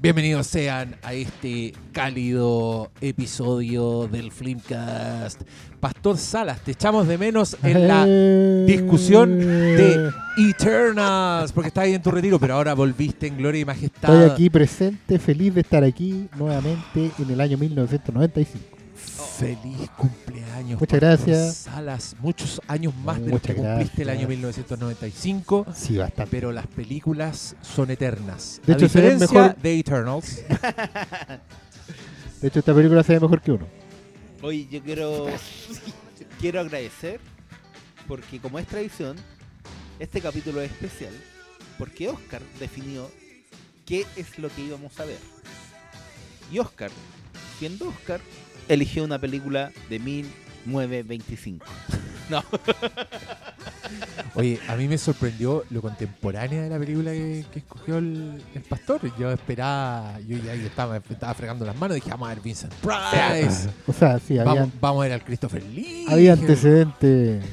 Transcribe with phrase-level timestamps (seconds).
[0.00, 5.42] Bienvenidos sean a este cálido episodio del Flimcast.
[5.80, 10.10] Pastor Salas, te echamos de menos en la Eh, discusión de
[10.50, 14.14] Eternals, porque estabas ahí en tu retiro, pero ahora volviste en gloria y majestad.
[14.14, 18.77] Estoy aquí presente, feliz de estar aquí nuevamente en el año 1995.
[19.38, 20.80] Feliz cumpleaños.
[20.80, 21.56] Muchas gracias.
[21.56, 24.28] Salas, muchos años más de los que cumpliste el año gracias.
[24.38, 25.66] 1995.
[25.74, 26.30] Sí, bastante.
[26.30, 28.60] Pero las películas son eternas.
[28.66, 30.42] De a hecho, se diferencia mejor- de Eternals.
[32.40, 33.66] De hecho, esta película se ve mejor que uno.
[34.42, 35.26] Oye, yo quiero
[36.40, 37.20] quiero agradecer
[38.06, 39.16] porque como es tradición,
[39.98, 41.12] este capítulo es especial
[41.78, 43.10] porque Oscar definió
[43.86, 45.18] qué es lo que íbamos a ver.
[46.52, 46.90] Y Oscar,
[47.58, 48.20] siendo Oscar,
[48.68, 51.66] eligió una película de 1925.
[52.28, 52.44] No,
[54.34, 58.62] Oye, a mí me sorprendió lo contemporánea de la película que, que escogió el, el
[58.62, 59.00] pastor.
[59.18, 62.74] Yo esperaba, yo ya yo estaba, estaba fregando las manos, dije, vamos a ver Vincent
[62.74, 63.70] Price.
[63.86, 66.04] O sea, sí, había, Vamos, vamos a ver al Christopher Lee.
[66.08, 67.44] había antecedentes.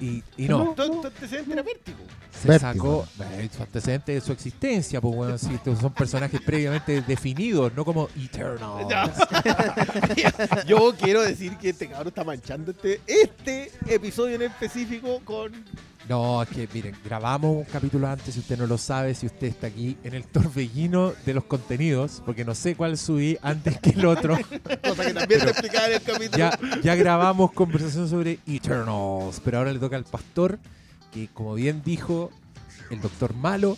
[0.00, 1.98] Y, y no, tu antecedente era vértigo.
[2.42, 3.06] Se Vértigo.
[3.06, 7.84] sacó eh, su antecedente de su existencia, pues bueno, sí, son personajes previamente definidos, no
[7.84, 8.86] como Eternal.
[10.66, 15.52] Yo quiero decir que este cabrón está manchando este, este episodio en específico con.
[16.08, 19.46] No, es que miren, grabamos un capítulo antes, si usted no lo sabe, si usted
[19.46, 23.90] está aquí en el torbellino de los contenidos, porque no sé cuál subí antes que
[23.90, 24.36] el otro.
[24.82, 26.38] Cosa que también te explicaba en el capítulo.
[26.38, 30.58] ya, ya grabamos conversación sobre Eternals, pero ahora le toca al pastor,
[31.12, 32.30] que como bien dijo
[32.90, 33.76] el doctor Malo,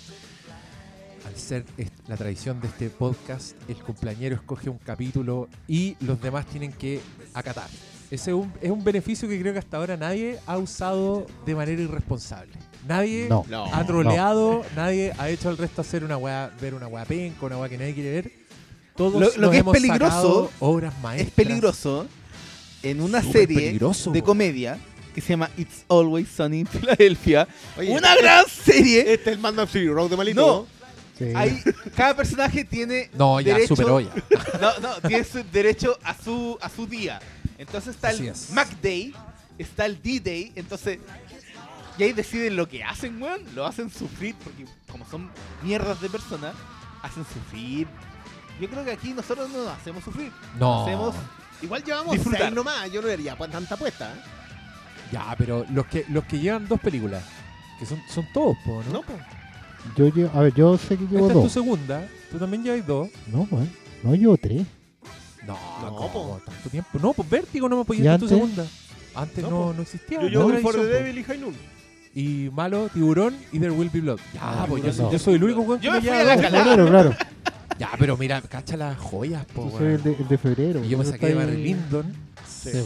[1.27, 1.65] al ser
[2.07, 7.01] la tradición de este podcast, el cumpleañero escoge un capítulo y los demás tienen que
[7.33, 7.69] acatar.
[8.11, 11.55] Ese es un, es un beneficio que creo que hasta ahora nadie ha usado de
[11.55, 12.53] manera irresponsable.
[12.87, 13.45] Nadie No.
[13.73, 17.57] Ha troleado, nadie ha hecho al resto hacer una weá, ver una weá penca, una
[17.59, 18.33] weá que nadie quiere ver.
[18.95, 21.29] Todos Lo- lo que es hemos peligroso obras maestras.
[21.29, 22.07] es peligroso
[22.83, 24.79] en una Súper serie peligroso, de comedia
[25.15, 27.47] que se llama It's Always Sunny in Philadelphia.
[27.79, 29.01] Oye, una gran serie.
[29.13, 30.41] Este es el Man of Fury Road de Malito.
[30.41, 30.75] No.
[31.17, 31.33] Sí.
[31.95, 34.13] Cada personaje tiene No, ya derecho, superó ya.
[34.61, 37.21] No, no, tiene su derecho a su a su día.
[37.57, 38.51] Entonces está Así el es.
[38.51, 39.15] Mac Day,
[39.57, 40.99] está el D-Day, entonces
[41.97, 45.31] y ahí deciden lo que hacen, weón, lo hacen sufrir porque como son
[45.63, 46.53] mierdas de personas,
[47.03, 47.87] hacen sufrir.
[48.61, 50.33] Yo creo que aquí nosotros no nos hacemos sufrir.
[50.59, 50.83] No.
[50.83, 51.15] Hacemos
[51.63, 52.43] Igual llevamos Disfrutar.
[52.43, 52.91] seis nomás.
[52.91, 54.13] Yo no le haría tanta apuesta.
[54.13, 54.21] ¿eh?
[55.15, 57.23] Ya, pero los que los que llevan dos películas,
[57.79, 58.93] que son, son todos, po, ¿no?
[58.95, 59.19] No, pues.
[59.97, 61.53] Yo llevo, a ver, yo sé que llevo Esta es tu dos.
[61.53, 63.09] segunda, tú también llevas dos.
[63.31, 63.69] No, bueno,
[64.03, 64.67] no llevo tres.
[65.47, 66.13] No, No, ¿cómo?
[66.13, 66.41] po.
[66.45, 66.99] tanto tiempo.
[67.01, 68.29] No, pues Vértigo no me ¿Y apoyaste en tu antes?
[68.31, 68.67] segunda.
[69.15, 69.73] Antes No, no, po.
[69.75, 70.19] no existía.
[70.19, 71.05] Yo no llevo era For the edición, po.
[71.05, 71.55] Devil y High Noon.
[72.17, 74.19] Y Malo, Tiburón y There Will Be Blood.
[74.33, 74.95] Ya, Ah, pues yo, no.
[74.95, 76.43] soy- yo soy el único weón que Yo me fui lleva a la dos.
[76.43, 76.87] calada.
[76.89, 77.17] Claro.
[77.79, 79.93] Ya, pero mira, cacha las joyas, po, Yo soy weón.
[79.97, 80.85] el de, el de febrero.
[80.85, 82.15] Y yo me saqué de está Barry Lyndon.
[82.49, 82.71] Sí.
[82.73, 82.79] Sí.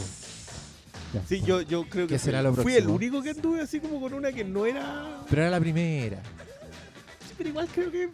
[1.13, 1.21] Ya.
[1.27, 3.79] Sí, yo, yo creo que ¿Qué será fui, lo fui el único que anduve así
[3.79, 5.21] como con una que no era.
[5.29, 6.17] Pero era la primera.
[7.27, 8.09] Sí, pero igual creo que.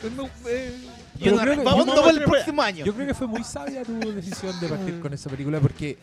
[0.00, 0.78] que no, eh,
[1.18, 2.84] y Pero una- creo que- vamos yo- a ver el yo- próximo año.
[2.84, 5.98] Yo creo que fue muy sabia tu decisión de partir con esa película porque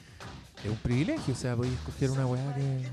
[0.64, 2.88] es un privilegio, o sea, podías escoger una weá que...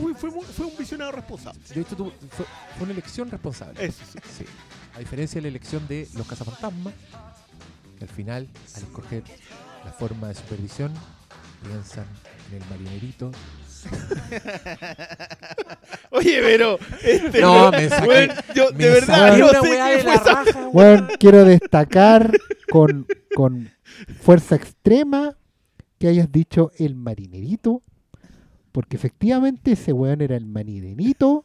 [0.00, 1.58] uy, fue, muy- fue un visionado responsable.
[1.74, 2.46] De hecho, tú- fue,
[2.76, 3.84] fue una elección responsable.
[3.84, 4.18] Eso sí.
[4.38, 4.44] Sí.
[4.94, 6.92] A diferencia de la elección de los cazafantasmas,
[7.98, 8.46] que al final,
[8.76, 9.24] al escoger
[9.84, 10.92] la forma de supervisión,
[11.62, 12.06] piensan
[12.50, 13.30] en el marinerito.
[16.10, 16.78] Oye, pero.
[17.02, 20.14] Este, No, me saqué- weón, yo Me de verdad saqué no sé qué de fue
[20.14, 20.72] raja, weón.
[20.72, 22.32] Bueno, quiero destacar
[22.70, 23.70] con, con
[24.20, 25.36] fuerza extrema
[25.98, 27.82] que hayas dicho el marinerito,
[28.72, 31.44] porque efectivamente ese weón era el marinerito,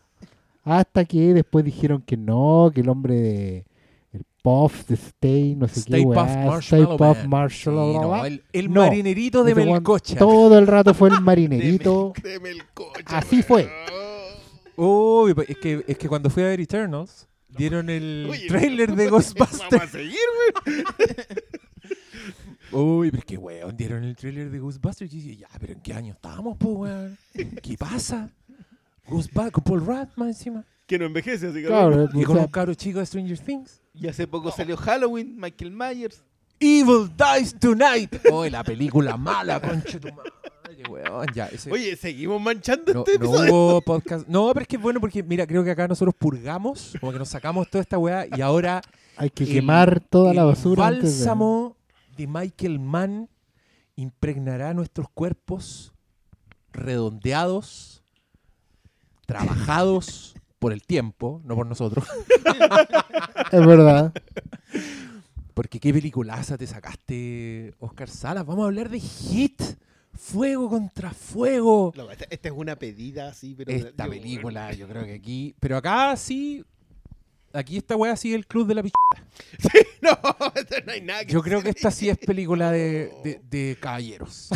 [0.63, 3.65] hasta que después dijeron que no, que el hombre de
[4.43, 7.29] Puff, de Stay, no sé Stay qué Puft weá, Stay Puft Man.
[7.29, 10.17] Marshmallow Sí, no, el, el No, marinerito de Melcocha.
[10.17, 12.11] Todo el rato fue el marinerito.
[12.21, 13.69] De Melcocha, Así fue.
[14.75, 18.93] Uy, pues, es que, es que cuando fui a ver Eternals, dieron el Oye, trailer
[18.95, 19.91] de Vamos a Ghostbusters.
[19.91, 20.17] seguir,
[22.71, 25.73] Uy, pero es que weón, dieron el trailer de Ghostbusters y yo dije, ya, pero
[25.73, 27.17] ¿en qué año estamos, po, weón?
[27.61, 28.29] ¿Qué pasa?
[29.07, 30.65] Ghostbusters, Paul Rudd más encima.
[30.85, 31.67] Que no envejece, así que.
[31.67, 33.81] Claro, Y con un cabro chico de Stranger Things.
[33.93, 36.23] Y hace poco salió Halloween, Michael Myers.
[36.59, 38.15] Evil Dies Tonight.
[38.31, 40.31] Oh, la película mala, concha tu madre,
[40.89, 41.27] weón.
[41.33, 43.53] Ya, ese, Oye, seguimos manchando no, este no episodio.
[43.53, 44.27] hubo podcast.
[44.27, 47.19] No, pero es que es bueno porque, mira, creo que acá nosotros purgamos, como que
[47.19, 48.81] nos sacamos toda esta weá y ahora
[49.17, 50.87] hay que el- quemar toda la el basura.
[50.87, 51.75] antes de- bálsamo
[52.17, 53.29] de Michael Mann
[53.95, 55.91] impregnará nuestros cuerpos
[56.71, 58.03] redondeados,
[59.25, 62.05] trabajados por el tiempo, no por nosotros,
[63.51, 64.13] Es verdad.
[65.53, 68.45] Porque qué peliculaza te sacaste, Oscar Salas.
[68.45, 69.61] Vamos a hablar de Hit.
[70.15, 71.91] Fuego contra fuego.
[71.95, 73.71] Loco, esta, esta es una pedida así, pero.
[73.71, 75.53] Esta yo- película, yo creo que aquí.
[75.59, 76.63] Pero acá sí.
[77.53, 78.95] Aquí esta weá sigue el club de la picha.
[80.03, 80.09] No,
[80.55, 83.77] esto no hay nada que Yo creo que esta sí es película de, de- de
[83.79, 84.49] caballeros.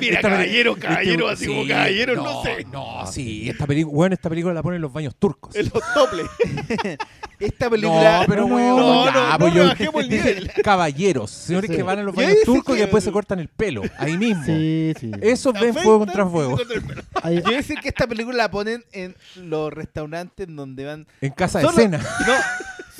[0.00, 2.64] Mira, Esta peli- caballero, este- caballero, así como sí, caballero, no, sé.
[2.72, 5.54] No, sí, esta película, bueno, esta película la ponen en los baños turcos.
[5.54, 6.26] En los toples.
[7.38, 8.20] Esta película.
[8.20, 10.50] No, pero No, weón, no, ya, no, pues no yo- bajemos el nivel.
[10.64, 11.76] Caballeros, señores Sí.
[11.76, 14.44] que van a los baños turcos y que- después se cortan el pelo, ahí mismo.
[14.46, 15.10] Sí, sí.
[15.20, 16.58] Esos ven fuego contra fuego.
[17.22, 21.06] Hay- Yo voy a decir que esta película la ponen en los restaurantes donde van.
[21.20, 21.76] En casa de Solo-
[22.26, 22.34] No,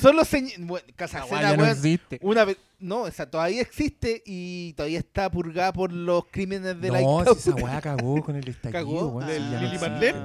[0.01, 0.49] solo señ...
[0.67, 2.19] bueno, Casa La de weá Cena, ya no existe.
[2.23, 2.57] Una vez.
[2.81, 7.25] No, o sea, todavía existe y todavía está purgada por los crímenes de la No,
[7.35, 9.07] si esa weá cagó con el estallido, Cagó.
[9.09, 9.79] weón, ¿El sí, ya no Lili.
[9.79, 10.19] Marlene?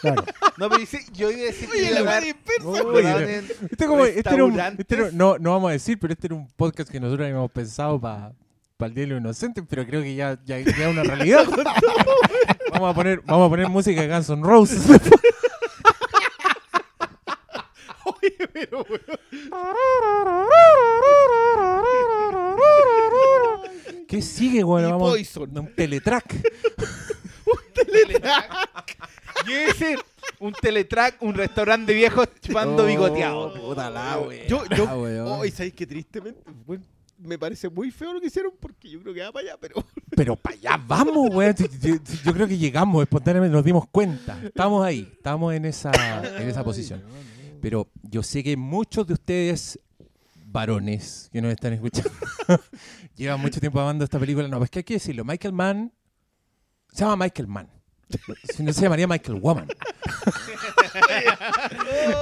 [0.00, 0.24] claro.
[0.56, 3.44] No, pero dice- yo iba a decir Oye, que la weá- dispersa.
[3.70, 6.34] Este, como, este era un, este era- no, no vamos a decir, pero este era
[6.34, 8.32] un podcast que nosotros habíamos pensado para
[8.80, 11.46] el Día de los Inocentes, pero creo que ya, ya, ya es una realidad.
[12.72, 14.82] vamos, a poner, vamos a poner música de Guns N' Roses.
[18.52, 19.00] Pero, weón.
[24.08, 24.88] ¿Qué sigue, bueno?
[24.88, 25.58] Y Vamos Poison.
[25.58, 26.34] un teletrack.
[29.46, 29.98] Yo iba a decir
[30.40, 33.52] un teletrack, un restaurante de viejos chupando Oh, bigoteado.
[33.54, 35.26] puta la wea, Yo, yo, weón.
[35.40, 36.82] hoy sabéis que tristemente, bueno,
[37.18, 39.84] me parece muy feo lo que hicieron porque yo creo que va para allá, pero
[40.16, 41.54] Pero para allá vamos, weón.
[41.56, 44.38] Yo, yo- yo creo que llegamos, espontáneamente nos dimos cuenta.
[44.44, 45.90] Estamos ahí, estamos en esa,
[46.40, 47.02] en esa posición.
[47.64, 49.80] Pero yo sé que muchos de ustedes,
[50.48, 52.10] varones que nos están escuchando,
[53.16, 54.46] llevan mucho tiempo amando esta película.
[54.48, 55.24] No, pues que hay que decirlo.
[55.24, 55.90] Michael Mann
[56.92, 57.70] se llama Michael Mann.
[58.54, 59.66] Si no se llamaría Michael Woman.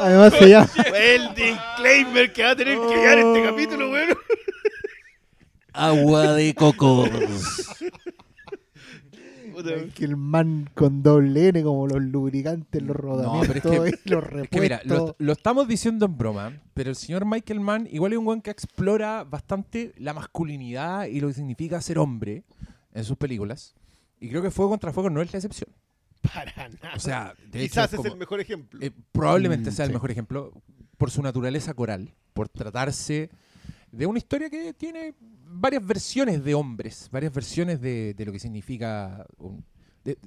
[0.00, 4.16] Además se llama el disclaimer que va a tener que llegar este capítulo, weón.
[5.72, 7.10] Agua de cocos.
[9.52, 14.10] Puta, que el man con doble N como los lubricantes, los rodamientos pero es que-
[14.10, 15.16] los Es que mira, lo, repuestos.
[15.18, 18.50] lo estamos diciendo en broma, pero el señor Michael Mann igual es un buen que
[18.50, 22.44] explora bastante la masculinidad y lo que significa ser hombre
[22.94, 23.74] en sus películas.
[24.20, 25.70] Y creo que Fuego contra Fuego no es la excepción.
[26.32, 26.94] Para nada.
[26.94, 28.78] O sea, de hecho, Quizás es es como- el mejor ejemplo.
[28.80, 30.52] eh, probablemente Mm, sea el mejor ejemplo
[30.96, 33.28] por su naturaleza coral, por tratarse
[33.92, 38.40] de una historia que tiene varias versiones de hombres, varias versiones de, de lo que
[38.40, 39.26] significa,
[40.02, 40.18] de,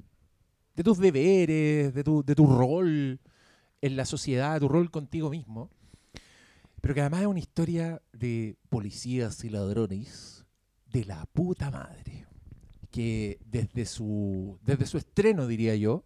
[0.76, 3.20] de tus deberes, de tu, de tu rol
[3.82, 5.72] en la sociedad, tu rol contigo mismo,
[6.80, 10.46] pero que además es una historia de policías y ladrones
[10.92, 12.28] de la puta madre,
[12.92, 16.06] que desde su, desde su estreno, diría yo,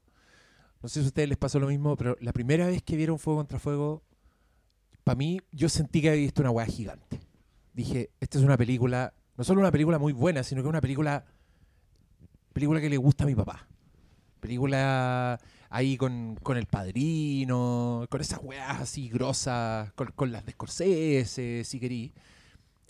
[0.82, 3.20] no sé si a ustedes les pasó lo mismo, pero la primera vez que vieron
[3.20, 4.02] Fuego contra Fuego,
[5.04, 7.29] para mí, yo sentí que había visto una weá gigante.
[7.74, 11.26] Dije, esta es una película, no solo una película muy buena, sino que una película,
[12.54, 13.68] película que le gusta a mi papá.
[14.40, 15.40] Película
[15.70, 21.64] ahí con, con el padrino, con esas weas así grosas, con, con las de Scorsese,
[21.64, 22.14] si querí.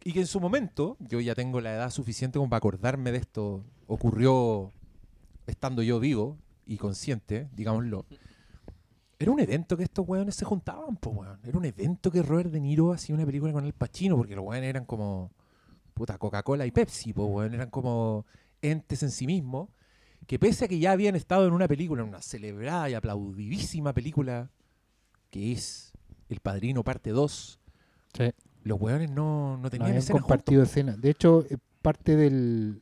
[0.03, 3.17] Y que en su momento, yo ya tengo la edad suficiente como para acordarme de
[3.17, 4.71] esto, ocurrió
[5.45, 8.05] estando yo vivo y consciente, digámoslo.
[9.21, 11.39] Era un evento que estos weones se juntaban, pues weón.
[11.43, 14.45] Era un evento que Robert De Niro hacía una película con el Pacino, porque los
[14.45, 15.31] weones eran como
[15.93, 17.53] puta Coca-Cola y Pepsi, pues weón.
[17.53, 18.25] Eran como
[18.61, 19.69] entes en sí mismos,
[20.25, 23.93] que pese a que ya habían estado en una película, en una celebrada y aplaudidísima
[23.93, 24.49] película,
[25.29, 25.91] que es
[26.29, 27.59] El Padrino Parte 2,
[28.13, 28.31] Sí.
[28.63, 30.95] los weones no, no No tenían habían escena compartido escena.
[30.97, 32.81] De hecho, eh, parte del,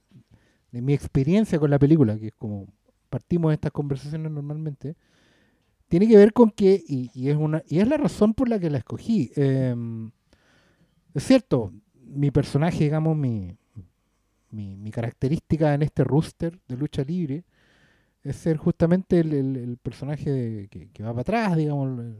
[0.71, 2.67] de mi experiencia con la película, que es como
[3.09, 4.95] partimos de estas conversaciones normalmente,
[5.87, 8.69] tiene que ver con que, y, es una y es la razón por la que
[8.69, 9.31] la escogí.
[9.35, 9.75] eh,
[11.13, 11.73] es cierto,
[12.05, 13.57] mi personaje, digamos, mi,
[14.51, 17.43] mi, característica en este rooster de lucha libre
[18.23, 22.17] es ser justamente el, personaje de- que, va para atrás, digamos, el,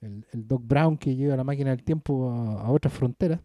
[0.00, 3.40] el, el Doc Brown que lleva la máquina del tiempo a, a otras fronteras.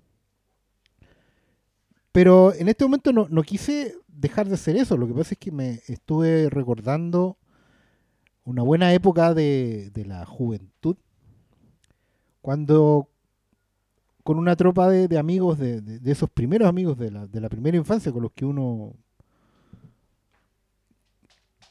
[2.11, 4.97] Pero en este momento no, no quise dejar de hacer eso.
[4.97, 7.37] Lo que pasa es que me estuve recordando
[8.47, 10.95] una buena época de, la juventud,
[12.41, 13.09] cuando
[14.23, 18.09] con una tropa de, amigos, de, esos primeros amigos de la, de la primera infancia
[18.13, 18.93] con los que uno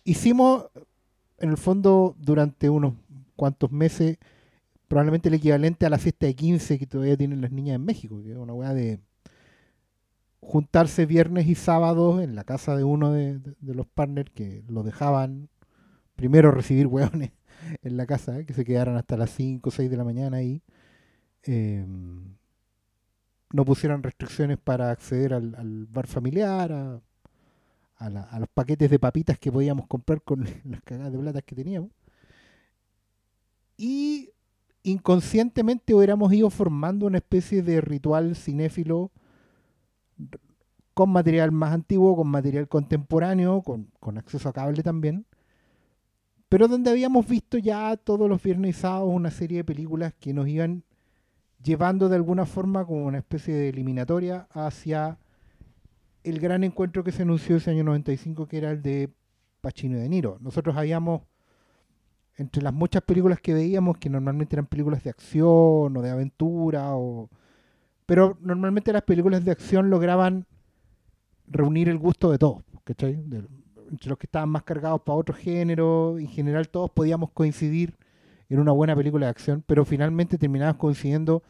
[0.05, 0.67] hicimos,
[1.39, 2.93] en el fondo, durante unos
[3.37, 4.19] cuantos meses,
[4.87, 8.23] probablemente el equivalente a la fiesta de 15 que todavía tienen las niñas en México,
[8.23, 9.01] que es una weá de
[10.41, 14.83] juntarse viernes y sábados en la casa de uno de- de los partners que lo
[14.83, 15.49] dejaban
[16.17, 17.31] primero recibir hueones
[17.83, 18.47] en la casa, ¿eh?
[18.47, 20.63] que se quedaran hasta las 5 o 6 de la mañana ahí.
[21.45, 21.87] eh,
[23.53, 29.87] no pusieran restricciones para acceder al, bar familiar, a, los paquetes de papitas que podíamos
[29.87, 31.91] comprar con las cagadas de plata que teníamos.
[33.77, 34.31] Y
[34.83, 39.11] inconscientemente hubiéramos ido formando una especie de ritual cinéfilo
[40.95, 45.27] con material más antiguo, con material contemporáneo, con, con acceso a cable también,
[46.49, 50.33] pero donde habíamos visto ya todos los viernes y sábados una serie de películas que
[50.33, 50.85] nos iban
[51.63, 55.19] llevando de alguna forma como una especie de eliminatoria hacia
[56.23, 59.11] el gran encuentro que se anunció ese año 95, que era el de
[59.61, 60.39] Pacino y De Niro.
[60.41, 61.23] Nosotros habíamos,
[62.37, 66.97] entre las muchas películas que veíamos, que normalmente eran películas de acción o de aventura,
[66.97, 67.31] o...
[68.07, 70.47] pero normalmente las películas de acción lograban
[71.47, 73.23] reunir el gusto de todos, ¿cachai?
[73.91, 77.95] Entre los que estaban más cargados para otro género, en general todos podíamos coincidir
[78.49, 81.43] en una buena película de acción, pero finalmente terminabas coincidiendo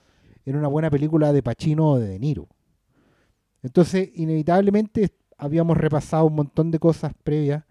[0.45, 2.49] en una buena película de Pacino o de De Niro.
[3.63, 7.65] Entonces, inevitablemente habíamos repasado un montón de cosas previas,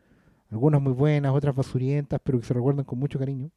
[0.50, 3.50] algunas muy buenas, otras basurientas, pero que se recuerdan con mucho cariño.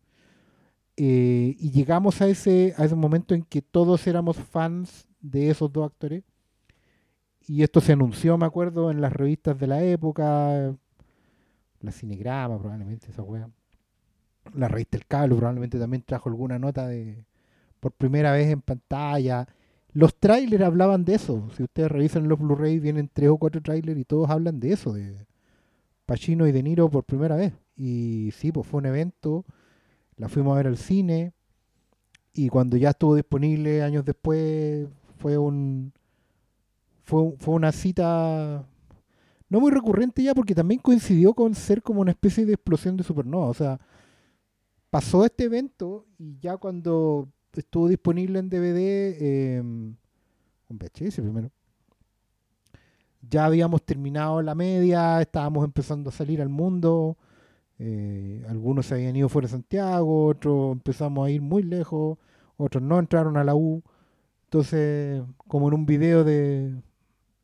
[0.96, 5.72] Eh, y llegamos a ese, a ese momento en que todos éramos fans de esos
[5.72, 6.24] dos actores.
[7.46, 10.74] Y esto se anunció, me acuerdo, en las revistas de la época,
[11.80, 13.48] la Cinegrama probablemente, esa wea.
[14.54, 17.24] La revista El Cable probablemente también trajo alguna nota de
[17.80, 19.46] por primera vez en pantalla.
[19.92, 21.48] Los trailers hablaban de eso.
[21.56, 24.92] Si ustedes revisan los Blu-ray, vienen tres o cuatro trailers y todos hablan de eso,
[24.92, 25.26] de
[26.06, 27.52] Pacino y De Niro por primera vez.
[27.76, 29.44] Y sí, pues fue un evento.
[30.16, 31.32] La fuimos a ver al cine.
[32.32, 35.92] Y cuando ya estuvo disponible años después, fue un
[37.02, 38.66] fue, fue una cita
[39.48, 43.04] no muy recurrente ya, porque también coincidió con ser como una especie de explosión de
[43.04, 43.46] supernova.
[43.46, 43.80] O sea,
[44.90, 49.98] pasó este evento y ya cuando estuvo disponible en DVD, eh, un
[50.68, 51.50] VHS primero,
[53.22, 57.16] ya habíamos terminado la media, estábamos empezando a salir al mundo,
[57.78, 62.18] eh, algunos se habían ido fuera de Santiago, otros empezamos a ir muy lejos,
[62.56, 63.82] otros no entraron a la U.
[64.44, 66.80] Entonces, como en un video de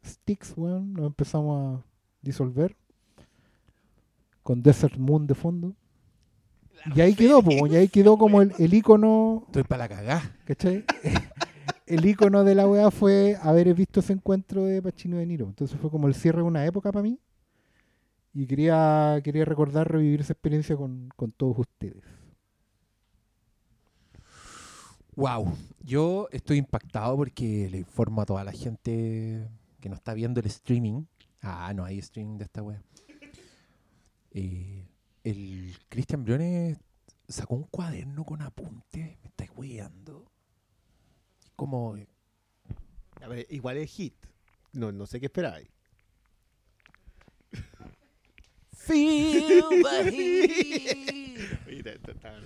[0.04, 1.93] Sticks, weón, nos empezamos a
[2.24, 2.76] disolver
[4.42, 5.74] con Desert Moon de fondo.
[6.94, 10.36] Y ahí quedó, po, y ahí quedó como el, el icono, Estoy para la cagá.
[10.44, 10.84] ¿cachai?
[11.86, 15.46] el icono de la weá fue haber visto ese encuentro de Pacino y De Niro.
[15.46, 17.18] Entonces fue como el cierre de una época para mí.
[18.34, 22.02] Y quería, quería recordar, revivir esa experiencia con, con todos ustedes.
[25.16, 29.48] Wow, yo estoy impactado porque le informo a toda la gente
[29.80, 31.04] que no está viendo el streaming.
[31.46, 32.82] Ah, no hay streaming de esta wea.
[34.30, 34.88] Eh,
[35.22, 36.78] el Cristian Briones
[37.28, 39.18] sacó un cuaderno con apuntes.
[39.22, 40.30] Me estáis weando.
[41.54, 41.96] Como.
[43.20, 44.14] A ver, igual es hit.
[44.72, 45.68] No, no sé qué esperáis.
[48.72, 51.66] Feel the heat.
[51.66, 52.38] Mira, esto está-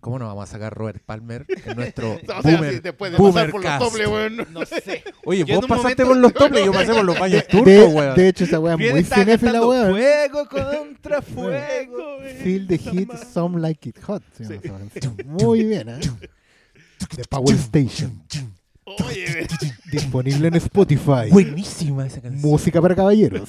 [0.00, 2.74] ¿Cómo nos vamos a sacar Robert Palmer en nuestro O sea, boomer?
[2.74, 4.46] sí, después de boomer pasar por los dobles, weón.
[4.52, 5.02] No sé.
[5.24, 7.84] Oye, Yo vos pasaste momento- por los toples, yo pasé por los baños turcos, De,
[7.84, 8.14] weón.
[8.14, 9.90] de hecho, esa weá es muy cinéfila, weón.
[9.92, 12.18] Fuego contra fuego.
[12.42, 14.22] Feel the heat, some like it hot.
[15.26, 16.00] Muy bien, ¿eh?
[17.16, 18.22] De Power Station.
[18.84, 19.46] Oye,
[19.92, 21.28] Disponible en Spotify.
[21.30, 22.40] Buenísima esa canción.
[22.50, 23.48] Música para caballeros.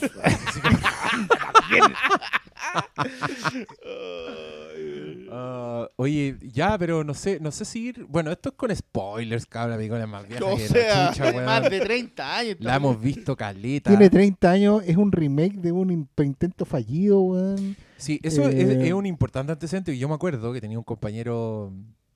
[5.42, 8.06] Ah, oye, ya, pero no sé, no sé si ir.
[8.06, 11.24] Bueno, esto es con spoilers, cabrón, amigo, la más vieja o que sea, la chucha,
[11.32, 11.46] weón.
[11.46, 12.58] más de 30 años.
[12.60, 13.90] La hemos visto caleta.
[13.90, 17.76] Tiene 30 años, es un remake de un in- intento fallido, weón.
[17.98, 19.94] Sí, eso es, Eh, es un importante antecedente.
[19.94, 21.72] y Yo me acuerdo que tenía un compañero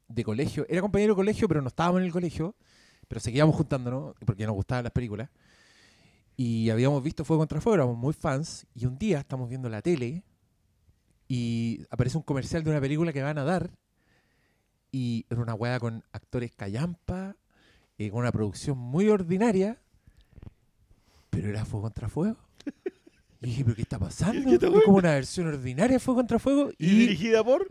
[0.08, 0.66] de colegio.
[0.70, 2.56] Era compañero de colegio, pero no estábamos en el colegio.
[3.08, 5.30] Pero seguíamos juntándonos porque nos gustaban las películas.
[6.36, 8.66] Y habíamos visto Fuego contra Fuego, éramos muy fans.
[8.74, 10.24] Y un día estamos viendo la tele
[11.34, 13.72] y aparece un comercial de una película que van a dar.
[14.92, 17.36] Y era una weá con actores callampa,
[17.98, 19.82] eh, con una producción muy ordinaria.
[21.32, 22.38] Pero era Fuego contra Fuego.
[23.42, 24.48] Y dije, ¿pero qué está pasando?
[24.48, 26.70] ¿Qué está Es como una versión ordinaria de Fuego contra Fuego.
[26.78, 27.70] ¿Y Y, dirigida por?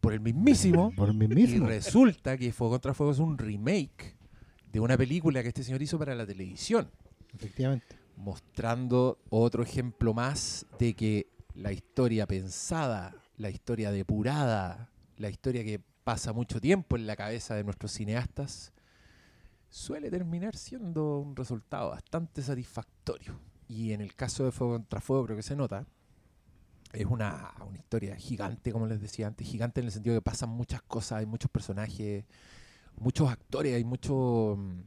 [0.00, 0.92] por el mismísimo.
[0.96, 1.66] Por mí Y mismo.
[1.66, 4.16] resulta que Fuego contra Fuego es un remake
[4.70, 6.90] de una película que este señor hizo para la televisión,
[7.32, 7.96] Efectivamente.
[8.16, 15.80] mostrando otro ejemplo más de que la historia pensada, la historia depurada, la historia que
[16.02, 18.72] pasa mucho tiempo en la cabeza de nuestros cineastas,
[19.70, 23.38] suele terminar siendo un resultado bastante satisfactorio.
[23.68, 25.86] Y en el caso de Fuego contra Fuego creo que se nota.
[26.92, 30.50] Es una, una historia gigante, como les decía antes, gigante en el sentido que pasan
[30.50, 32.24] muchas cosas, hay muchos personajes,
[32.96, 34.80] muchos actores, hay mucho, mm,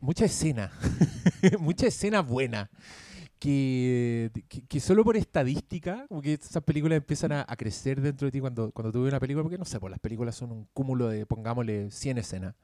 [0.00, 0.70] mucha escena,
[1.58, 2.70] mucha escena buena.
[3.40, 4.30] Que,
[4.80, 8.92] solo por estadística, como que esas películas empiezan a, crecer dentro de ti cuando, cuando
[8.92, 11.90] tú ves una película, porque no sé, pues las películas son un cúmulo de, pongámosle,
[11.90, 12.54] 100 escenas.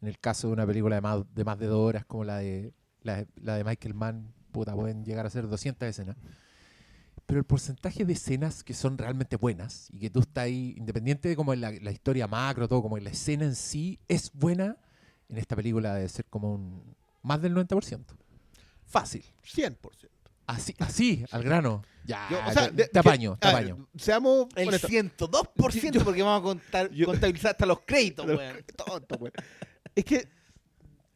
[0.00, 2.38] En el caso de una película de más de, más de dos horas, como la
[2.38, 2.72] de,
[3.02, 6.16] la, de Michael Mann, puta, pueden llegar a ser 200 escenas.
[7.26, 11.28] Pero el porcentaje de escenas que son realmente buenas y que tú estás ahí, independiente
[11.28, 14.78] de como la, la historia macro, todo, como la escena en sí, es buena,
[15.28, 18.04] en esta película debe ser como un más del 90%.
[18.84, 19.24] Fácil.
[19.44, 20.11] 100%.
[20.52, 21.82] Así, así, al grano.
[22.04, 23.88] Ya, Yo, o sea, te, apaño, te a ver, apaño.
[23.96, 24.90] seamos El honestos.
[24.90, 28.64] 102% porque vamos a contar, yo- contabilizar hasta los créditos, weón.
[28.76, 29.32] tonto, weón.
[29.94, 30.28] Es que,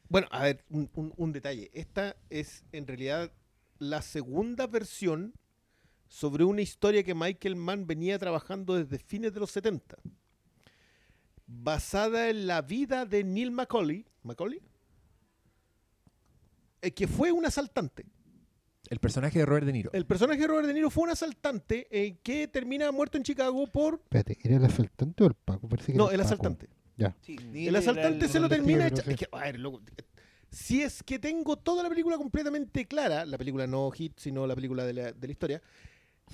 [0.08, 1.70] bueno, a ver, un, un- un detalle.
[1.74, 3.32] Esta es en realidad
[3.78, 5.34] la segunda versión
[6.08, 9.96] sobre una historia que Michael Mann venía trabajando desde fines de los 70.
[11.48, 14.60] Basada en la vida de Neil Macaulay, ¿Macaulay?
[16.82, 18.06] Eh, que fue un asaltante.
[18.90, 19.90] El personaje de Robert De Niro.
[19.92, 23.66] El personaje de Robert De Niro fue un asaltante eh, que termina muerto en Chicago
[23.66, 23.94] por...
[24.04, 25.68] Espérate, ¿era el asaltante o el Paco?
[25.68, 26.34] Parece que No, era el Paco.
[26.34, 26.68] asaltante.
[27.22, 27.36] Sí,
[27.68, 29.82] El asaltante se lo termina detective, echa- no es que, a ver, loco,
[30.50, 34.54] si es que tengo toda la película completamente clara, la película no hit, sino la
[34.54, 35.62] película de la, de la historia,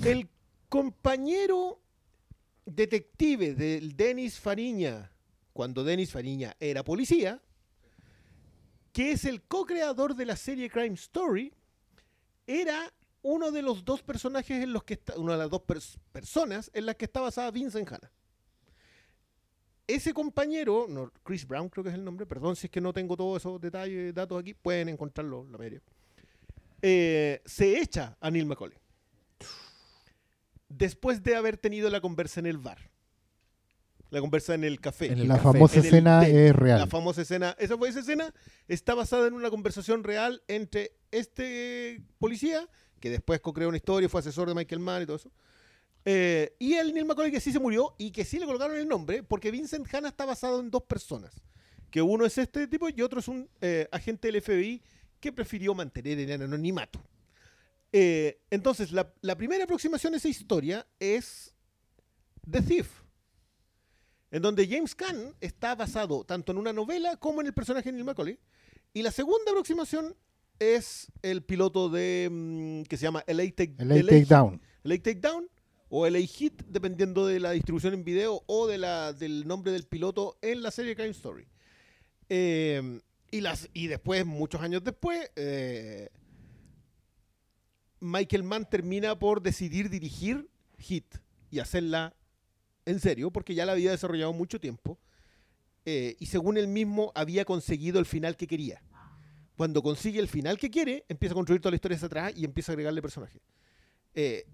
[0.05, 0.29] el
[0.69, 1.81] compañero
[2.65, 5.11] detective del Denis Fariña,
[5.53, 7.43] cuando Denis Fariña era policía,
[8.93, 11.53] que es el co-creador de la serie Crime Story,
[12.47, 15.99] era uno de los dos personajes en los que está, una de las dos pers-
[16.13, 18.11] personas en las que está basada Vincent Hanna
[19.87, 22.93] ese compañero, no, Chris Brown creo que es el nombre, perdón si es que no
[22.93, 25.83] tengo todos esos detalles, datos aquí, pueden encontrarlo la mayoría,
[26.81, 28.79] eh, se echa a Neil Macaulay.
[30.69, 32.92] Después de haber tenido la conversa en el bar.
[34.13, 35.07] La conversa en el café.
[35.07, 35.53] En el La café.
[35.55, 36.81] famosa En escena es real.
[36.81, 38.35] La famosa escena, esa fue esa escena,
[38.69, 42.69] está basada en una conversación real entre este policía,
[43.01, 45.33] que después co-creó una historia, fue asesor de Michael Mann y todo eso,
[46.05, 48.87] eh, y el Neil Macaulay que sí se murió y que sí le colocaron el
[48.87, 51.33] nombre, porque Vincent Hanna está basado en dos personas,
[51.91, 54.83] que uno es este tipo y otro es un eh, agente del FBI
[55.21, 57.03] que prefirió mantener el anonimato.
[57.91, 61.55] Eh, entonces, la, la primera aproximación a esa historia es
[62.51, 63.02] The Thief,
[64.33, 67.93] en donde James Caan está basado tanto en una novela como en el personaje de
[67.93, 68.39] Neil Macaulay.
[68.95, 70.17] Y la segunda aproximación
[70.59, 74.61] es el piloto de mm, que se llama LA Take, takedown.
[74.85, 75.49] LA Takedown
[75.91, 79.85] o LA Hit, dependiendo de la distribución en video o de la, del nombre del
[79.85, 81.47] piloto en la serie Crime Story.
[82.31, 86.09] Eh, y, las, y después, muchos años después, eh,
[88.01, 91.17] Michael Mann termina por decidir dirigir Hit
[91.51, 92.17] y hacerla
[92.87, 94.99] en serio, porque ya la había desarrollado mucho tiempo.
[95.85, 98.81] eh, y según él mismo, había conseguido el final que quería.
[99.57, 102.45] Cuando consigue el final que quiere, empieza a construir toda la historia hacia atrás y
[102.45, 103.43] empieza a agregarle personajes.
[104.15, 104.45] Eh,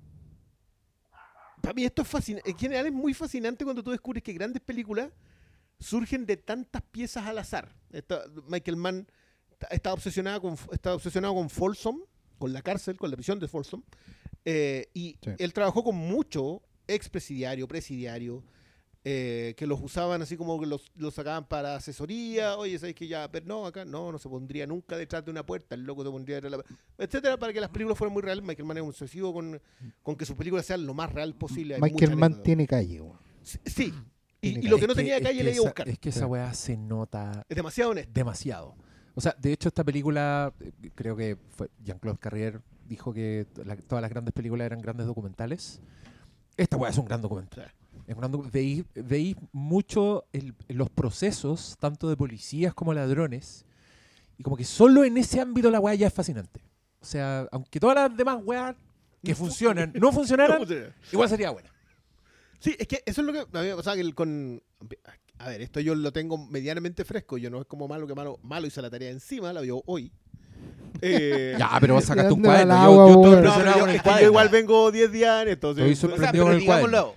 [1.60, 2.50] para mí esto es fascinante.
[2.50, 5.10] En general es muy fascinante cuando tú descubres que grandes películas
[5.78, 7.74] surgen de tantas piezas al azar.
[7.92, 9.06] Esta- Michael Mann
[9.70, 12.00] está- obsesionado con, está obsesionado con Folsom,
[12.38, 13.82] con la cárcel, con la prisión de Folsom.
[14.44, 15.30] eh, y Sí.
[15.38, 18.42] él trabajó con mucho expresidiario, presidiario,
[19.04, 22.56] eh, que los usaban así como que los, los sacaban para asesoría.
[22.56, 23.30] Oye, ¿sabes que ya?
[23.30, 25.74] Pero no, acá no, no se pondría nunca detrás de una puerta.
[25.76, 26.64] El loco se pondría detrás de la
[27.04, 28.44] etcétera, para que las películas fueran muy reales.
[28.44, 29.60] Michael Mann es obsesivo con,
[30.02, 31.76] con que sus películas sean lo más real posible.
[31.76, 32.42] Hay Michael Mann anécdota.
[32.42, 33.18] tiene calle, weón.
[33.42, 33.94] Sí, Sí.
[34.40, 35.88] Y, lo que no tenía es calle le iba a buscar.
[35.88, 38.12] Es que esa weá se nota Es demasiado honesto.
[38.14, 38.76] demasiado.
[39.14, 43.76] O sea, de hecho esta película, eh, creo que fue Jean-Claude Carrier dijo que la-
[43.76, 45.80] todas las grandes películas eran grandes documentales.
[46.58, 47.72] Esta weá es un gran documental.
[48.06, 53.64] Es un gran docu- veis, veis mucho el- los procesos, tanto de policías como ladrones,
[54.36, 56.60] y como que solo en ese ámbito la weá ya es fascinante.
[57.00, 58.74] O sea, aunque todas las demás weas
[59.22, 60.60] que funcionan no funcionaran,
[61.12, 61.70] igual sería buena.
[62.60, 64.60] Sí, es que eso es lo que a mí me pasaba que el con...
[65.38, 67.38] A ver, esto yo lo tengo medianamente fresco.
[67.38, 68.40] Yo no es como malo que malo.
[68.42, 70.10] Malo hice la tarea encima, la vio hoy.
[71.00, 72.74] Eh, Ya, pero vos sacaste un cuaderno.
[72.74, 74.28] Yo, agua, yo estoy impresionado con el es que yo cuaderno.
[74.30, 75.70] igual vengo 10 días en esto.
[75.70, 76.00] Estoy sí.
[76.00, 76.44] sorprendido.
[76.44, 77.14] Con el cuaderno.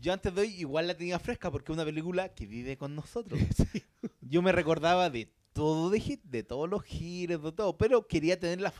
[0.00, 2.94] yo antes de hoy igual la tenía fresca porque es una película que vive con
[2.94, 3.38] nosotros.
[4.20, 8.38] Yo me recordaba de todo de hit, de todos los gires, de todo, pero quería
[8.38, 8.72] tenerla,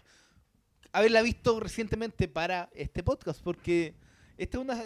[0.93, 3.95] haberla visto recientemente para este podcast porque
[4.37, 4.83] esta es una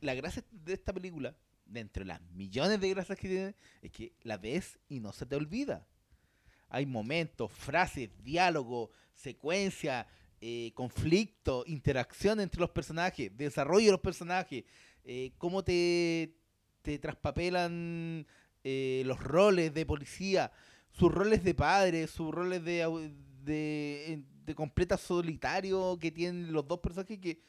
[0.00, 1.34] la gracia de esta película,
[1.66, 5.26] de entre las millones de gracias que tiene, es que la ves y no se
[5.26, 5.86] te olvida.
[6.74, 10.06] Hay momentos, frases, diálogo, secuencia,
[10.40, 14.64] eh, conflicto, interacción entre los personajes, desarrollo de los personajes,
[15.04, 16.34] eh, cómo te,
[16.80, 18.26] te traspapelan
[18.64, 20.50] eh, los roles de policía,
[20.90, 23.12] sus roles de padre, sus roles de,
[23.44, 27.42] de, de completa solitario que tienen los dos personajes que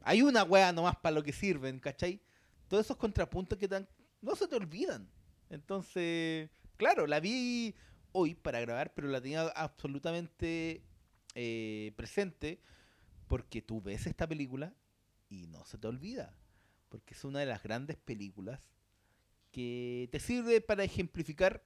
[0.00, 2.22] hay una wea nomás para lo que sirven, ¿cachai?
[2.68, 3.86] Todos esos contrapuntos que dan,
[4.22, 5.06] no se te olvidan.
[5.50, 6.48] Entonces,
[6.78, 7.74] claro, la vi
[8.12, 10.82] hoy para grabar, pero la tenía absolutamente
[11.34, 12.60] eh, presente
[13.28, 14.74] porque tú ves esta película
[15.28, 16.34] y no se te olvida.
[16.88, 18.60] Porque es una de las grandes películas
[19.52, 21.64] que te sirve para ejemplificar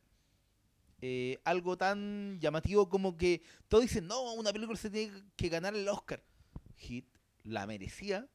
[1.00, 5.74] eh, algo tan llamativo como que todos dicen, no, una película se tiene que ganar
[5.74, 6.22] el Oscar.
[6.76, 7.06] Hit
[7.42, 8.28] la merecía,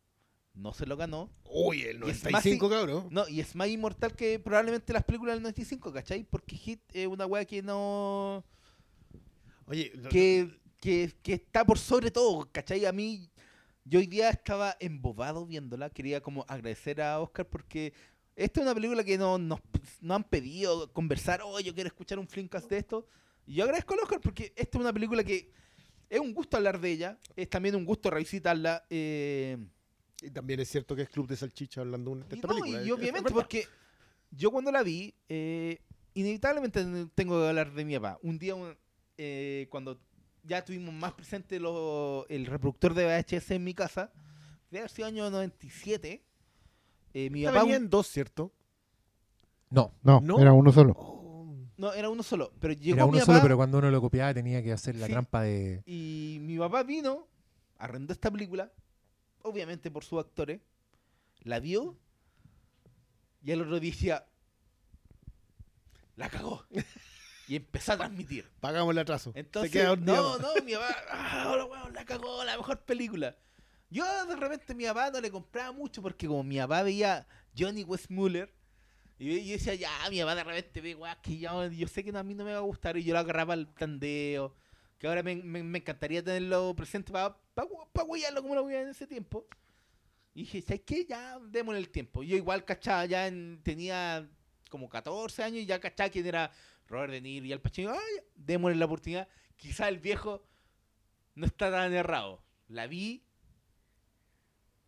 [0.54, 1.30] no se lo ganó.
[1.46, 3.08] Uy, el Y es 95, más cabrón.
[3.12, 6.24] No, y es más inmortal que probablemente las películas del 95, ¿cachai?
[6.24, 8.44] Porque Hit es una weá que no...
[9.66, 12.86] Oye, que, que, que está por sobre todo, ¿cachai?
[12.86, 13.30] A mí,
[13.86, 17.94] yo hoy día estaba embobado viéndola, quería como agradecer a Oscar porque
[18.36, 19.60] esta es una película que no, nos
[20.00, 23.06] no han pedido conversar, oh, yo quiero escuchar un Flimcast de esto.
[23.46, 25.52] Y yo agradezco al Oscar porque esta es una película que
[26.10, 28.86] es un gusto hablar de ella, es también un gusto revisitarla.
[28.90, 29.58] Eh,
[30.22, 32.84] Y también es cierto que es Club de Salchicha hablando de y, esta no, película.
[32.84, 33.66] y obviamente porque
[34.32, 35.80] yo cuando la vi, eh,
[36.14, 36.84] inevitablemente
[37.16, 38.20] tengo que hablar de mi papá.
[38.24, 38.76] Un día, un-
[39.18, 40.00] eh, cuando
[40.44, 44.12] ya tuvimos más presente lo- el reproductor de VHS en mi casa,
[44.72, 46.24] debe haber sido año 97,
[47.14, 47.62] eh, mi papá...
[47.64, 48.52] venían dos, ¿cierto?
[49.70, 50.40] No, No, ¿No?
[50.40, 50.94] era uno solo.
[50.98, 51.56] Oh.
[51.78, 54.02] No, era uno solo, pero llegó era mi uno papá solo, pero cuando uno lo
[54.02, 55.14] copiaba tenía que hacer la Sí.
[55.14, 55.82] trampa de...
[55.86, 57.26] y mi papá vino,
[57.78, 58.72] arrendó esta película,
[59.44, 60.62] obviamente por sus actores,
[61.42, 61.98] la vio
[63.44, 64.26] y el otro decía,
[66.16, 66.66] la cagó.
[67.48, 68.48] Y empezó a transmitir.
[68.60, 69.32] Pagamos el atraso.
[69.34, 73.36] Entonces, Se queda no, no, mi papá, ah, ahora, weón, la cagó, la mejor película.
[73.90, 77.84] Yo de repente mi papá no le compraba mucho porque como mi papá veía Johnny
[77.84, 78.54] Westmuller,
[79.18, 82.12] y yo decía, ya, mi papá de repente ve weas que yo, yo sé que
[82.12, 84.56] no, a mí no me va a gustar, y yo lo agarraba al tandeo,
[85.00, 88.82] que ahora me, me- me encantaría tenerlo presente para pa, pa, huearlo como lo veía
[88.82, 89.48] en ese tiempo.
[90.36, 91.06] Y dije, ¿sabes qué?
[91.06, 92.22] Ya démosle el tiempo.
[92.22, 94.30] Yo igual cachaba, ya en- tenía
[94.70, 96.52] como 14 años y ya cachaba quién era
[96.88, 97.92] Robert De Niro y Al Pacino.
[97.92, 99.28] Ay, démosle la oportunidad.
[99.56, 100.46] Quizá el viejo
[101.36, 102.44] no está tan errado.
[102.68, 103.24] La vi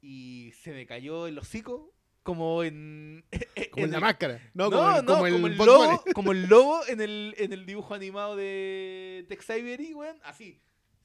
[0.02, 1.91] y se me cayó el hocico
[2.24, 3.24] como en...
[3.72, 4.52] Como en la el- máscara.
[4.54, 7.36] No, no, como, el- no, como el, como el lobo, como el lobo en el,
[7.38, 10.18] en el dibujo animado de Tex Avery, weón.
[10.24, 10.60] Así.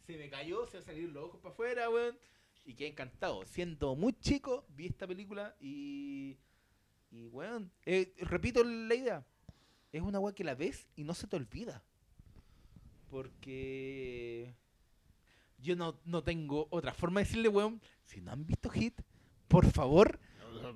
[0.06, 2.18] Se me cayó, se me salieron los ojos para afuera, weón.
[2.64, 3.44] Y quedé encantado.
[3.46, 6.36] Siendo muy chico, vi esta película y.
[7.12, 7.70] Y, weón.
[7.84, 9.24] eh, repito la idea.
[9.92, 11.82] Es una weá que la ves y no se te olvida.
[13.10, 14.54] Porque.
[15.58, 17.80] Yo no, no tengo otra forma de decirle, weón.
[18.04, 19.00] Si no han visto Hit,
[19.48, 20.18] por favor,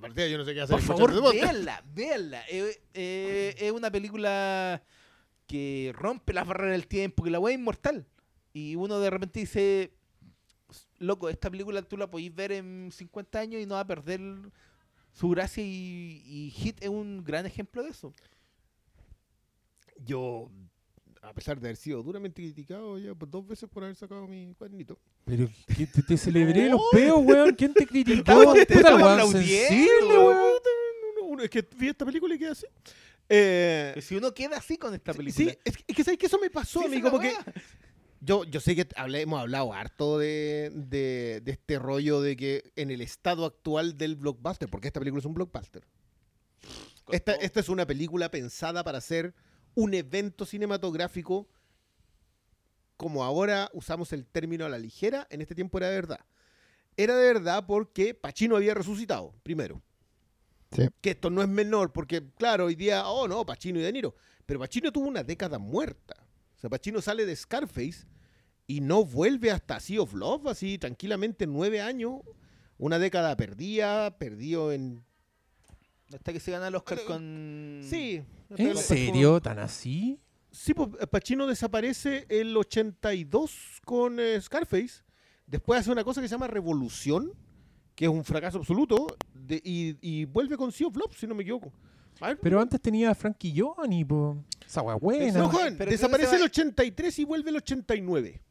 [0.00, 0.76] partida, yo no sé qué hacer.
[0.76, 2.42] por favor, véanla, véanla.
[2.48, 4.82] Eh, eh, es una película
[5.46, 8.06] que rompe las barreras del tiempo, que la weá es inmortal.
[8.52, 9.92] Y uno de repente dice,
[10.98, 14.20] loco, esta película tú la podéis ver en 50 años y no va a perder
[15.12, 18.12] su gracia y, y Hit es un gran ejemplo de eso.
[19.96, 20.50] Yo,
[21.22, 24.54] a pesar de haber sido duramente criticado ya por dos veces por haber sacado mi
[24.54, 24.98] cuadernito.
[25.24, 27.54] Pero que te, te celebré los peos, weón.
[27.54, 28.24] ¿Quién te criticó?
[28.24, 31.40] Puta, weón, sensible, weón.
[31.42, 32.66] es que vi esta película y quedé así.
[33.28, 35.50] Eh, si uno queda así con esta película.
[35.52, 37.32] sí, es que, es que sabes que eso me pasó, Sí, amigo, porque
[38.20, 42.72] yo, yo sé que hablé- hemos hablado harto de, de, de este rollo de que
[42.76, 45.84] en el estado actual del blockbuster, porque esta película es un blockbuster.
[47.10, 49.34] Esta, esta es una película pensada para ser
[49.74, 51.48] un evento cinematográfico
[53.00, 56.20] como ahora usamos el término a la ligera, en este tiempo era de verdad.
[56.98, 59.80] Era de verdad porque Pacino había resucitado, primero.
[60.70, 60.86] Sí.
[61.00, 64.14] Que esto no es menor, porque claro, hoy día, oh no, Pacino y De Niro.
[64.44, 66.14] Pero Pacino tuvo una década muerta.
[66.56, 68.04] O sea, Pacino sale de Scarface
[68.66, 72.20] y no vuelve hasta Sea of Love, así tranquilamente nueve años.
[72.76, 75.02] Una década perdida, perdido en...
[76.12, 77.80] Hasta que se gana el Oscar Eh, con...
[77.82, 78.22] Sí.
[78.56, 79.40] ¿En serio?
[79.40, 80.18] ¿Tan así?
[80.50, 85.02] Sí, pues Pacino desaparece el 82 con eh, Scarface.
[85.46, 87.32] Después hace una cosa que se llama Revolución,
[87.94, 91.34] que es un fracaso absoluto, de- y, y vuelve con Sea of Love, si no
[91.34, 91.72] me equivoco.
[92.42, 94.44] Pero antes tenía a Frankie Johnny, po.
[94.66, 95.38] Esa buena.
[95.38, 98.42] no, joven, pero desaparece el que se 83 y vuelve el 89.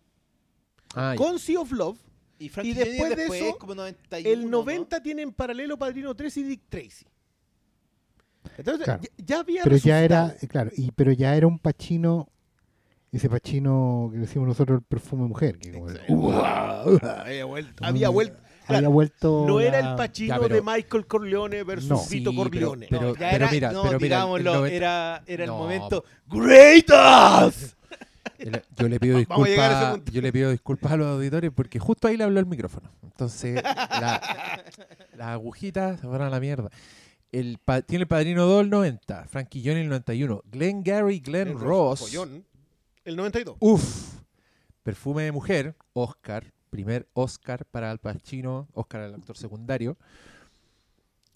[0.95, 1.17] Ah, ya.
[1.23, 1.99] Con Sea of Love,
[2.39, 4.59] Y, Y Johnny después de después, eso, como 91, el ¿no?
[4.59, 7.05] 90 tiene en paralelo Padrino 3 y Dick Tracy.
[8.57, 9.01] Entonces, Claro.
[9.01, 10.49] ya, ya había Pero ya era, resucitado.
[10.51, 12.27] claro, y pero ya era un pachino,
[13.11, 15.99] ese pachino que decimos nosotros el perfume mujer, que como el-
[17.05, 19.45] había vuelto, había vuelto, había vuelto.
[19.47, 22.01] No era la- el Pacino Ya, pero- de Michael Corleone versus No.
[22.09, 22.87] Vito Sí, Corleone.
[22.89, 25.49] pero- No, ya pero era- mira, no, pero mira, el digámoslo, 90 era, era el
[25.49, 25.57] No.
[25.57, 27.73] momento ¡Greatest!
[28.37, 29.17] El- Yo le pido
[29.97, 32.89] disculpas, yo le pido disculpas a los auditores porque justo ahí le habló el micrófono.
[33.03, 34.63] Entonces, la-
[35.17, 36.69] las agujitas se fueron a la mierda.
[37.31, 41.49] El pa- tiene el padrino 2 el 90, Frankie Johnny el 91, Glenn Gary, Glenn
[41.49, 41.99] El Ross.
[42.11, 42.45] Jollón,
[43.05, 43.55] el 92.
[43.59, 44.15] Uf,
[44.83, 49.97] perfume de mujer, Oscar, primer Oscar para Al Pacino, Oscar al actor secundario.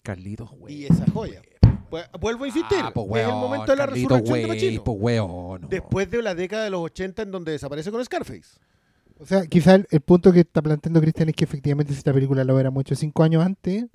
[0.02, 0.74] Carlitos, güey.
[0.74, 1.40] Y esa joya.
[1.88, 2.78] Pues, vuelvo a insistir.
[2.82, 4.84] Ah, pues, es el weón, momento de la Carlitos, resurrección de Pacino.
[4.84, 8.58] pues, weón, Después de la década de los 80 en donde desaparece con Scarface.
[9.18, 12.12] O sea, quizá el, el punto que está planteando Cristian es que efectivamente si esta
[12.12, 13.86] película lo hubiéramos hecho cinco años antes,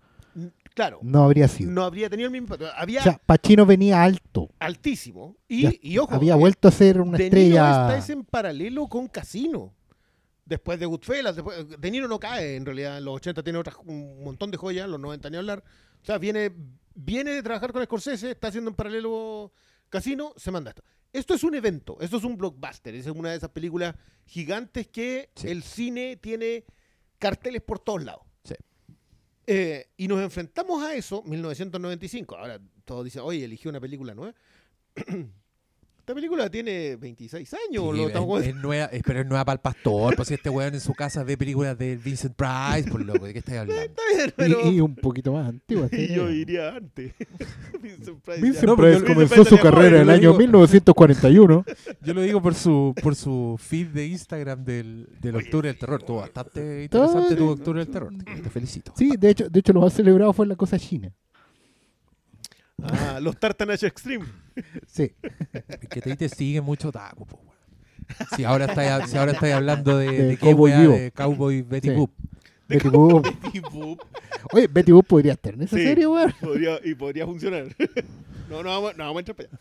[0.74, 1.72] Claro, no habría sido.
[1.72, 2.68] no habría tenido el mismo impacto.
[2.76, 4.50] Había O sea, Pacino venía alto.
[4.60, 5.36] altísimo.
[5.48, 7.72] Y, Ya y ojo, había eh, vuelto a ser una De Niro estrella.
[7.72, 9.74] está es en paralelo con Casino.
[10.46, 12.98] Después de Goodfellas, después, De Niro no cae en realidad.
[12.98, 15.64] En los 80 tiene otras, un montón de joyas, en los 90 ni hablar.
[16.02, 16.52] O sea, viene,
[16.96, 19.52] viene de trabajar con Scorsese, está haciendo en paralelo
[19.90, 20.84] Casino, se manda esto.
[21.12, 25.30] Esto es un evento, esto es un blockbuster, es una de esas películas gigantes que
[25.36, 25.48] Sí.
[25.50, 26.64] el cine tiene
[27.18, 28.22] carteles por todos lados.
[29.52, 32.38] Eh, y nos enfrentamos a eso, 1995.
[32.38, 34.36] Ahora todos dicen, oye, eligió una película nueva.
[36.10, 37.64] Esta película tiene 26 años.
[37.70, 40.16] Sí, lo es, estamos- es nueva, es- pero es nueva para el pastor.
[40.16, 43.34] Pues si este weón en su casa ve películas de Vincent Price, por loco, ¿de
[43.34, 43.84] qué estáis hablando?
[43.84, 45.88] Está bien, pero- Y, y un poquito más antigua.
[45.92, 47.14] y yo diría antes.
[47.84, 51.66] Vincent Price Vincent No, Price comenzó Vincent su Price carrera en el año digo- 1941.
[52.02, 56.02] Yo lo digo por su por su feed de Instagram del, del Octubre del Terror.
[56.02, 58.12] Tuvo bastante interesante tu Octubre del Terror.
[58.42, 58.94] Te, felicito.
[58.98, 61.14] Sí, de hecho, de hecho lo más celebrado fue la cosa china.
[62.82, 64.26] Ah, los Tartanash Extreme.
[64.88, 65.12] Sí.
[65.90, 67.50] Que te, sigue mucho taco, po, weón.
[68.36, 70.94] Si ahora estáis si ahora estáis hablando de, De de, Cowboy Vivo.
[70.94, 71.94] de Cowboy Betty Sí.
[71.96, 72.12] Boop.
[72.68, 73.28] Betty Boop.
[73.54, 74.00] Y boop.
[74.54, 75.84] Oye, Betty Boop podría estar en esa Sí.
[75.84, 76.34] serie, weón.
[76.42, 77.66] Podría, y podría funcionar.
[78.50, 79.60] no, no vamos, no vamos a entrar para allá.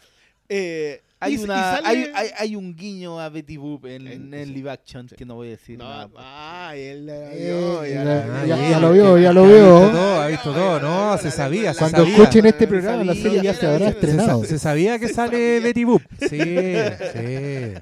[0.50, 4.06] Eh, Hay, y- y una, sale- hay, hay, hay un guiño a Betty Boop en,
[4.06, 4.52] En- en sí.
[4.54, 6.08] live action que no voy a decir No, nada.
[6.16, 9.92] ah, él la vio, ya ya- lo vio, ya lo vio.
[10.29, 10.81] Ha visto todo.
[10.81, 12.17] No, se sabía, se Cuando sabía.
[12.17, 14.45] escuchen este programa, la serie ya se habrá estrenado.
[14.45, 16.03] se sabía que sale Betty Boop.
[16.21, 17.75] Sí, sí.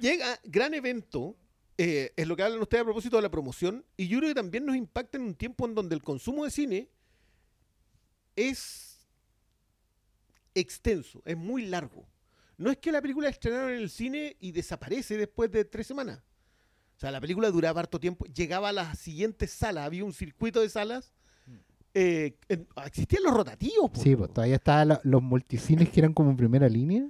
[0.00, 1.36] Llega gran evento,
[1.78, 4.34] eh, es lo que hablan ustedes a propósito de la promoción, y yo creo que
[4.34, 6.88] también nos impacta en un tiempo en donde el consumo de cine
[8.36, 9.08] es
[10.54, 12.06] extenso, es muy largo.
[12.58, 16.20] No es que la película estrenaron en el cine y desaparece después de tres semanas.
[16.96, 20.60] O sea, la película duraba harto tiempo, llegaba a las siguientes salas, había un circuito
[20.60, 21.12] de salas.
[21.94, 23.90] Eh, en- existían los rotativos.
[23.90, 24.00] po.
[24.00, 27.06] Sí, pues todavía estaban los multicines que eran como en primera línea.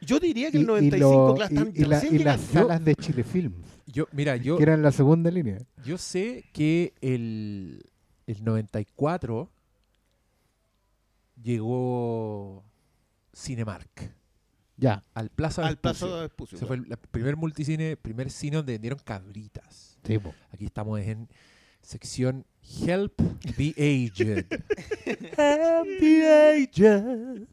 [0.00, 2.94] Yo diría que Y, el y 95, lo- claro, y- la- y las salas de
[2.96, 5.58] Chile Films, Yo, mira, yo, que eran la segunda línea.
[5.84, 7.82] yo sé que el,
[8.26, 9.48] el 94
[11.42, 12.64] llegó
[13.34, 14.12] Cinemark
[14.76, 18.72] Ya, al Plaza al plazo de Vespucio, Ese fue el primer multicine, primer cine donde
[18.72, 19.98] vendieron cabritas.
[20.04, 20.34] sí, po.
[20.52, 21.28] Aquí estamos en
[21.82, 22.44] sección
[22.86, 23.14] Help
[23.56, 24.46] the Aged.
[25.36, 27.46] Help the Aged.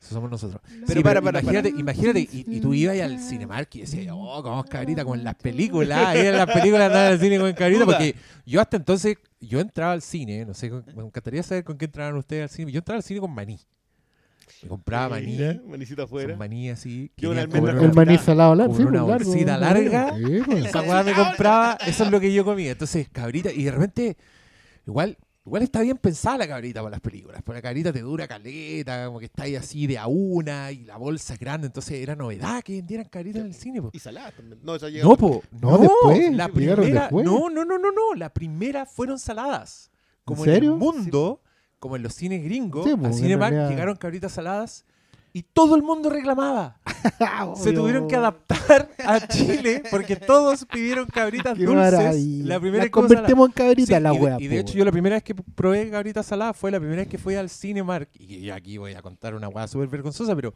[0.00, 0.60] Eso somos nosotros.
[0.86, 1.80] Pero Sí, para, para, imagínate, para.
[1.80, 5.34] imagínate, y, y tú ibas al Cinemark y decías, oh, como cabrita, como en las
[5.36, 5.98] películas.
[6.08, 9.92] Ahí en las películas andaba al cine con cabrita, porque yo hasta entonces, yo entraba
[9.92, 12.70] al cine, no sé, me encantaría saber con qué entraban ustedes al cine.
[12.70, 13.58] Yo entraba al cine con maní.
[14.64, 16.30] Me compraba maní, manicita afuera.
[16.30, 17.10] son maní así.
[17.16, 18.74] Yo una almendra maní salado largo.
[18.74, 19.90] una pues, bolsita largo.
[19.90, 20.16] larga.
[20.46, 20.64] Pues.
[20.66, 22.72] esa weá me compraba, eso es lo que yo comía.
[22.72, 24.16] Entonces, cabrita, y de repente,
[24.86, 27.42] igual, igual está bien pensada la cabrita para las películas.
[27.44, 30.84] Porque la cabrita te dura caleta, como que está ahí así de a una, y
[30.84, 31.66] la bolsa es grande.
[31.66, 33.90] Entonces era novedad que vendieran cabritas en el cine, po.
[33.92, 34.58] Y saladas también.
[34.62, 37.24] No, No, po, no, No, después, la primera, después.
[37.24, 39.90] no, no, no, no, no, la primera fueron saladas.
[40.24, 40.72] Como ¿En serio?
[40.72, 41.42] el mundo,
[41.84, 44.86] como en los cines gringos, Sí, al po, en Cinemark realidad- llegaron cabritas saladas
[45.34, 46.80] y todo el mundo reclamaba.
[47.56, 51.92] Se tuvieron que adaptar a Chile porque todos pidieron cabritas Qué dulces.
[51.92, 52.46] maravilla.
[52.46, 54.36] La primera cosa convertimos en cabrita Sí, la y, de- wea.
[54.40, 57.02] y de po, hecho yo la primera vez que probé cabritas saladas fue la primera
[57.02, 60.34] vez que fui al Cinemark y y aquí voy a contar una weá súper vergonzosa,
[60.34, 60.54] pero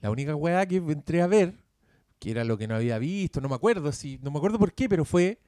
[0.00, 1.52] la única weá que entré a ver,
[2.18, 4.72] que era lo que no había visto, no me acuerdo si, no me acuerdo por
[4.72, 5.38] qué, pero fue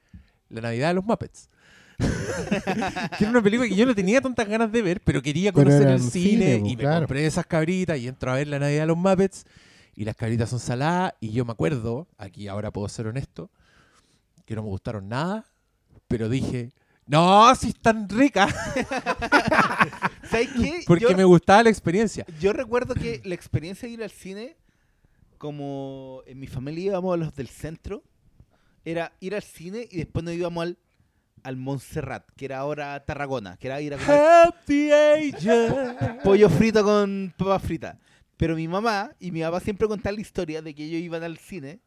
[0.49, 1.49] La Navidad de los Muppets.
[3.17, 5.65] que era una película que yo no tenía tantas ganas de ver, pero quería Pero
[5.65, 6.99] conocer era el cine, cine, y po, me claro.
[7.01, 9.45] compré esas cabritas y entro a ver La Navidad de los Muppets
[9.95, 13.49] y las cabritas son saladas y yo me acuerdo, aquí ahora puedo ser honesto,
[14.45, 15.45] que no me gustaron nada,
[16.07, 16.71] pero dije,
[17.07, 18.53] no, si están ricas,
[20.29, 20.83] ¿Sabes qué?
[20.87, 22.25] porque yo, me gustaba la experiencia.
[22.39, 24.57] yo recuerdo que la experiencia de ir al cine,
[25.37, 28.03] como en mi familia íbamos a los del centro,
[28.83, 30.77] era ir al cine y después nos íbamos al
[31.45, 34.89] al Montserrat, que era ahora Tarragona, que era ir a comer Happy
[36.23, 37.97] pollo frito con papas fritas.
[38.35, 41.37] Pero mi mamá y mi papá siempre contaban la historia de que ellos iban al
[41.37, 41.79] cine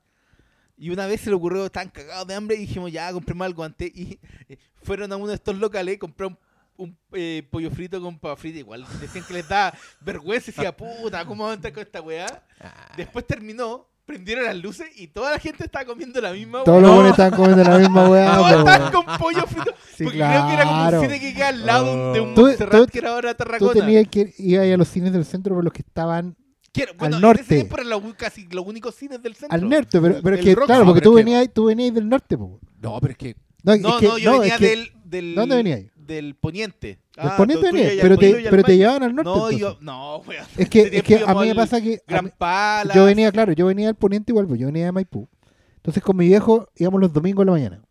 [0.78, 3.64] y una vez se le ocurrió, estaban cagados de hambre y dijimos, ya, compremos algo
[3.64, 3.90] antes.
[3.94, 6.38] Y eh, fueron a uno de estos locales, compraron
[6.76, 8.60] un eh, pollo frito con papas fritas.
[8.60, 12.00] Igual decían que les daba vergüenza y decía, puta, ¿cómo vamos a entrar con esta
[12.00, 12.44] weá?
[12.60, 16.78] Ah, Después terminó, prendieron las luces y toda la gente estaba comiendo la misma Todos
[16.78, 16.86] weá.
[16.86, 18.34] los buenos estaban comiendo la misma weá.
[18.36, 19.74] Todos estaban con pollo frito.
[19.96, 21.00] Sí, porque creo que era como claro.
[21.00, 23.44] un cine que queda al lado de un Tú- Montserrat tú- que era ahora Tú
[23.44, 23.72] Tarragona.
[23.74, 26.34] tenías que ir a los cines del centro por los que estaban
[26.72, 27.74] Quiero- bueno, al en ese norte.
[27.74, 29.54] eran los- casi los únicos cines del centro.
[29.54, 31.64] al norte, pero, pero es que, rock, claro, no, porque tú es que- venías, tú
[31.66, 32.58] venías del norte, po.
[32.80, 34.92] No, pero es que No, es No, que- no, yo no, venía es que del,
[35.04, 35.34] del.
[35.34, 35.90] ¿Dónde venía ahí?
[36.08, 36.86] Del poniente.
[36.88, 38.16] del Ah, poniente al pero
[38.64, 39.28] te, llevaban al norte.
[39.30, 39.60] No, entonces.
[39.60, 39.76] yo.
[39.80, 40.44] No, weón.
[40.56, 42.94] Es que, es que a mí me pasa que Gran mí- Pala.
[42.94, 45.28] yo venía, claro, yo venía del poniente igual, pues yo venía de Maipú.
[45.76, 47.82] Entonces con mi viejo íbamos los domingos en la mañana.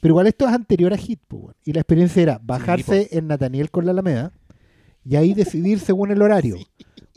[0.00, 1.54] Pero igual esto es anterior a Hit, pues, weón.
[1.64, 4.32] y la experiencia era bajarse en Nataniel con la Alameda
[5.04, 6.56] y ahí decidir según el horario.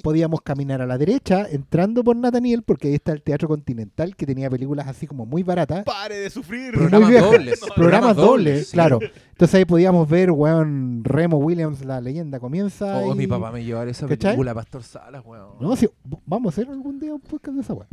[0.03, 4.25] Podíamos caminar a la derecha, entrando por Nataniel, porque ahí está el Teatro Continental, que
[4.25, 5.83] tenía películas así como muy baratas.
[5.85, 6.73] Pare de sufrir.
[6.73, 7.25] Programas viejo.
[7.27, 7.59] dobles.
[7.75, 8.73] Programas dobles, sí.
[8.73, 8.99] claro.
[9.31, 12.97] Entonces ahí podíamos ver, weón, Remo Williams, la leyenda comienza.
[12.99, 14.31] Oh, y- mi papá me llevaba esa ¿Cachai?
[14.31, 15.53] película, Pastor Salas, weón.
[15.59, 17.87] No, si- v- vamos a hacer algún día un podcast de esa weá.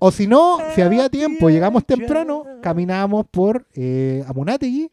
[0.00, 4.90] O si no, si había tiempo, llegamos temprano, caminábamos por eh, Amunátegui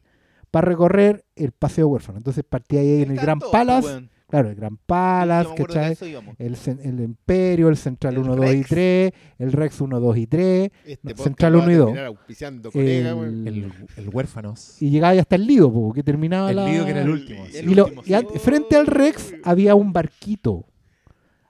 [0.52, 2.18] para recorrer el Paseo Huérfano.
[2.18, 4.10] Entonces partía ahí en el Gran Palace, weón.
[4.28, 5.98] Claro, el Gran Palace, ¿cachai?
[6.38, 8.70] El, el Imperio, el Central El 1, 2 y Rex.
[8.70, 11.86] 3, el Rex 1, 2 y 3, Este Central va a uno y dos.
[11.88, 13.48] terminar auspiciando, colega, weón.
[13.48, 14.82] el, El, el Huérfanos.
[14.82, 16.66] y llegaba ya hasta el Lido, po, que terminaba El la...
[16.68, 17.46] Lido que era el último.
[17.46, 17.60] El sí.
[17.72, 18.40] y lo- último, y an- sí.
[18.40, 20.66] frente al Rex había un barquito.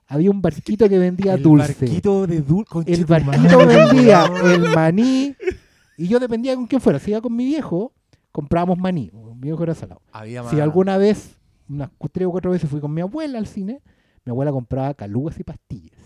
[0.06, 1.74] Había un barquito que vendía el dulce.
[1.84, 2.68] barquito de dulce.
[2.86, 5.34] El barquito vendía el maní
[5.98, 6.98] y yo dependía con quién fuera.
[6.98, 7.92] Si iba con mi viejo,
[8.32, 9.10] comprábamos maní.
[9.12, 10.00] Mi viejo era salado.
[10.12, 10.42] Había.
[10.44, 11.36] Si alguna vez,
[11.68, 13.80] unas tres o cuatro veces fui con mi abuela al cine,
[14.24, 15.98] mi abuela compraba calugas y pastillas.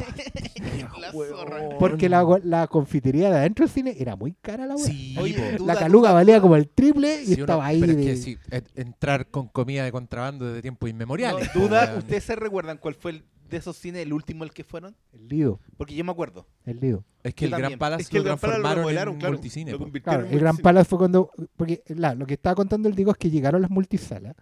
[1.00, 1.78] La zorra.
[1.78, 4.90] Porque la, la confitería de adentro del cine era muy cara la abuela.
[4.90, 6.42] Sí, Oye, La duda, caluga duda, valía duda.
[6.42, 7.80] como el triple y Sí, uno- estaba ahí.
[7.80, 11.48] pero de- es que sí, et- entrar con comida de contrabando desde tiempos No, inmemoriales.
[11.50, 11.94] po, duda.
[11.98, 14.96] ¿ustedes se recuerdan cuál fue el, de esos cines el último el que fueron?
[15.12, 16.46] El Lido, Porque yo me acuerdo.
[16.64, 17.04] el Lido.
[17.22, 17.78] Es que Yo el Gran.
[17.78, 19.14] Palace Es que el lo transformaron en claro.
[19.14, 19.72] multicine.
[19.72, 19.84] Lo po.
[19.84, 20.56] convirtieron Claro, en el Gran.
[20.56, 21.30] Palace fue cuando.
[21.56, 24.34] Porque la, lo que estaba contando el Diego es que llegaron las multisalas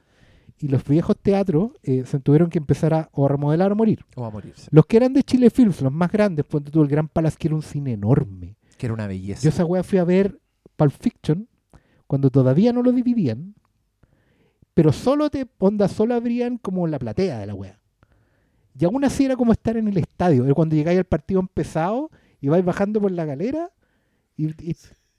[0.60, 4.04] y los viejos teatros eh, se tuvieron que empezar a o a remodelar o morir.
[4.16, 4.68] O a morirse.
[4.70, 7.48] Los que eran de Chile Films, los más grandes, ponte tú el Gran Palace, que
[7.48, 8.56] era un cine enorme.
[8.76, 9.42] Que era una belleza.
[9.42, 10.40] Yo esa weá fui a ver
[10.76, 11.48] Pulp Fiction
[12.06, 13.54] cuando todavía no lo dividían,
[14.74, 17.78] pero solo te, onda, solo abrían como la platea de la weá.
[18.78, 20.54] Y aún así era como estar en el estadio.
[20.54, 23.70] Cuando llegáis al partido empezado y vais bajando por la galera
[24.36, 24.76] y, y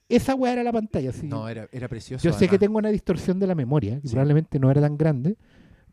[0.10, 1.12] esa weá era la pantalla.
[1.12, 1.28] así.
[1.28, 2.24] No, era, era precioso.
[2.24, 4.13] Yo sé que tengo una distorsión de la memoria, que Sí.
[4.13, 5.38] probablemente no era tan grande,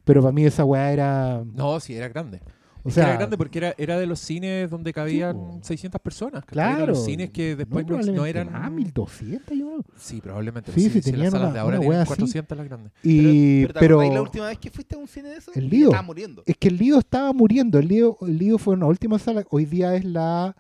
[0.05, 1.45] pero para mí esa weá era...
[1.45, 2.41] No, sí, era grande.
[2.83, 5.59] O sea, era grande porque era, era de los cines donde cabían po.
[5.61, 6.45] 600 personas.
[6.45, 6.87] claro.
[6.87, 8.53] los cines que después no, eran.
[8.53, 9.85] más, 1200 yo creo.
[9.97, 10.71] Sí, probablemente.
[10.71, 12.09] Sí, sí, las tenían salas una- de ahora una tienen wea así.
[12.11, 12.93] 400 las grandes.
[13.03, 15.51] Y, pero, ¿te pero, acordáis la última vez que fuiste a un cine de eso?
[15.57, 15.89] El Lido.
[15.91, 16.43] Estaba muriendo.
[16.47, 17.81] es que el Lido estaba muriendo.
[17.81, 19.45] El Lido, el Lido fue una última sala.
[19.51, 20.55] Hoy día es la,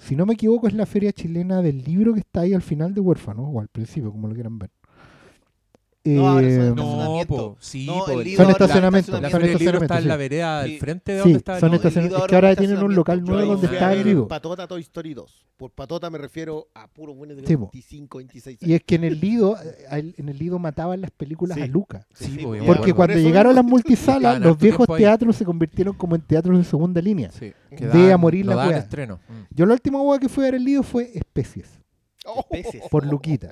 [0.00, 2.94] si no me equivoco, es la feria chilena del libro que está ahí al final
[2.94, 4.70] de Huérfano, o al principio, como lo quieran ver.
[6.16, 7.28] No, ahora son Eh, estacionamientos.
[7.28, 9.46] No, po, sí, No, po, el el- Lido Son ahora- estacionamientos, La son del Libro
[9.52, 10.08] estacionamientos, está en sí.
[10.08, 10.70] la vereda Sí.
[10.70, 11.82] del frente de Sí, donde está el son No, el.
[11.82, 14.28] Lido Es que ahora tienen un local nuevo donde fui a está el ver Lido.
[14.28, 15.46] Patota Toy Story 2.
[15.56, 17.64] Por patota me refiero a puros buenos de Sí, po.
[17.72, 19.56] 25, 26 Y es que en el Lido,
[19.90, 21.62] eh, en el Lido mataban las películas Sí.
[21.62, 22.06] a Luca.
[22.14, 22.96] Sí, Sí, po, po, yo me Porque acuerdo.
[22.96, 25.02] cuando Por eso llegaron las multisalas, los harto viejos tiempo ahí.
[25.02, 27.30] teatros se convirtieron como en teatros de segunda línea.
[27.30, 28.78] Sí, De daban- a morir la daban wea.
[28.78, 29.20] estreno.
[29.28, 29.54] Mm.
[29.54, 31.78] Yo la última hueá que fui a ver el Lido fue Especies.
[32.52, 32.84] Especies.
[32.90, 33.50] Por Luquita.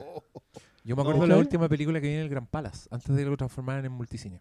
[0.88, 3.14] Yo me acuerdo No, de la última película que vi en el Gran Palace, antes
[3.14, 4.40] de que lo transformaran en multicine.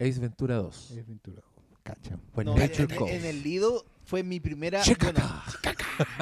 [0.00, 0.90] Ace Ventura 2.
[0.96, 1.42] Es Ventura.
[1.84, 2.18] Cacha.
[2.34, 3.10] When No, Nature en- Calls.
[3.12, 4.82] en el Lido fue mi primera.
[4.84, 5.20] Bueno,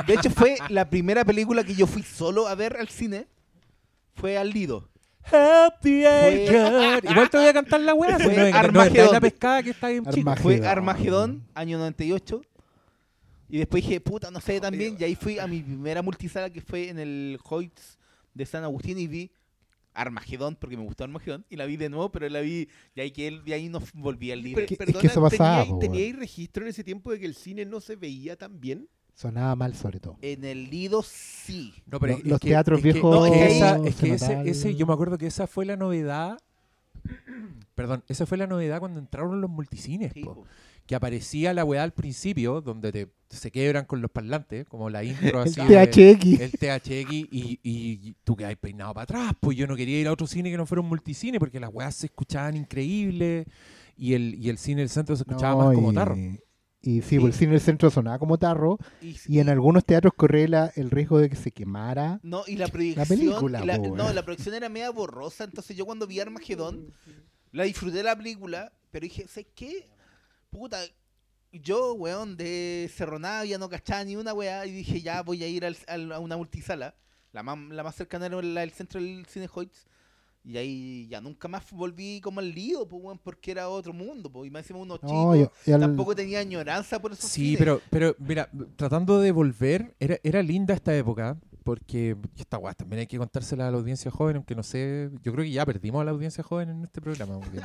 [0.06, 3.26] de hecho, fue la primera película que yo fui solo a ver al cine.
[4.16, 4.90] Fue al Lido.
[5.24, 7.10] Happy Fue- Angel.
[7.10, 8.18] Igual te voy a cantar la weá.
[8.18, 9.12] Fue no, no Armagedón.
[9.12, 10.30] la pescada que está bien chico.
[10.30, 10.42] Armagedón.
[10.58, 12.42] Fue Armagedón, año 98.
[13.48, 14.96] Y después dije, puta, no sé también.
[15.00, 17.97] Y ahí fui a mi primera multisala que fue en el Hoyts
[18.38, 19.30] de San Agustín y vi
[19.92, 21.44] Armagedón, porque me gustó Armagedón.
[21.50, 22.68] Y la vi de nuevo, pero la vi.
[22.94, 24.54] Y ahí, que él, y ahí no volví al Lido.
[24.54, 27.18] Pero, que- es perdona, que eso pasaba, ¿teníais- po, ¿Teníais registro en ese tiempo de
[27.18, 28.88] que el cine no se veía tan bien?
[29.12, 30.16] Sonaba mal sobre todo.
[30.22, 31.74] En el Lido sí.
[31.86, 33.88] No, pero Los- es los que- teatros es que- viejos no, es que, esa- se
[33.88, 36.38] es que ese, notaba el- ese- yo me acuerdo que esa fue la novedad.
[37.74, 40.12] Perdón, esa fue la novedad cuando entraron los multicines.
[40.12, 40.34] sí, po.
[40.34, 40.44] po.
[40.88, 45.04] Que aparecía la weá al principio, donde te, se quebran con los parlantes, como la
[45.04, 45.60] intro El así.
[45.60, 46.40] de- THX.
[46.40, 50.12] el THX y, y tú quedas peinado para atrás, pues yo no quería ir a
[50.12, 53.46] otro cine que no fuera un multicine porque las weas se escuchaban increíbles
[53.98, 56.16] y el, y el cine del centro se escuchaba No, más como y- tarro.
[56.80, 58.78] Y sí, pues el cine del centro sonaba como tarro.
[59.02, 62.18] Y, Y en algunos teatros corría la- el riesgo de que se quemara.
[62.22, 63.06] No, y la proyección.
[63.08, 64.14] película, y la- po, no, weón.
[64.14, 65.44] la proyección era media borrosa.
[65.44, 66.94] Entonces yo cuando vi Armagedón,
[67.52, 69.86] la disfruté la película, pero dije, ¿sabes qué?
[70.50, 70.78] Puta,
[71.52, 74.66] yo, weón, de Cerro Navia no cachaba ni una weá.
[74.66, 76.94] Y dije, ya voy a ir al- al- a una multisala.
[77.32, 79.86] La más, la más cercana era la del centro del Cine Hoyts.
[80.44, 84.30] Y ahí ya nunca más volví como al lío, pues, weón, porque era otro mundo,
[84.32, 84.48] pues.
[84.48, 85.38] Y más encima unos No, chicos.
[85.38, 87.58] yo- y al- Tampoco tenía añoranza por esos Sí, cines.
[87.58, 91.36] pero, pero mira, tratando de volver, era, era linda esta época,
[91.68, 95.32] porque esta weá también hay que contársela a la audiencia joven, aunque no sé, yo
[95.32, 97.38] creo que ya perdimos a la audiencia joven en este programa.
[97.38, 97.60] porque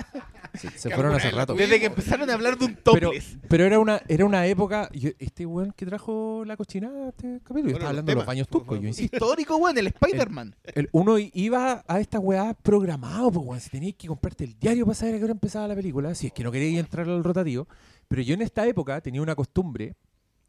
[0.60, 1.54] se, se fueron hace rato.
[1.54, 3.38] Desde que empezaron a hablar de un topless.
[3.48, 7.40] pero era una era una época, yo- este weón que trajo la cochinada a este
[7.46, 9.16] capítulo, yo Bueno, estaba hablando de los baños por turcos, yo insisto.
[9.16, 10.54] Histórico, weón, el Spider-Man.
[10.66, 13.62] El- uno iba a esta weá programado, pues weón.
[13.62, 16.28] Si tenías que comprarte el diario para saber a qué hora empezaba la película, si
[16.28, 17.70] es que no querías entrar al rotativo.
[18.10, 19.96] Pero yo en esta época tenía una costumbre,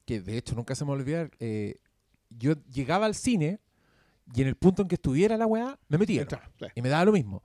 [0.04, 1.76] que de hecho nunca se me va a olvidar, eh,
[2.30, 3.60] yo llegaba al cine
[4.34, 6.22] y en el punto en que estuviera la weá, me metía.
[6.22, 6.66] Entra, sí.
[6.74, 7.42] Y me daba lo mismo.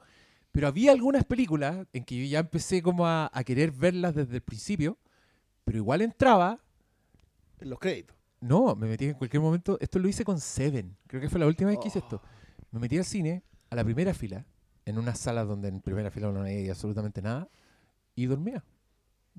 [0.52, 4.36] Pero había algunas películas en que yo ya empecé como a, a querer verlas desde
[4.36, 4.98] el principio,
[5.64, 6.60] pero igual entraba
[7.60, 8.16] En los créditos.
[8.42, 9.78] no, me metí en cualquier momento.
[9.80, 10.96] Esto lo hice con Seven.
[11.08, 12.22] Creo que fue la última vez que hice esto.
[12.72, 14.46] Me metí al cine, a la primera fila,
[14.86, 17.48] en una sala donde en primera fila no había absolutamente nada,
[18.16, 18.64] y dormía.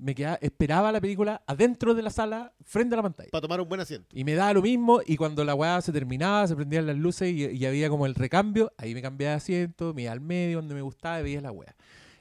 [0.01, 3.29] Me quedaba, esperaba la película adentro de la sala, frente a la pantalla.
[3.31, 4.07] Para tomar un buen asiento.
[4.17, 7.31] Y me daba lo mismo, y cuando la weá se terminaba, se prendían las luces
[7.31, 10.57] y, y había como el recambio, ahí me cambiaba de asiento, me iba al medio,
[10.57, 11.75] donde me gustaba y veía la weá.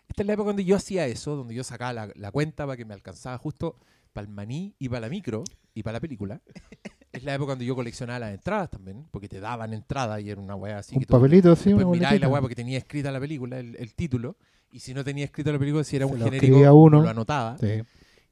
[0.08, 2.76] Esta es la época donde yo hacía eso, donde yo sacaba la, la cuenta para
[2.76, 3.76] que me alcanzaba justo
[4.12, 6.40] para el maní y para la micro y para la película.
[7.12, 10.40] Es la época cuando yo coleccionaba las entradas también, porque te daban entrada y era
[10.40, 10.94] una weá así.
[10.94, 13.74] un que papelito así, después una mirabas la weá porque tenía escrita la película, el,
[13.74, 14.36] el título,
[14.70, 17.02] y si no tenía escrito la película, si era Se un genérico, uno.
[17.02, 17.56] lo anotaba.
[17.58, 17.82] Sí.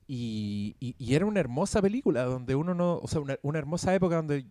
[0.07, 3.95] Y, y- y era una hermosa película donde uno no, o sea, una, una hermosa
[3.95, 4.47] época donde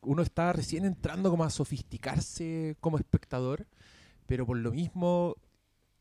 [0.00, 3.66] uno estaba recién entrando como a sofisticarse como espectador,
[4.26, 5.36] pero por lo mismo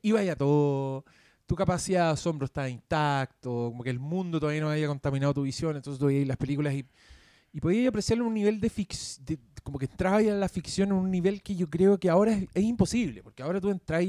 [0.02, 1.04] iba ya todo,
[1.48, 5.42] tu capacidad de asombro estaba intacto, como que el mundo todavía no había contaminado tu
[5.44, 6.86] visión, entonces tú veías las películas y,
[7.54, 10.90] y podías apreciarlo en un nivel de ficción, como que entraba ya en la ficción
[10.90, 14.02] en un nivel que yo creo que ahora es, es imposible, porque ahora tú entras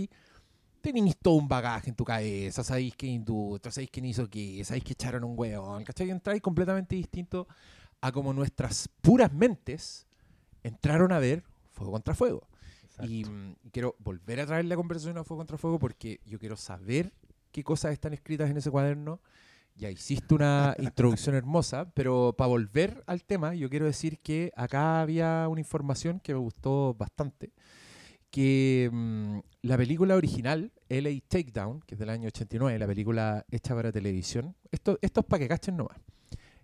[0.78, 4.64] y tenéis todo un bagaje en tu cabeza, sabéis qué industria, sabéis quién hizo qué,
[4.64, 6.10] sabéis que echaron un hueón, ¿cachai?
[6.10, 7.46] Entráis completamente distinto
[8.00, 10.06] a como nuestras puras mentes
[10.62, 12.48] entraron a ver Fuego contra Fuego.
[13.02, 16.56] Y mm, quiero volver a traer la conversación a Fuego contra Fuego porque yo quiero
[16.56, 17.12] saber
[17.52, 19.20] qué cosas están escritas en ese cuaderno.
[19.76, 25.00] Ya hiciste una introducción hermosa, pero para volver al tema, yo quiero decir que acá
[25.00, 27.52] había una información que me gustó bastante
[28.30, 33.74] que mm, la película original, LA Takedown, que es del año 89, la película hecha
[33.74, 35.98] para televisión, esto, esto es para que cachen nomás.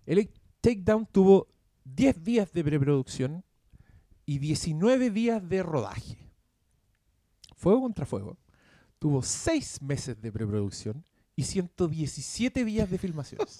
[0.05, 0.23] LA
[0.61, 1.47] Takedown tuvo
[1.85, 3.43] 10 días de preproducción
[4.25, 6.17] y 19 días de rodaje.
[7.55, 8.37] Fuego contra Fuego
[8.99, 11.05] tuvo 6 meses de preproducción
[11.35, 13.57] y 117 días de filmaciones.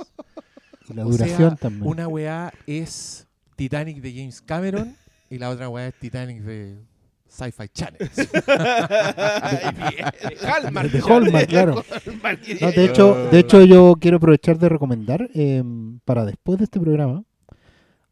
[0.89, 1.88] Y la O duración sea, también.
[1.88, 4.95] Una weá es Titanic de James Cameron
[5.30, 6.78] y la otra weá es Titanic de
[7.36, 8.09] Sci-Fi Channel.
[10.41, 10.91] Hallmark.
[10.91, 11.83] De Hallmark, claro.
[12.61, 15.63] No, de, hecho, de hecho, yo quiero aprovechar de recomendar eh,
[16.05, 17.23] para después de este programa.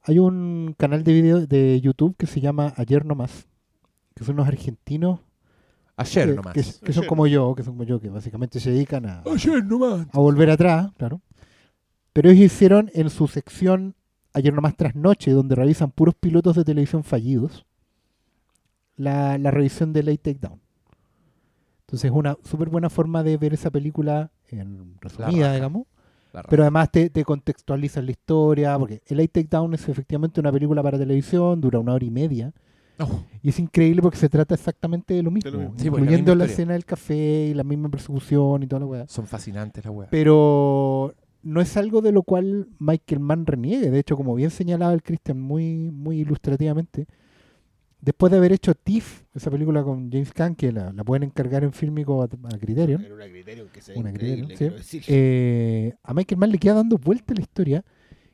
[0.03, 3.47] Hay un canal de video de YouTube que se llama Ayer No Más,
[4.15, 5.19] que son unos argentinos
[5.95, 6.53] Ayer que, nomás.
[6.53, 9.63] que- que son como yo, que son como yo, que básicamente se dedican a, Ayer
[9.63, 10.07] nomás.
[10.11, 11.21] a volver atrás, claro.
[12.11, 13.95] Pero ellos hicieron en su sección
[14.33, 17.65] Ayer Nomás Tras Noche, donde revisan puros pilotos de televisión fallidos,
[18.95, 20.59] la, la revisión de Late Takedown.
[21.81, 25.87] Entonces es una súper buena forma de ver esa película en resumida, digamos.
[26.49, 30.81] Pero además te, te contextualizan la historia, porque el Late Takedown es efectivamente una película
[30.81, 32.51] para televisión, dura una hora y media.
[33.41, 35.73] Y es increíble porque se trata exactamente de lo mismo, lo mismo.
[35.77, 38.85] Sí, pues, la incluyendo la, escena del café y la misma persecución y toda la
[38.85, 39.07] weá.
[39.07, 40.09] son fascinantes las weas.
[40.09, 43.91] Pero no es algo de lo cual Michael Mann reniegue.
[43.91, 47.07] De hecho, como bien señalaba el Christian muy, muy ilustrativamente,
[48.03, 51.63] después de haber hecho Thief, esa película con James Caan, que la, la pueden encargar
[51.63, 54.49] en Filmico a, a Criterion, Era una Criterion que se Una Criterion,
[54.83, 55.01] sí.
[55.07, 57.85] eh, a Michael Mann le queda dando vuelta la historia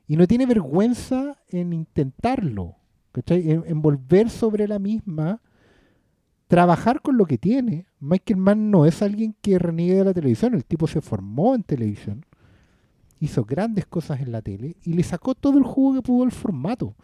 [0.07, 2.76] y no tiene vergüenza en intentarlo,
[3.11, 3.51] ¿cachai?
[3.51, 5.39] En, en volver sobre la misma,
[6.47, 7.86] trabajar con lo que tiene.
[7.99, 11.63] Michael Mann no es alguien que reniegue de la televisión, el tipo se formó en
[11.63, 12.26] televisión
[13.22, 16.32] hizo grandes cosas en la tele y le sacó todo el jugo que pudo al
[16.32, 16.95] formato.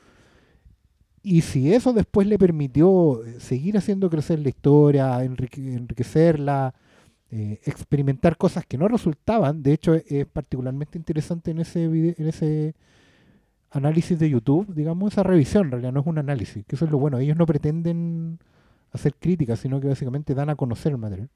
[1.28, 6.76] Y si eso después le permitió eh, seguir haciendo crecer la historia, enrique- enriquecerla,
[7.32, 12.28] eh, experimentar cosas que no resultaban, de hecho es, particularmente interesante en ese vide- en
[12.28, 12.76] ese
[13.72, 16.92] análisis de YouTube, digamos, esa revisión, en realidad no es un análisis, que eso es
[16.92, 18.40] lo bueno, ellos no pretenden
[18.92, 21.30] hacer críticas, sino que básicamente dan a conocer el material.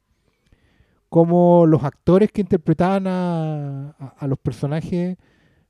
[1.09, 5.17] Como los actores que interpretaban a, a- a los personajes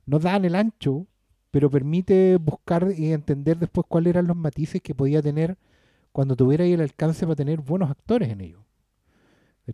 [0.06, 1.06] no dan el ancho,
[1.50, 5.56] pero permite buscar y entender después cuáles eran los matices que podía tener
[6.12, 8.64] cuando tuviera ahí el alcance para tener buenos actores en ello.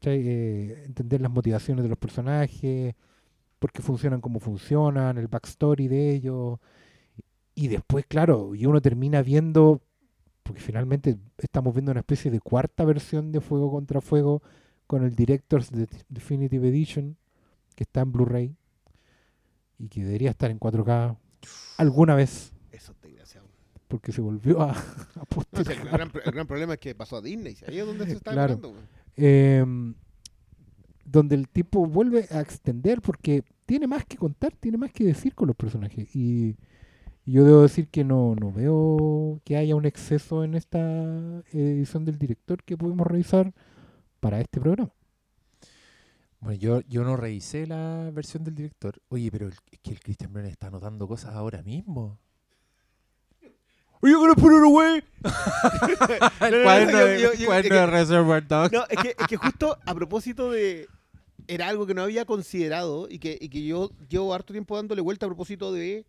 [0.03, 2.95] Eh, entender las motivaciones de los personajes,
[3.59, 6.59] por qué funcionan como funcionan, el backstory de ellos.
[7.55, 9.81] Y después, claro, y uno termina viendo,
[10.43, 14.43] porque finalmente estamos viendo una especie de cuarta versión de Fuego contra Fuego
[14.87, 17.17] con el Director's De- Definitive Edition,
[17.77, 18.57] que está en Blu-ray
[19.79, 21.17] y que debería estar en 4K
[21.77, 23.47] alguna vez, Eso es desgraciado.
[23.89, 27.23] porque se volvió a, a No, el, gran, el gran problema es que pasó a
[27.23, 27.57] Disney.
[27.67, 28.61] Ahí es donde se está Claro.
[29.17, 29.95] Em,
[31.05, 35.35] donde el tipo vuelve a extender porque tiene más que contar, tiene más que decir
[35.35, 36.15] con los personajes.
[36.15, 36.57] Y,
[37.25, 42.05] y yo debo decir que no, no veo que haya un exceso en esta edición
[42.05, 43.53] del director que pudimos revisar
[44.21, 44.93] para este programa.
[46.41, 49.01] Bueno, yo, yo no revisé la versión del director.
[49.09, 52.19] Oye, pero el- es que el Christian Brennan está anotando cosas ahora mismo.
[54.03, 55.03] Oye, gonna put it away.
[56.41, 58.71] no, el no, cuaderno de, Reservoir Dogs.
[58.73, 60.87] No, es que, es que justo a propósito de.
[61.49, 65.01] Era algo que no había considerado y que, y que yo llevo harto tiempo dándole
[65.01, 66.05] vuelta a propósito de.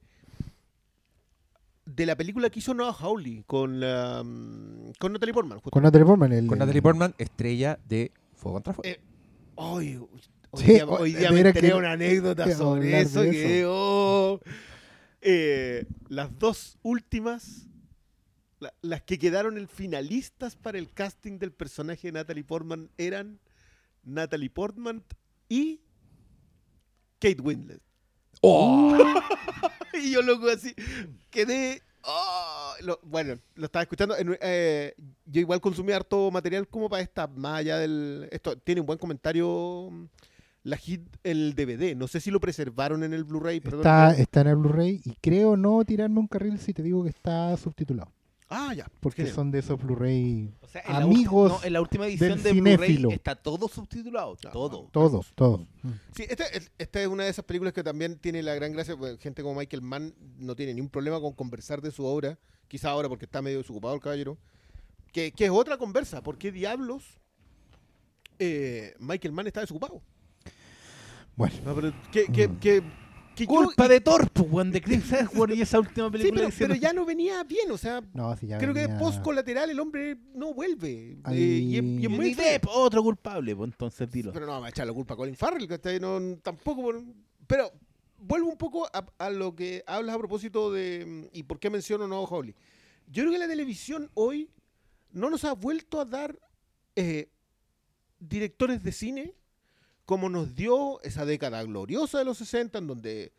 [1.86, 5.60] De la película que hizo Noah Hawley con, la, mm, con Natalie Portman.
[5.60, 5.72] justo.
[5.72, 6.34] Con Natalie Portman.
[6.34, 8.90] El, Con Natalie Portman, estrella de Fuego contra Fuego.
[8.90, 9.00] Eh,
[9.60, 9.98] Hoy,
[10.52, 13.22] hoy Sí, día, hoy día me enteré que- una anécdota sobre eso.
[13.24, 14.40] Que, oh,
[15.22, 17.68] eh, las dos últimas,
[18.60, 23.40] la- las que quedaron en finalistas para el casting del personaje de Natalie Portman eran
[24.04, 25.04] Natalie Portman
[25.50, 25.82] y
[27.20, 27.82] Kate Winslet.
[28.42, 28.96] ¡Oh!
[29.94, 30.74] y yo loco así,
[31.32, 31.82] quedé...
[32.08, 34.18] oh, lo- bueno, lo estaba escuchando.
[34.18, 34.96] en- eh,
[35.26, 38.28] yo igual consumí harto material como para esta, más allá del...
[38.32, 40.06] Esto tiene un buen comentario mm,
[40.64, 41.96] la hit, el DVD.
[41.96, 43.62] No sé si lo preservaron en el Blu-ray.
[43.66, 47.10] está, está en el Blu-ray y creo no tirarme un carril si te digo que
[47.10, 48.12] está subtitulado.
[48.50, 48.90] Ah, ya.
[49.02, 52.52] Porque son de esos Blu-ray O sea, Amigos no, en la última edición del de
[52.54, 53.10] Blu-ray cinéfilo.
[53.12, 54.38] está todo subtitulado.
[54.46, 54.88] Ah, Todo.
[54.94, 55.62] todos, todos.
[55.84, 55.90] Mm.
[56.16, 58.96] Sí, esta, es- esta es una de esas películas que también tiene la gran gracia,
[58.96, 62.40] pues, gente como Michael Mann no tiene ningún problema con conversar de su obra,
[62.70, 64.38] quizá ahora porque está medio desocupado el caballero,
[65.12, 67.04] que, que es otra conversa, ¿por qué diablos
[68.40, 70.02] eh, Michael Mann está desocupado?
[71.36, 72.58] Bueno, No, pero que, que, Mm.
[73.38, 76.34] Que, que yo- Culpa de Torpo, weón, de Chris Hemsworth y esa última Sí, película
[76.36, 76.76] pero, que hicieron.
[76.78, 80.54] pero ya no venía bien, o sea, no, creo que post colateral el hombre no
[80.54, 81.18] vuelve.
[81.24, 82.34] Ahí- eh, y es- y es Johnny muy.
[82.34, 84.34] Depp, otro culpable, pues entonces dilo.
[84.34, 86.00] Pero no vamos a echar la culpa a Colin Farrell, ¿cachai?
[86.00, 86.92] No, tampoco.
[87.46, 87.72] Pero
[88.20, 91.30] vuelvo un poco a, a lo que hablas a propósito de.
[91.34, 92.56] ¿Y por qué menciono Noah Hawley?
[93.10, 94.50] Yo creo que la televisión hoy
[95.12, 96.38] no nos ha vuelto a dar
[96.96, 97.30] eh,
[98.20, 99.34] directores de cine
[100.08, 103.34] como nos dio esa década gloriosa de los 60, en donde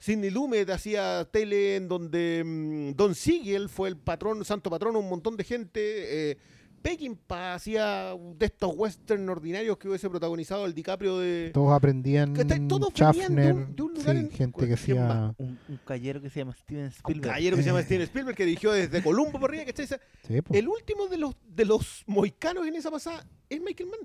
[0.00, 5.08] Sidney Lumet hacía tele, en donde mm, Don Siegel fue el patrón, santo patrón, un
[5.08, 6.30] montón de gente.
[6.32, 6.38] Eh,
[6.82, 11.52] Peckinpah hacía de estos western ordinarios que hubiese protagonizado el DiCaprio de...
[11.54, 12.34] Todos aprendían.
[12.34, 15.32] Todos venían de Schaffner, un- de un lugar sí, en- gente que hacía...
[15.38, 17.22] Un, un caballero que se llama Steven Un Spielberg.
[17.30, 19.86] caballero que se llama Steven Spielberg que dirigió desde Columbo por arriba, ¿cachai?
[19.86, 20.34] Sí.
[20.50, 24.00] El último de los, de los moicanos en esa pasada es Michael Mann.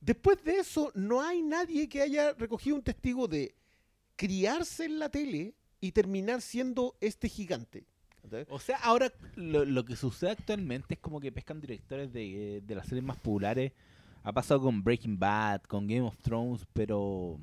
[0.00, 3.54] Después de eso, no hay nadie que haya recogido un testigo de
[4.16, 7.84] criarse en la tele y terminar siendo este gigante.
[8.48, 13.04] O sea, ahora lo, que sucede actualmente es como que pescan directores de las series
[13.04, 13.72] más populares.
[14.22, 17.38] Ha pasado con Breaking Bad, con Game of Thrones, pero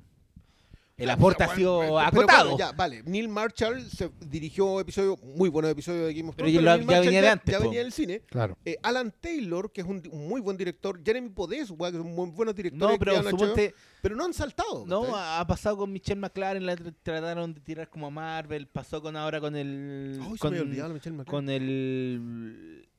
[0.97, 2.49] el aporte ha sido pero acotado.
[2.51, 3.03] bueno, ya, vale.
[3.03, 6.53] Neil Marshall se dirigió episodios, muy buenos episodios de Game of Pero Thrones.
[6.55, 7.63] ya lo- Neil ya venía de antes, Ya po.
[7.65, 8.21] venía del cine.
[8.27, 8.57] Claro.
[8.65, 10.99] Eh, Alan Taylor, que es un, muy buen director.
[11.05, 12.93] Jeremy Podés, que son muy buenos directores.
[12.93, 14.85] no, pero suponte, pero no han saltado.
[14.87, 18.99] no, ha pasado con Michelle McLaren, la tr- trataron de tirar como a Marvel, pasó
[19.01, 21.25] con ahora con el Ay, se me había olvidado Michelle McLaren.
[21.31, 22.89] con el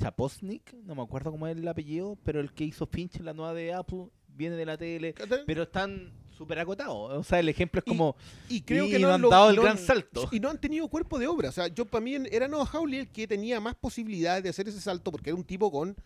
[0.00, 3.32] Chaposnik, no me acuerdo cómo es el apellido, pero el que hizo Finch en la
[3.32, 4.08] nueva de Apple
[4.38, 5.14] viene de la tele,
[5.46, 6.94] pero están súper acotados.
[7.12, 8.16] O sea, el ejemplo es Y- como
[8.48, 10.28] Y creo y que no no han lo- dado el no gran salto.
[10.30, 11.48] Y no han tenido cuerpo de obra.
[11.48, 14.68] O sea, yo para mí era Noah Hawley el que tenía más posibilidades de hacer
[14.68, 15.96] ese salto porque era un tipo con,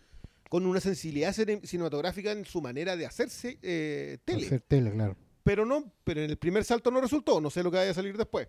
[0.49, 4.47] con una sensibilidad cine- cinematográfica en su manera de hacerse eh, tele.
[4.47, 5.15] Hacer tele, claro.
[5.43, 7.93] pero no, pero en el primer salto no resultó, no sé lo que vaya a
[7.93, 8.47] salir después.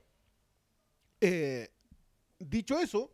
[1.20, 1.68] Eh,
[2.38, 3.10] dicho eso,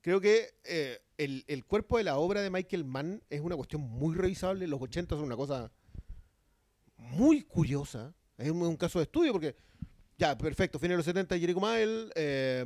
[0.00, 3.82] creo que eh, el, el cuerpo de la obra de Michael Mann es una cuestión
[3.82, 4.66] muy revisable.
[4.66, 5.70] Los 80 son una cosa
[7.00, 8.14] muy curiosa.
[8.38, 9.56] Es un, un caso de estudio porque,
[10.18, 12.64] ya, perfecto, fin de los 70 Jericho Mile, eh,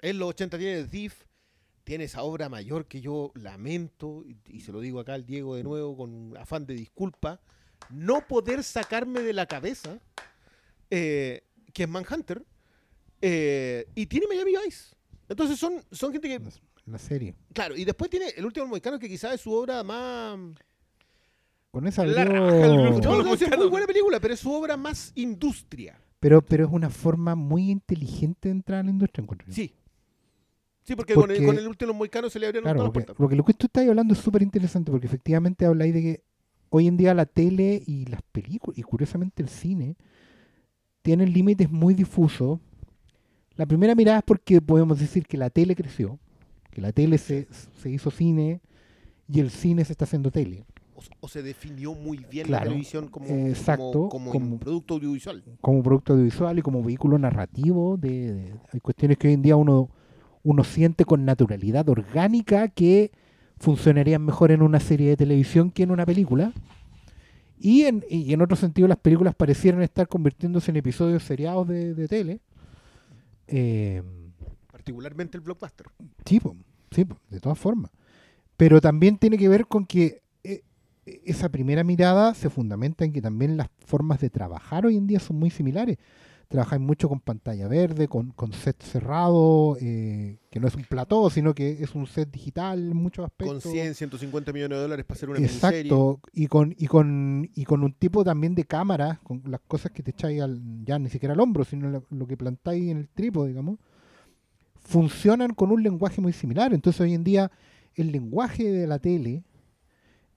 [0.00, 1.24] en los 80 tiene The Thief,
[1.84, 5.54] tiene esa obra mayor que yo lamento, y, y se lo digo acá al Diego
[5.54, 7.40] de nuevo con afán de disculpa,
[7.90, 10.00] no poder sacarme de la cabeza
[10.90, 12.44] eh, que es Manhunter,
[13.20, 14.94] eh, y tiene Miami Vice.
[15.28, 16.40] Entonces son, son gente que
[16.86, 17.34] La, serie.
[17.52, 20.38] Claro, y después tiene El último Mohicano, que quizás es su obra más.
[21.76, 26.00] Con esa abrió- No, no, es muy buena película, pero es su obra más industria.
[26.20, 29.46] pero, pero es una forma muy inteligente de entrar a la industria, encuentro.
[29.52, 29.74] Sí.
[30.84, 33.04] Sí, porque, Con, el, con el último Mohicano se le abrieron Claro, todas las porque,
[33.08, 33.16] puertas.
[33.18, 36.22] porque lo que tú estás hablando es súper interesante, porque efectivamente habláis de que
[36.70, 39.96] hoy en día la tele y las películas, y curiosamente el cine,
[41.02, 42.58] tienen límites muy difusos.
[43.56, 46.18] La primera mirada es porque podemos decir que la tele creció,
[46.70, 47.48] que la tele se,
[47.82, 48.62] se hizo cine
[49.28, 50.64] y el cine se está haciendo tele.
[50.96, 54.58] O, o se definió muy bien Claro, la televisión como, exacto, como, como como- un
[54.58, 55.44] producto audiovisual.
[55.60, 57.96] como producto audiovisual y como vehículo narrativo.
[57.98, 59.90] De, de- hay cuestiones que hoy en día uno,
[60.42, 63.12] uno siente con naturalidad orgánica que
[63.58, 66.52] funcionarían mejor en una serie de televisión que en una película.
[67.58, 71.94] Y en, y en otro sentido las películas parecieran estar convirtiéndose en episodios seriados de,
[71.94, 72.40] de tele.
[73.48, 74.02] Eh,
[74.70, 75.86] Particularmente el blockbuster.
[76.24, 76.54] Sí, po,
[76.90, 77.90] sí, po, de todas formas.
[78.56, 80.22] Pero también tiene que ver con que
[81.24, 85.20] esa primera mirada se fundamenta en que también las formas de trabajar hoy en día
[85.20, 85.98] son muy similares.
[86.48, 91.28] Trabajáis mucho con pantalla verde, con, con set cerrado, eh, que no es un plató,
[91.28, 93.64] sino que es un set digital en muchos aspectos.
[93.64, 95.80] Con 100, 150 millones de dólares para hacer una miniserie.
[95.80, 99.90] Exacto, y con, y con y con un tipo también de cámara, con las cosas
[99.90, 102.98] que te echáis al, ya ni siquiera al hombro, sino lo, lo que plantáis en
[102.98, 103.80] el trípode, digamos,
[104.78, 106.72] funcionan con un lenguaje muy similar.
[106.72, 107.50] Entonces hoy en día
[107.96, 109.42] el lenguaje de la tele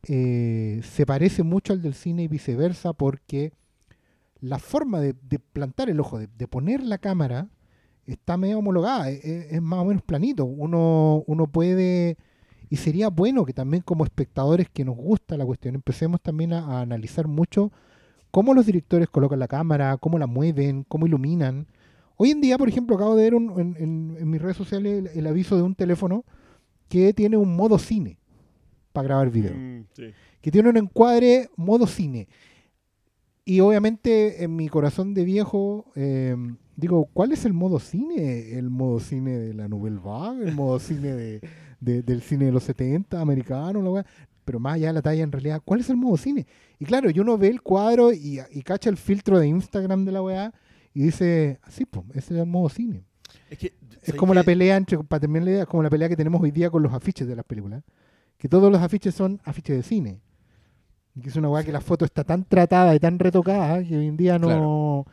[0.04, 3.54] eh, se parece mucho al del cine y viceversa porque
[4.42, 7.50] la forma de, plantar el ojo, de, poner la cámara,
[8.08, 10.46] está medio homologada, es, es- es más o menos planito.
[10.46, 12.18] Uno, uno puede,
[12.70, 16.82] y sería bueno que también como espectadores que nos gusta la cuestión, empecemos también a,
[16.82, 17.72] analizar mucho
[18.32, 21.68] cómo los directores colocan la cámara, cómo la mueven, cómo iluminan.
[22.18, 23.76] Hoy en día, por ejemplo, acabo de ver un- en,
[24.20, 26.26] en- mis redes sociales el aviso de un teléfono
[26.90, 28.19] que tiene un modo cine
[28.94, 30.12] para grabar video Mm, sí.
[30.42, 32.28] que tiene un encuadre modo cine.
[33.46, 36.36] Y obviamente en mi corazón de viejo eh,
[36.76, 38.52] digo, ¿cuál es el modo cine?
[38.58, 40.48] ¿El modo cine de la Nouvelle Vague?
[40.50, 41.42] ¿El modo cine de,
[41.80, 43.82] de- del cine de los 70 americano?
[43.82, 44.06] La?
[44.46, 46.46] Pero más allá de la talla, en realidad, ¿cuál es el modo cine?
[46.80, 50.12] Y claro, y uno ve el cuadro y, y cacha el filtro de Instagram de
[50.12, 50.54] la weá
[50.94, 53.04] y dice, así, pues, ese es el modo cine.
[53.50, 53.74] Es, que, Es
[54.08, 54.46] ¿sabes como la qué?
[54.48, 56.82] pelea entre, para terminar la idea, es como la pelea que tenemos hoy día con
[56.82, 57.84] los afiches de las películas.
[58.40, 60.20] Que todos los afiches son afiches de cine.
[61.16, 63.96] Y que es una weá que la foto está tan tratada y tan retocada que
[63.98, 65.06] hoy en día no,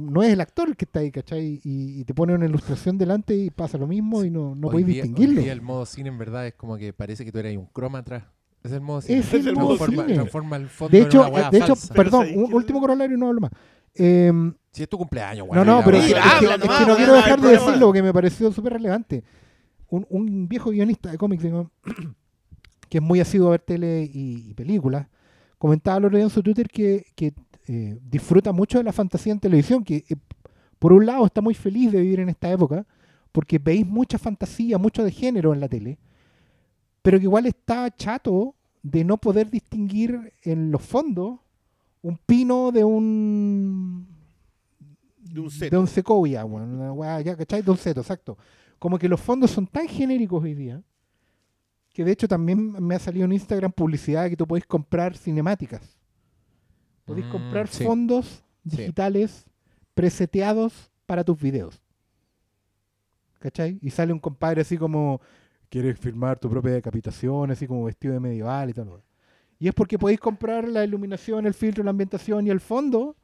[0.00, 1.60] no es el actor el que está ahí, ¿cachai?
[1.64, 4.72] Y, y te pone una ilustración delante y pasa lo mismo y no, no Hoy
[4.74, 5.38] podéis día- distinguirlo.
[5.38, 7.66] Hoy día el modo cine en verdad es como que parece que tú eres un
[7.66, 8.22] croma atrás.
[8.62, 9.18] Es el modo cine.
[9.18, 10.14] Es el modo transforma, cine.
[10.14, 11.94] transforma el fondo De en hecho, una weá de hecho falsa.
[11.94, 13.50] Perdón, ¿sabéis un último corolario y no hablo más.
[13.94, 16.36] Em, Si es tu cumpleaños, No, weón, no, la pero es que, Mira, es que-
[16.36, 17.60] habla es que nomás, no no quiero dejar de problema.
[17.66, 19.24] decirlo porque me pareció súper relevante.
[19.88, 21.42] Un, un viejo guionista de cómics
[22.92, 25.06] que es muy asiduo a ver tele y, y películas,
[25.56, 27.32] comentaba el otro día en su Twitter que, que,
[27.66, 30.16] eh, disfruta mucho de la fantasía en televisión, que eh,
[30.78, 32.84] por un lado está muy feliz de vivir en esta época,
[33.32, 35.98] porque veis mucha fantasía, mucho de género en la tele,
[37.00, 41.40] pero que igual está chato de no poder distinguir en los fondos
[42.02, 44.06] un pino de un
[45.18, 45.80] De un de seto.
[45.80, 47.62] un sequoia, weón, una weá, ya, ¿cachai?
[47.62, 48.36] De un seto, exacto.
[48.78, 50.82] Como que los fondos son tan genéricos hoy día,
[51.92, 55.96] que de hecho también me ha salido en Instagram publicidad que tú podéis comprar cinemáticas.
[57.04, 57.84] Podéis Mm, comprar sí.
[57.84, 58.76] fondos Sí.
[58.76, 59.44] digitales
[59.94, 61.82] preseteados para tus videos.
[63.40, 63.78] ¿Cachai?
[63.82, 65.20] Y sale un compadre así como,
[65.68, 69.02] quieres filmar tu propia decapitación, así como vestido de medieval y tal.
[69.58, 73.16] Y es porque podéis comprar la iluminación, el filtro, la ambientación y el fondo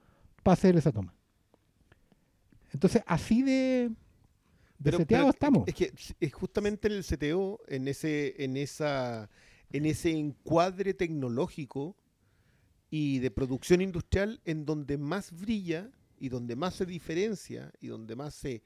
[0.43, 1.15] para hacer esa toma.
[2.73, 3.91] Entonces, así de,
[4.79, 5.69] de Pero- seteado pero estamos.
[5.69, 9.29] Es que es justamente en el CTO, en ese, en esa,
[9.73, 11.97] en ese encuadre tecnológico
[12.91, 18.17] y de producción industrial en donde más brilla y donde más se diferencia y donde
[18.17, 18.63] más se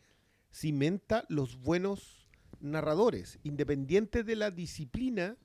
[0.53, 2.29] cimenta los buenos
[2.61, 5.37] narradores, independientes de la disciplina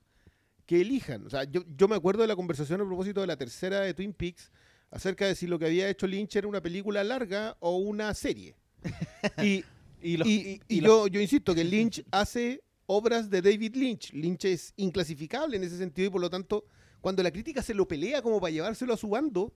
[0.66, 1.26] que elijan.
[1.26, 3.94] O sea, yo, yo me acuerdo de la conversación a propósito de la tercera de
[3.94, 4.52] Twin Peaks,
[4.90, 8.54] acerca de si lo que había hecho Lynch era una película larga o una serie.
[9.42, 9.64] Y,
[10.02, 13.74] Y, los- y- y- y y yo, yo insisto que Lynch hace obras de David
[13.76, 14.12] Lynch.
[14.12, 16.64] Lynch es inclasificable en ese sentido y por lo tanto,
[17.00, 19.52] cuando la crítica se lo pelea como para llevárselo a su bando,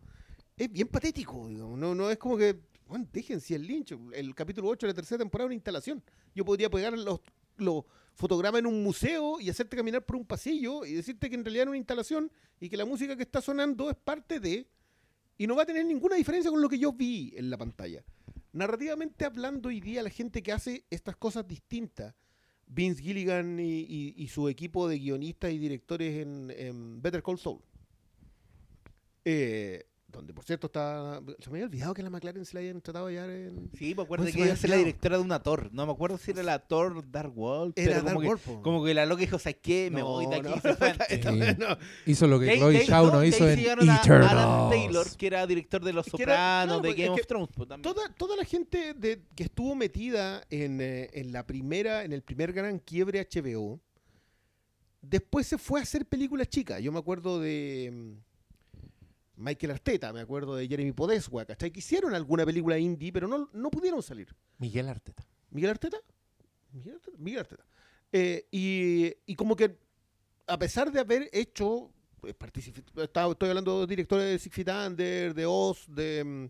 [0.56, 1.48] es bien patético.
[1.48, 1.78] digamos.
[1.78, 2.56] No, no es como que,
[2.88, 6.02] bueno, dejen si el Lynch, el capítulo 8 de la tercera temporada es una instalación.
[6.34, 7.20] Yo podría pegar los,
[7.56, 7.84] los
[8.14, 11.64] fotogramas en un museo y hacerte caminar por un pasillo y decirte que en realidad
[11.64, 12.30] es una instalación
[12.60, 14.66] y que la música que está sonando es parte de...
[15.38, 18.04] Y no va a tener ninguna diferencia con lo que yo vi en la pantalla.
[18.52, 22.14] Narrativamente hablando hoy día, la gente que hace estas cosas distintas,
[22.66, 27.60] Vince Gilligan y, su equipo de guionistas y directores en, en Better Call Saul,
[29.24, 31.20] eh, donde por cierto está...
[31.38, 33.70] Se me había olvidado que la McLaren se la hayan tratado de hallar en...
[33.78, 35.70] Sí, me acuerdo Pues que iba a ser la directora de una Thor.
[35.72, 37.72] No me acuerdo si era la Thor Dark World.
[37.76, 38.62] Era pero Dark como que, World, po.
[38.62, 39.90] como que la loca dijo, ¿sabes qué?
[39.90, 40.48] Me No, voy de aquí.
[40.48, 40.60] no.
[40.60, 40.94] se fue
[41.58, 41.78] no.
[42.06, 44.70] Hizo lo que Chloe Shaw no hizo en Eternals.
[44.70, 47.48] Taylor, que era director de Los que Sopranos, claro, de porque Game of Thrones.
[47.54, 47.68] pues.
[47.82, 52.22] Toda, toda la gente de- que estuvo metida en, eh, en la primera, en el
[52.22, 53.80] primer gran quiebre HBO,
[55.00, 56.80] después se fue a hacer películas chicas.
[56.82, 58.31] Yo me acuerdo de mm,
[59.42, 61.70] Michael Arteta, me acuerdo de Jeremy Podeswa, ¿cachai?
[61.70, 64.34] Que hicieron alguna película indie, pero no, no pudieron salir.
[64.58, 65.24] Miguel Arteta.
[65.50, 65.98] ¿Miguel Arteta?
[66.72, 67.16] Miguel Arteta.
[67.18, 67.64] Miguel Arteta.
[68.12, 69.76] Eh, y, y como que,
[70.46, 71.90] a pesar de haber hecho,
[72.22, 76.46] particip- estaba- estoy hablando de directores de Six Feet Under, de Oz, de, mm,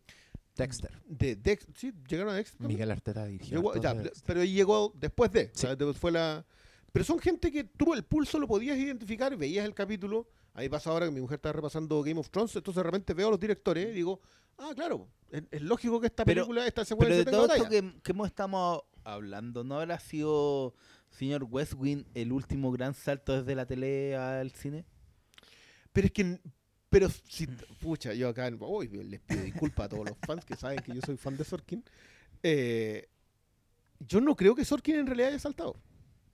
[0.57, 1.01] Dexter.
[1.07, 2.67] de Dex, sí, llegaron a Dexter.
[2.67, 3.57] Miguel Arteta dirigió.
[3.59, 5.45] Llegó- ya, de pero llegó después de.
[5.47, 5.67] o Sí.
[5.67, 6.45] sea, fue la...
[6.93, 10.29] Pero son gente que tú el pulso lo podías identificar, veías el capítulo.
[10.55, 13.15] A mí pasa ahora que mi mujer está repasando Game of Thrones, entonces de repente
[13.15, 14.21] veo a los directores y digo,
[14.59, 17.49] ah, claro, es, es lógico que esta Pero- película, esta Pero secuencia de tenga todo
[17.49, 17.63] batalla.
[17.79, 20.75] esto que, que hemos estamos hablando, ¿no habrá sido
[21.11, 24.85] señor Westwing el último gran salto desde la tele al cine?
[25.93, 26.41] Pero es que,
[26.91, 27.47] pero si,
[27.81, 31.01] pucha, yo acá, uy, les pido disculpas a todos los fans que saben que yo
[31.05, 31.83] soy fan de Sorkin.
[32.43, 33.09] Eh,
[34.01, 35.77] yo no creo que Sorkin en realidad haya saltado.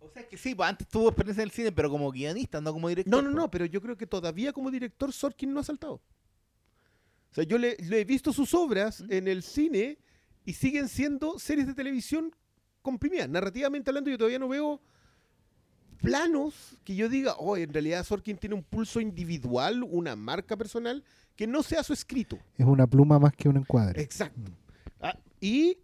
[0.00, 2.72] O sea, que sí, pues antes tuvo experiencia en el cine, pero como guionista, no
[2.72, 3.10] como director.
[3.10, 3.36] No, no, pues.
[3.36, 5.94] no, pero yo creo que todavía como director Sorkin no ha saltado.
[5.94, 9.12] O sea, yo le, le he visto sus obras ¿Mm?
[9.12, 9.98] en el cine
[10.44, 12.34] y siguen siendo series de televisión
[12.82, 13.28] comprimidas.
[13.28, 14.80] Narrativamente hablando, yo todavía no veo
[15.98, 21.04] planos que yo diga, oh, en realidad Sorkin tiene un pulso individual, una marca personal,
[21.36, 22.38] que no sea su escrito.
[22.56, 24.00] Es una pluma más que un encuadre.
[24.00, 24.50] Exacto.
[25.00, 25.78] Ah, y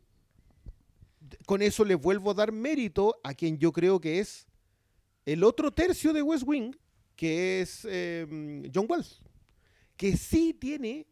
[1.47, 4.47] con eso le vuelvo a dar mérito a quien yo creo que es
[5.27, 6.75] el otro tercio de West Wing,
[7.17, 9.21] que es eh, John Wells,
[9.97, 11.07] que sí tiene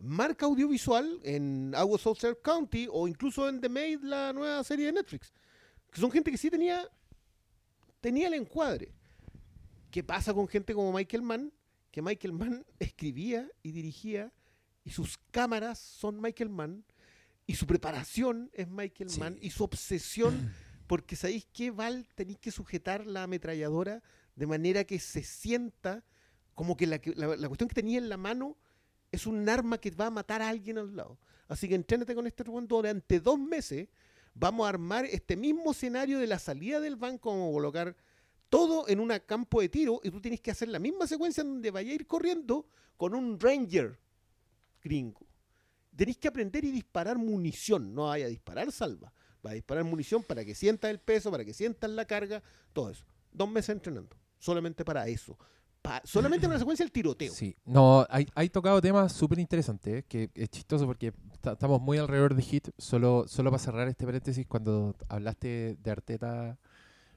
[0.00, 4.92] marca audiovisual en Our Southern County o incluso en The Maid, la nueva serie de
[4.92, 5.32] Netflix.
[5.90, 6.88] Que son gente que sí tenía,
[8.00, 8.92] tenía el encuadre.
[9.90, 11.52] ¿Qué pasa con gente como Michael Mann?
[11.90, 14.32] Que Michael Mann escribía y dirigía
[14.84, 16.84] y sus cámaras son Michael Mann
[17.46, 19.20] y su preparación es Michael Sí.
[19.20, 20.52] Mann y su obsesión
[20.86, 24.02] porque sabéis que Val tenéis que sujetar la ametralladora
[24.36, 26.04] de manera que se sienta
[26.54, 28.56] como que la, la- la cuestión que tenía en la mano
[29.10, 31.18] es un arma que va a matar a alguien al lado.
[31.48, 33.88] Así que entrénate con este Rubén durante dos meses.
[34.34, 37.96] Vamos a armar este mismo escenario de la salida del banco, vamos a colocar
[38.48, 41.48] todo en un campo de tiro y tú tienes que hacer la misma secuencia en
[41.48, 42.66] donde vaya a ir corriendo
[42.96, 43.98] con un ranger
[44.82, 45.26] gringo.
[45.96, 49.12] Tenéis que aprender y disparar munición, no vaya a disparar salva.
[49.44, 52.90] Va a disparar munición para que sientas el peso, para que sientas la carga, todo
[52.90, 53.04] eso.
[53.32, 55.36] Dos meses entrenando, solamente para eso.
[55.82, 57.32] Pa- solamente para la secuencia del tiroteo.
[57.32, 61.80] Sí, no, hay, hay tocado temas súper interesantes, eh, que es chistoso porque ta- estamos
[61.80, 62.68] muy alrededor de Hit.
[62.78, 66.56] Solo, solo para cerrar este paréntesis, cuando hablaste de Arteta,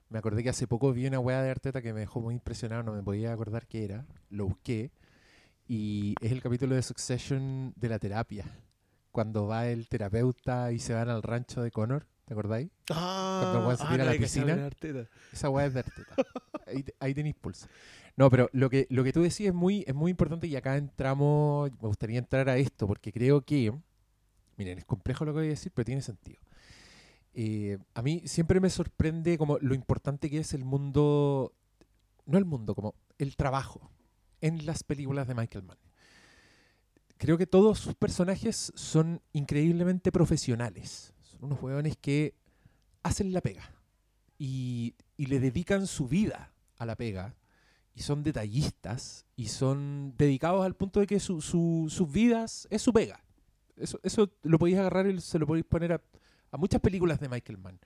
[0.10, 2.82] me acordé que hace poco vi una weá de Arteta que me dejó muy impresionado,
[2.82, 4.92] no me podía acordar qué era, lo busqué,
[5.68, 8.46] y es el capítulo de Succession de la terapia,
[9.16, 12.70] cuando va el terapeuta y se van al rancho de Connor, ¿te acordáis?
[12.86, 14.70] Cuando el weón se tira a la piscina.
[15.32, 16.16] Esa weá es de Arteta.
[16.68, 17.68] Ahí, ahí tenéis pulso.
[18.18, 20.76] No, pero lo que, lo que tú decís es muy, es muy importante y acá
[20.76, 23.72] entramos, me gustaría entrar a esto porque creo que,
[24.58, 26.42] miren, es complejo lo que voy a decir, pero tiene sentido.
[27.36, 31.54] Eh, a mí siempre me sorprende como lo importante que es el mundo,
[32.26, 33.92] no el mundo, como el trabajo
[34.42, 35.78] en las películas de Michael Mann.
[37.18, 41.14] Creo que todos sus personajes son increíblemente profesionales.
[41.22, 42.36] Son unos hueones que
[43.04, 43.72] hacen la pega
[44.38, 47.36] y, y le dedican su vida a la pega
[47.94, 52.82] y son detallistas y son dedicados al punto de que su- su- sus vidas es
[52.82, 53.24] su pega.
[53.78, 56.02] Eso, eso lo podéis agarrar y se lo podéis poner a,
[56.52, 57.80] a muchas películas de Michael Mann.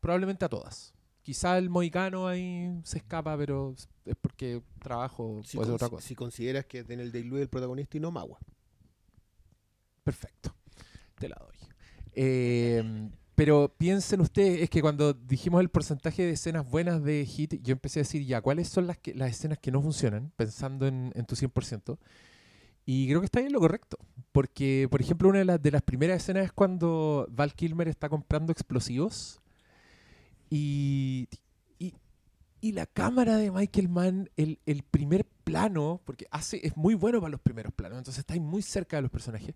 [0.00, 0.94] Probablemente a todas.
[1.22, 6.06] Quizá el Moicano ahí se escapa, pero es porque trabajo Si, puede ser otra cosa.
[6.06, 8.38] si consideras que en el Day el protagonista y no Magua.
[10.02, 10.54] Perfecto.
[11.18, 11.56] Te la doy.
[12.12, 17.54] Eh, pero piensen ustedes, es que cuando dijimos el porcentaje de escenas buenas de Hit,
[17.62, 20.30] yo empecé a decir ya, ¿cuáles son las, que, las escenas que no funcionan?
[20.36, 21.96] Pensando en, en tu 100%.
[22.84, 23.96] Y creo que está en lo correcto.
[24.32, 28.10] Porque, por ejemplo, una de, las de las primeras escenas es cuando Val Kilmer está
[28.10, 29.40] comprando explosivos.
[30.50, 31.28] Y,
[31.78, 31.94] y,
[32.60, 37.20] y la cámara de Michael Mann, el, el primer plano, porque hace, es muy bueno
[37.20, 39.54] para los primeros planos, entonces está ahí muy cerca de los personajes.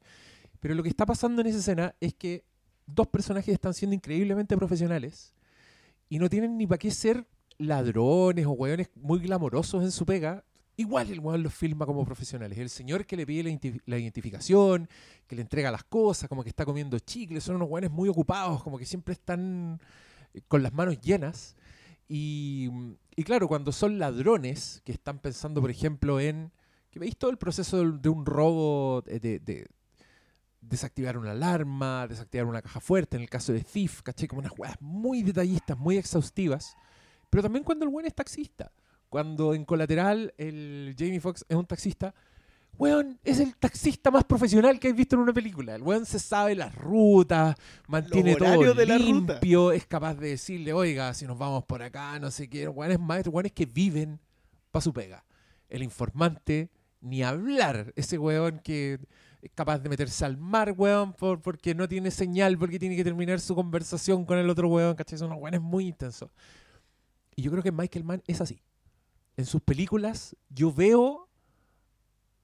[0.65, 2.43] Pero lo que está pasando en esa escena es que
[2.87, 5.35] dos personajes están siendo increíblemente profesionales
[6.09, 7.27] y no tienen ni para qué ser
[7.59, 10.43] ladrones o hueones muy glamorosos en su pega.
[10.79, 12.57] Igual el weón los filma como profesionales.
[12.57, 14.89] El señor que le pide la, identi- la identificación,
[15.27, 18.63] que le entrega las cosas, como que está comiendo chicles, son unos hueones muy ocupados,
[18.63, 19.79] como que siempre están
[20.33, 21.57] eh, con las manos llenas.
[22.09, 22.71] Y,
[23.17, 26.53] y claro, cuando son ladrones, que están pensando, por ejemplo, en
[26.91, 29.67] que veis todo el proceso de, un robo, de- de
[30.69, 34.29] desactivar una alarma, desactivar una caja fuerte, en el caso de Thief, ¿cachai?
[34.29, 36.77] Como unas weas muy detallistas, muy exhaustivas.
[37.31, 38.73] Pero también cuando el buen es taxista.
[39.09, 42.15] Cuando en colateral el Jamie Foxx es un taxista,
[42.77, 45.77] weón, es el taxista más profesional que has visto en una película.
[45.77, 47.55] El weón se sabe las rutas,
[47.87, 52.31] mantiene todo de limpio, es capaz de decirle, oiga, si nos vamos por acá, no
[52.31, 52.67] sé qué.
[52.67, 54.19] Weón es maestro, weón es que viven
[54.73, 55.25] para su pega.
[55.69, 57.93] El informante, ni hablar.
[57.95, 58.99] Ese weón que
[59.55, 63.41] capaz de meterse al mar, weón, por- porque no tiene señal, porque tiene que terminar
[63.41, 65.19] su conversación con el otro weón, ¿cachai?
[65.19, 66.31] Son unos weones muy intensos.
[67.37, 68.61] Y yo creo que Michael Mann es así.
[69.37, 71.29] En sus películas yo veo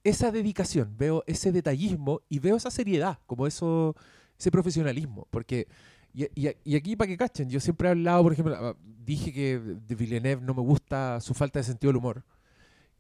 [0.03, 3.94] esa dedicación, veo ese detallismo y veo esa seriedad, como eso,
[4.38, 5.26] ese profesionalismo.
[5.30, 5.68] Porque,
[6.14, 9.32] y, y- y aquí para que cachen, yo siempre he hablado, por ejemplo, ah, dije
[9.32, 12.24] que de Villeneuve no me gusta su falta de sentido del humor.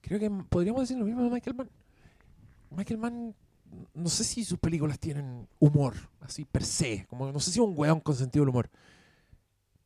[0.02, 1.70] Creo que podríamos decir lo mismo de Michael Mann.
[2.70, 3.34] Michael Mann,
[3.94, 7.74] no sé si sus películas tienen humor, así per se, como no sé si un
[7.76, 8.70] weón con sentido del humor.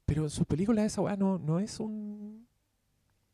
[0.07, 2.47] Pero en sus películas esa weá no, no es un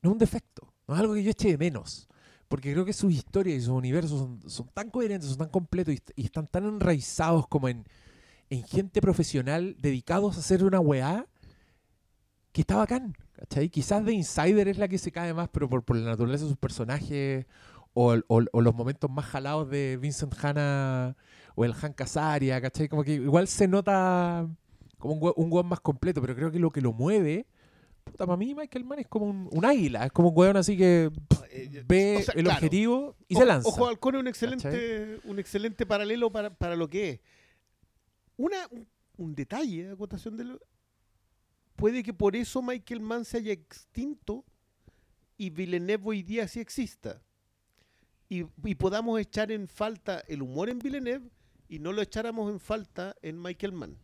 [0.03, 2.09] no es un defecto, no es algo que yo eche de menos.
[2.49, 5.97] Porque creo que sus historias y sus universos son, tan coherentes, son tan completos y,
[5.99, 7.85] est- y están tan enraizados como en,
[8.51, 11.27] en gente profesional dedicados a hacer una weá
[12.53, 13.15] que está bacán.
[13.35, 13.69] ¿cachai?
[13.69, 16.51] Quizás The Insider es la que se cae más, pero por, por la naturaleza de
[16.51, 17.47] sus personajes
[17.95, 21.17] o, el- o- o los momentos más jalados de Vincent Hanna
[21.55, 22.89] o el Hank Azaria, ¿cachai?
[22.89, 24.49] Como que igual se nota
[24.99, 27.47] como un, un weón más completo, pero creo que lo que lo mueve,
[28.05, 30.77] puta, para mí Michael Mann es como un, un águila, es como un weón así
[30.77, 31.11] que
[31.51, 32.57] Eh, ve o sea, el claro.
[32.59, 33.69] objetivo y se lanza.
[33.69, 37.21] Ojo Halcón es un excelente, un excelente paralelo para, para lo que es.
[38.37, 38.87] Una, un,
[39.17, 40.61] un detalle, acotación de lo.
[41.77, 44.45] Puede que por eso Michael Mann se haya extinto
[45.37, 47.21] y Villeneuve hoy día sí exista.
[48.31, 51.29] Y, y podamos echar en falta el humor en Villeneuve
[51.69, 53.99] y no lo echáramos en falta en Michael Mann.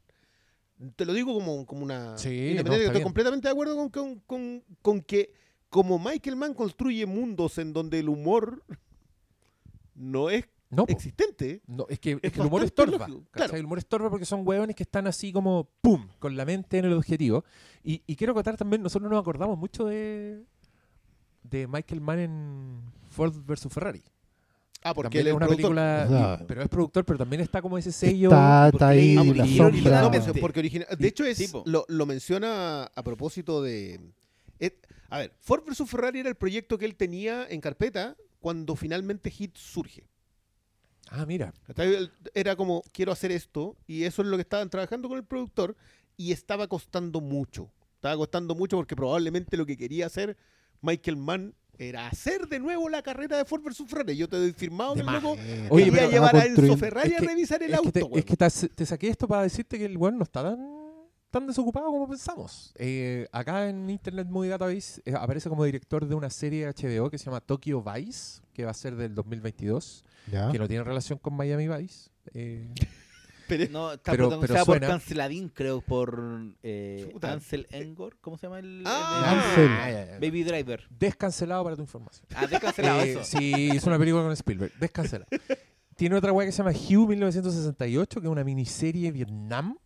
[0.97, 2.18] Te lo digo como, como una...
[2.18, 3.03] Sí, no, estoy bien.
[3.03, 5.33] completamente de acuerdo con, con- con- con que
[5.70, 8.62] como Michael Mann construye mundos en donde el humor
[9.95, 13.07] no es no, existente, No, es que, es Es que el humor estorba.
[13.31, 13.55] claro.
[13.57, 16.09] El humor estorba porque son hueones que están así como ¡pum!
[16.18, 17.45] con la mente en el objetivo.
[17.85, 20.45] Y, y quiero contar también, nosotros nos acordamos mucho de,
[21.45, 23.68] de Michael Mann en Ford vs.
[23.70, 24.03] Ferrari.
[24.89, 25.74] Ah, porque él es una productor.
[25.74, 28.28] película, O sea, y- pero es productor, pero también está como ese sello.
[28.28, 30.22] Está, está ahí Ah, la y sombra.
[30.41, 34.01] porque original- de hecho es lo, lo menciona a propósito de
[34.61, 38.76] et- a ver, Ford vs Ferrari era el proyecto que él tenía en carpeta cuando
[38.76, 40.07] finalmente Hit surge.
[41.11, 41.53] Ah, mira.
[42.34, 45.76] Era como quiero hacer esto y eso es lo que estaban trabajando con el productor
[46.16, 47.70] y estaba costando mucho.
[47.95, 50.37] Estaba costando mucho porque probablemente lo que quería hacer
[50.80, 54.16] Michael Mann era hacer de nuevo la carrera de Ford vs Ferrari.
[54.16, 55.22] Yo te doy firmado De que el más.
[55.22, 57.70] loco Eh, Oye, quería pero- llevar va a Enzo Ferrari es a que- revisar el
[57.74, 57.93] es que, auto.
[57.93, 58.18] te, weón.
[58.18, 60.59] es que te, te saqué esto para decirte que el weón no está tan,
[61.31, 62.72] tan desocupado como pensamos.
[62.77, 67.18] Eh, acá en Internet Movie Database eh, aparece como director de una serie HBO que
[67.18, 70.51] se llama Tokyo Vice, que va a ser del 2022, ya.
[70.51, 72.11] que no tiene relación con Miami Vice.
[72.33, 72.68] Eh,
[73.49, 76.23] Pero- No, está Pero- protagonizada pero suena- por Canceladín, creo, por
[76.63, 77.13] eh.
[77.23, 78.17] Ansel Engor.
[78.21, 80.03] ¿Cómo se llama el, Ah, ya, ya.
[80.17, 80.87] el- Baby Driver?
[80.91, 82.27] Descancelado para tu información.
[82.35, 83.25] Ah, descancelado Eh, eso.
[83.25, 84.73] Sí, hizo una película con Spielberg.
[84.79, 85.29] Descancelado.
[85.97, 89.79] Tiene otra weá que se llama Hugh 1968, que es una miniserie Vietnam.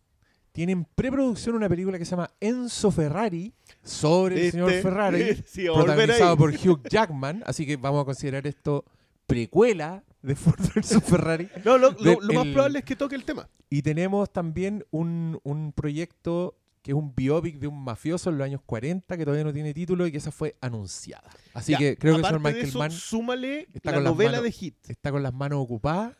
[0.51, 3.53] Tiene en preproducción una película que se llama Enzo Ferrari,
[3.83, 4.51] sobre el ¿Viste?
[4.51, 7.41] señor Ferrari, Sí, protagonizado por Hugh Jackman.
[7.45, 8.83] Así que vamos a considerar esto
[9.25, 11.01] precuela de Ford vs.
[11.05, 11.49] Ferrari.
[11.65, 13.49] No, lo, lo- Ve- lo más el- probable es que toque el tema.
[13.69, 18.45] Y tenemos también un, un proyecto que es un biopic de un mafioso en los
[18.45, 21.29] años 40 que todavía no tiene título y que esa fue anunciada.
[21.53, 24.03] Así Ya, que creo que el señor de Michael eso, Mann súmale está la con
[24.05, 24.75] novela manos- de Hit.
[24.89, 26.15] está con las manos ocupadas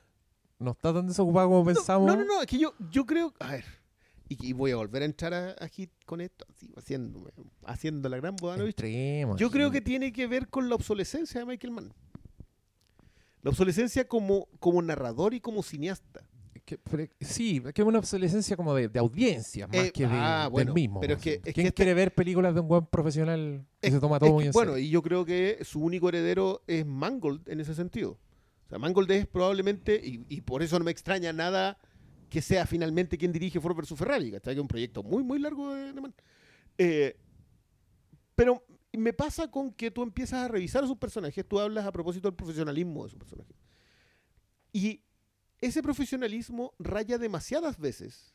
[0.60, 2.06] no está tan desocupado como pensamos.
[2.08, 3.34] No, no, no, es que yo, yo creo.
[3.40, 3.66] A ver.
[4.30, 7.32] Y, y voy a volver a entrar a, a hit con esto, así, haciéndome,
[7.66, 8.76] haciendo la gran Bodanovich.
[9.38, 11.94] Yo creo que tiene que ver con la obsolescencia de Michael Mann.
[13.44, 16.24] La obsolescencia como, como narrador y como cineasta.
[16.66, 20.04] Que- pero- sí, es que es una obsolescencia como de, de audiencia, más Eh, que
[20.08, 21.00] de, ah, bueno, del mismo.
[21.02, 23.88] pero es que- es que ¿Quién este- quiere ver películas de un buen profesional que
[23.88, 26.86] Es- se toma todo muy en bueno, y yo creo que su único heredero es
[26.86, 28.12] Mangold en ese sentido.
[28.68, 31.78] O sea, Mangold es probablemente, y, y por eso no me extraña nada
[32.30, 35.74] que sea finalmente quien dirige Ford vs Ferrari, que es un proyecto muy, muy largo
[35.74, 36.14] de, de Mann.
[36.78, 37.18] Eh,
[38.36, 38.64] pero
[38.98, 42.28] me pasa con que tú empiezas a revisar a sus personajes, tú hablas a propósito
[42.28, 43.56] del profesionalismo de sus personajes.
[44.74, 45.02] Y
[45.60, 48.34] ese profesionalismo raya demasiadas veces,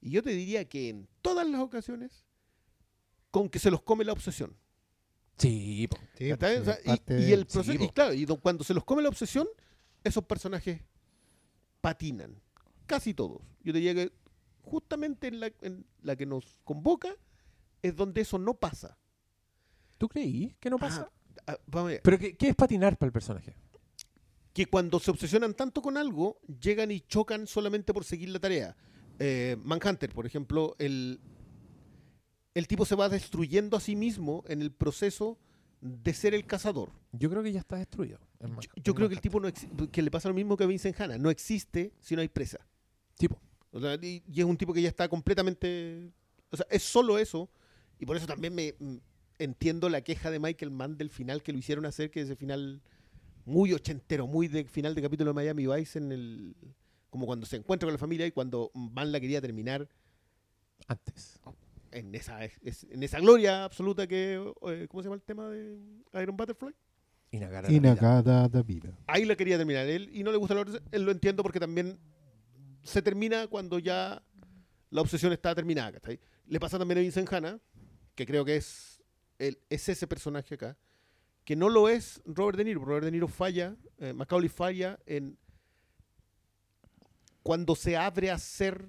[0.00, 2.24] y yo te diría que en todas las ocasiones,
[3.30, 4.56] con que se los come la obsesión.
[5.38, 5.96] Sí, po.
[6.16, 6.30] Sí.
[6.32, 9.02] O sea, y, y el proceso, sí, y claro, y do- cuando se los come
[9.02, 9.48] la obsesión,
[10.04, 10.82] esos personajes
[11.80, 12.40] patinan.
[12.86, 13.40] Casi todos.
[13.62, 14.12] Yo te diría que
[14.62, 17.14] justamente en la, en la que nos convoca
[17.82, 18.98] es donde eso no pasa.
[20.02, 21.08] ¿Tú creí que no pasa?
[21.46, 22.00] Ah, vamos a ver.
[22.02, 23.54] ¿Pero qué, qué es patinar para el personaje?
[24.52, 28.76] Que cuando se obsesionan tanto con algo, llegan y chocan solamente por seguir la tarea.
[29.20, 31.20] Eh, Manhunter, por ejemplo, el,
[32.52, 35.38] el tipo se va destruyendo a sí mismo en el proceso
[35.80, 36.90] de ser el cazador.
[37.12, 38.18] Yo creo que ya está destruido.
[38.40, 39.52] en Yo, Man- yo en creo que el tipo no
[39.92, 42.58] que le pasa lo mismo que a Vincent Hanna, no existe si no hay presa.
[43.16, 43.40] Tipo.
[43.70, 46.10] O sea, y, y es un tipo que ya está completamente,
[46.50, 47.48] o sea, es solo eso
[48.00, 48.74] y por eso también me
[49.44, 52.36] entiendo la queja de Michael Mann del final que lo hicieron hacer, que es ese
[52.36, 52.80] final
[53.44, 56.54] muy ochentero, muy de final de capítulo de Miami Vice en el
[57.10, 59.88] como cuando se encuentra con la familia y cuando Mann la quería terminar
[60.88, 61.38] Antes.
[61.90, 64.34] en esa es- en esa gloria absoluta que
[64.68, 65.78] eh, ¿cómo se llama el tema de
[66.22, 66.74] Iron Butterfly?
[67.30, 67.70] Vida.
[67.70, 68.90] Inagada da vida.
[69.06, 71.58] ahí la quería terminar él y no le gusta la otra, él lo entiendo porque
[71.60, 71.98] también
[72.82, 74.22] se termina cuando ya
[74.90, 76.20] la obsesión está terminada, ¿cachai?
[76.46, 77.58] Le pasa también a Vincent Hanna,
[78.14, 78.91] que creo que es,
[79.70, 80.76] es ese personaje acá,
[81.44, 82.84] que no lo es Robert De Niro.
[82.84, 85.36] Robert De Niro falla, eh, Macaulay falla en
[87.42, 88.88] cuando se abre a ser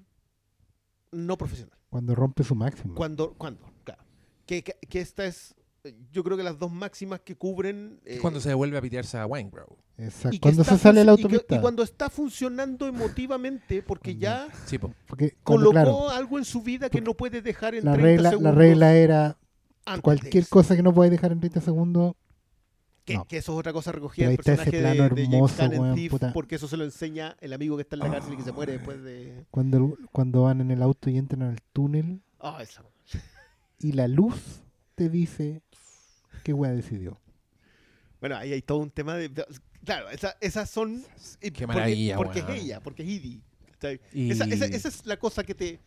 [1.10, 1.76] no profesional.
[1.90, 2.94] Cuando rompe su máximo.
[2.94, 4.02] Cuando, cuando, claro.
[4.46, 5.54] Que, que, que esta es,
[6.12, 8.00] yo creo que las dos máximas que cubren...
[8.04, 9.76] eh, Cuando se devuelve a pitearse a Waingrove.
[9.96, 10.38] Exacto.
[10.40, 11.56] Cuando se sale la func- y que- autopista.
[11.56, 14.92] Y, cuando está funcionando emotivamente, porque ya Sí, po.
[15.06, 18.04] Porque cuando, colocó claro, algo en su vida que no puede dejar en la 30
[18.06, 18.54] regla, la segundos.
[18.56, 19.38] regla era
[19.86, 22.14] antes de cualquier cosa que no puedes dejar en 30 segundos.
[23.04, 23.26] Que, no.
[23.26, 25.54] que eso es otra cosa recogida del ahí está ese personaje plano de, de hermoso,
[25.58, 26.32] James en weón, Thief, puta.
[26.32, 28.52] porque eso se lo enseña el amigo que está en la cárcel y que se
[28.52, 29.44] muere después de...
[29.50, 32.82] Cuando, cuando van en el auto y entran al túnel Ah, esa.
[33.78, 34.62] y la luz
[34.94, 35.60] te dice
[36.44, 37.20] qué wea decidió.
[38.20, 39.28] Bueno, ahí hay todo un tema de...
[39.28, 39.44] de-
[39.84, 41.04] Claro, esa- esas son...
[41.40, 43.42] Qué porque- maravilla, Porque, es ella, porque es.
[43.72, 44.00] ¿cachai?
[44.14, 45.78] Y- Esa, esa- esa es la cosa que te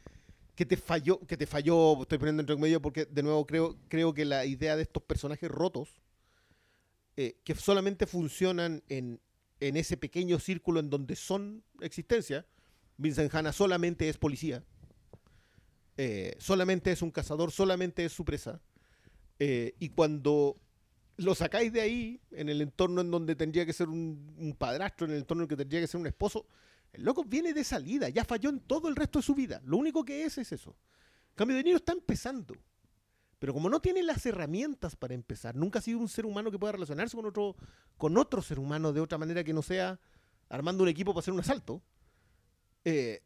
[0.57, 4.15] que te falló, que te falló, estoy poniendo entre medio porque de nuevo creo, creo
[4.15, 6.01] que la idea de estos personajes rotos,
[7.15, 9.21] eh, que solamente funcionan en,
[9.59, 12.47] en ese pequeño círculo en donde son existencia,
[12.97, 14.63] Vincent Hanna solamente es policía,
[15.95, 18.59] eh, solamente es un cazador, solamente es su presa,
[19.37, 20.55] eh, y cuando
[21.17, 25.05] lo sacáis de ahí, en el entorno en donde tendría que ser un, un padrastro,
[25.05, 26.47] en el entorno en el que tendría que ser un esposo,
[26.93, 29.61] el loco viene de salida, ya falló en todo el resto de su vida.
[29.65, 30.75] Lo único que es es eso.
[31.35, 32.55] Cambio, De Niro está empezando.
[33.39, 36.57] Pero como no tiene las herramientas para empezar, nunca ha sido un ser humano que
[36.57, 37.55] pueda relacionarse con otro,
[37.97, 39.99] con otro ser humano de otra manera que no sea
[40.49, 41.81] armando un equipo para hacer un asalto,
[42.83, 43.21] eh,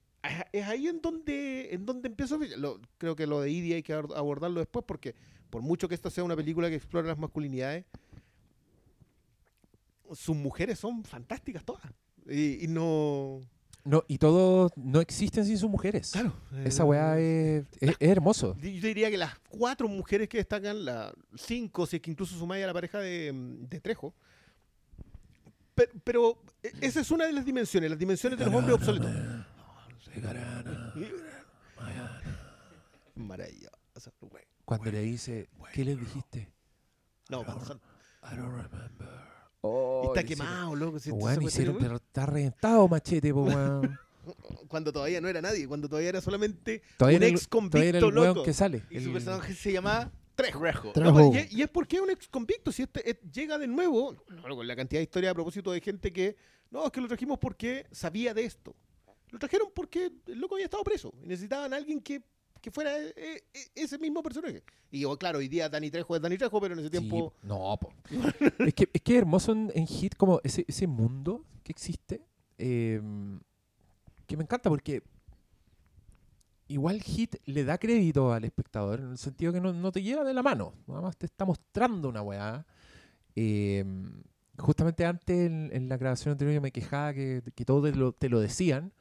[0.51, 2.39] es ahí en donde, en donde empiezo.
[2.97, 5.15] creo que lo de Idi hay que abor- abordarlo después, porque
[5.49, 7.85] por mucho que esta sea una película que explora las masculinidades,
[10.13, 11.83] sus mujeres son fantásticas todas.
[12.31, 13.41] Y, y no.
[13.83, 16.11] No, y todos no existen sin sus mujeres.
[16.11, 16.33] Claro.
[16.63, 18.55] Esa eh, weá es, es- es hermoso.
[18.57, 22.63] Yo diría que las cuatro mujeres que destacan, las cinco, si es que incluso sumáis
[22.63, 24.13] a la pareja de, mm, de Trejo.
[25.73, 29.09] Pero, pero eh, esa es una de las dimensiones, las dimensiones de los hombres obsoletos.
[33.15, 33.71] Maravilloso.
[34.65, 36.49] Cuando le dice, ¿qué le dijiste?
[37.29, 37.81] No, cuando son-
[38.23, 39.30] I don't remember.
[39.63, 40.99] Y Oh, está le quemado, loco.
[40.99, 41.11] si
[41.45, 43.97] hicieron, pero está reventado machete, po, weón.
[44.67, 47.89] Cuando todavía no era nadie, cuando todavía era solamente Todavía un era el- ex Todavía
[47.89, 48.43] era convicto, el loco.
[48.43, 48.83] que sale.
[48.89, 50.93] Y el- su personaje se llama Trejo.
[50.95, 52.71] No, y, y es porque es un ex convicto.
[52.71, 55.81] Si este eh, llega de nuevo, no, con la cantidad de historia a propósito de
[55.81, 56.35] gente que,
[56.69, 58.75] no, es que lo trajimos porque sabía de esto.
[59.31, 62.21] Lo trajeron porque el loco había estado preso y necesitaban a alguien que,
[62.61, 63.41] que fuera eh, eh,
[63.75, 64.63] ese mismo personaje.
[64.91, 67.33] Y oh, claro, hoy día Dani Trejo es Dani Trejo, pero en ese Sí, tiempo.
[67.43, 67.91] no, po.
[68.59, 72.21] es, que, es que hermoso en, en Hit como ese, ese mundo que existe.
[72.57, 73.01] eh,
[74.27, 75.03] que me encanta porque
[76.67, 80.23] igual Hit le da crédito al espectador en el sentido que no, no te lleva
[80.23, 80.73] de la mano.
[80.87, 82.65] Nada más te está mostrando una weá.
[83.35, 83.83] Eh,
[84.57, 88.13] justamente antes en, en la grabación anterior yo me quejaba que, que todo te lo,
[88.13, 88.93] te lo decían.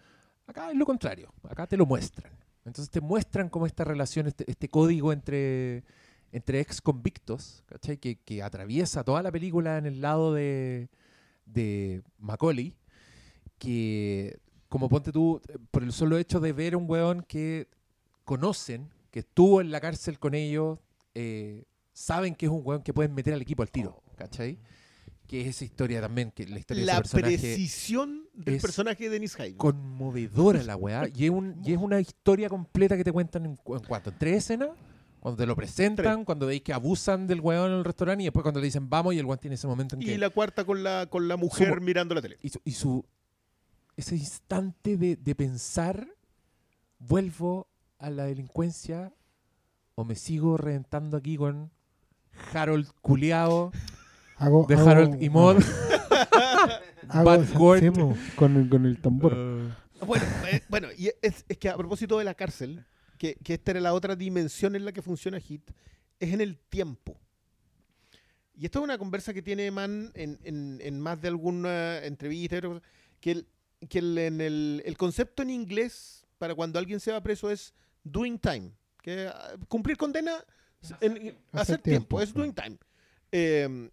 [0.47, 1.33] Acá es lo contrario.
[1.49, 2.33] Acá te lo muestran.
[2.65, 5.85] Entonces te muestran cómo esta relación, este, este código entre,
[6.33, 7.97] entre ex convictos, ¿cachai?
[7.97, 10.89] Que, atraviesa toda la película en el lado de,
[11.47, 12.75] de Macaulay,
[13.59, 14.39] que
[14.69, 15.41] como ponte tú,
[15.71, 17.69] por el solo hecho de ver un weón que
[18.25, 20.79] conocen, que estuvo en la cárcel con ellos,
[21.15, 24.59] eh, saben que es un weón que pueden meter al equipo al tiro, ¿cachai?
[25.31, 28.63] Que es esa historia también, que la historia de La ese personaje precisión del es
[28.63, 29.57] personaje de Dennis Haim.
[29.57, 31.09] conmovedora la weá.
[31.15, 34.19] Y es, un- y es una historia completa que te cuentan en, en cuánto, en
[34.19, 34.71] tres escenas.
[35.21, 38.43] Cuando te lo presentan, cuando veis que abusan del weón en el restaurante y después
[38.43, 40.15] cuando le dicen vamos y el weón tiene ese momento en que...
[40.15, 42.37] Y la cuarta con la, con la mujer mirando la tele.
[42.43, 43.05] y su, y su-
[43.97, 46.09] ese instante de, de pensar,
[46.99, 47.69] vuelvo
[47.99, 49.13] a la delincuencia
[49.95, 51.71] o me sigo reventando aquí con
[52.53, 53.71] Harold culiao
[54.41, 55.29] Hago, de hago- Harold y
[57.09, 57.55] hago- Bad sí,
[58.37, 59.35] con, el- con el tambor.
[60.07, 62.85] Bueno, eh, bueno y es, es que a propósito de la cárcel,
[63.19, 65.71] que, que esta era la otra dimensión en la que funciona Hit,
[66.19, 67.19] es en el tiempo.
[68.55, 72.55] Y esto es una conversa que tiene Man en, en- en más de alguna entrevista,
[72.57, 72.83] y otra cosa,
[73.21, 73.47] que, el,
[73.89, 77.75] que el- en el, el concepto en inglés para cuando alguien se va preso es
[78.05, 78.71] doing time,
[79.03, 80.33] que ah, cumplir condena,
[81.01, 82.21] en- hacer tiempo, tiempo.
[82.23, 82.79] es doing time.
[83.33, 83.91] Eh,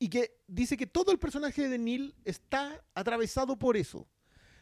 [0.00, 4.08] y que dice que todo el personaje de Neil está atravesado por eso.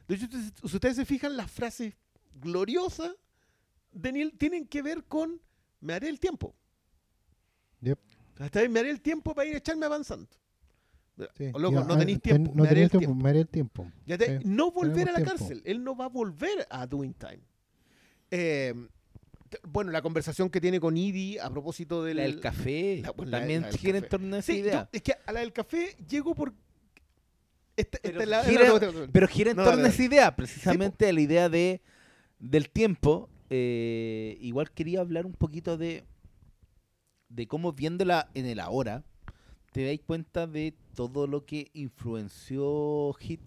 [0.06, 0.26] De hecho,
[0.66, 1.94] si ustedes se fijan, las frases
[2.34, 3.12] gloriosas
[3.92, 5.40] de Neil tienen que ver con
[5.80, 6.54] me haré el tiempo.
[7.80, 7.98] Yep.
[8.40, 10.28] Hasta ahí, me haré el tiempo para ir a echarme avanzando.
[11.36, 11.50] Sí.
[11.52, 13.22] O loco, Digo, no ah, tenéis ten- tiempo, No me haré el tiempo, tiempo.
[13.24, 13.92] me haré el tiempo.
[14.06, 15.36] Ya te- Sí, no volver a la tiempo.
[15.38, 15.62] cárcel.
[15.64, 17.40] Él no va a volver a Doing Time.
[18.30, 18.74] Eh,
[19.68, 22.16] bueno, la conversación que tiene con Idi a propósito del...
[22.18, 23.00] La del café.
[23.02, 24.82] La- bueno, la- también la del gira en torno a esa Sí, idea.
[24.84, 26.52] yo- es que a la del café llego por...
[27.76, 30.02] Esta, Pero esta es la- gira- la- la- Pero gira en No, torno a esa
[30.02, 31.80] idea, precisamente a la idea de
[32.40, 33.28] del tiempo.
[33.50, 36.04] eh, igual quería hablar un poquito de
[37.30, 39.04] de cómo viéndola en el ahora
[39.72, 43.40] te dais cuenta de todo lo que influenció Hit.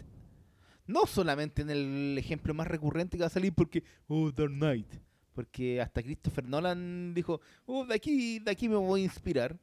[0.87, 4.87] No solamente en el ejemplo más recurrente que va a salir porque oh Dark Knight,
[5.33, 9.57] porque hasta Christopher Nolan dijo, "Oh, de aquí de aquí me voy a inspirar."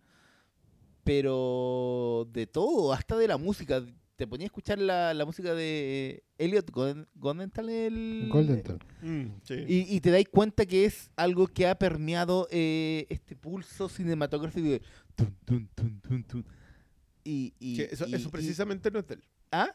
[1.04, 3.82] Pero de todo, hasta de la música.
[4.16, 8.78] Te ponía a escuchar la, la música de Elliot Golden- Goldenthal, el, Goldenthal.
[9.00, 9.54] Mm, sí.
[9.68, 14.68] y, y te dais cuenta que es algo que ha permeado eh, este pulso cinematográfico
[14.70, 14.82] de
[15.14, 16.46] tun, tun, tun, tun, tun.
[17.22, 19.24] Y, y- Que eso, y- eso y- precisamente no es de él.
[19.52, 19.74] ¿Ah?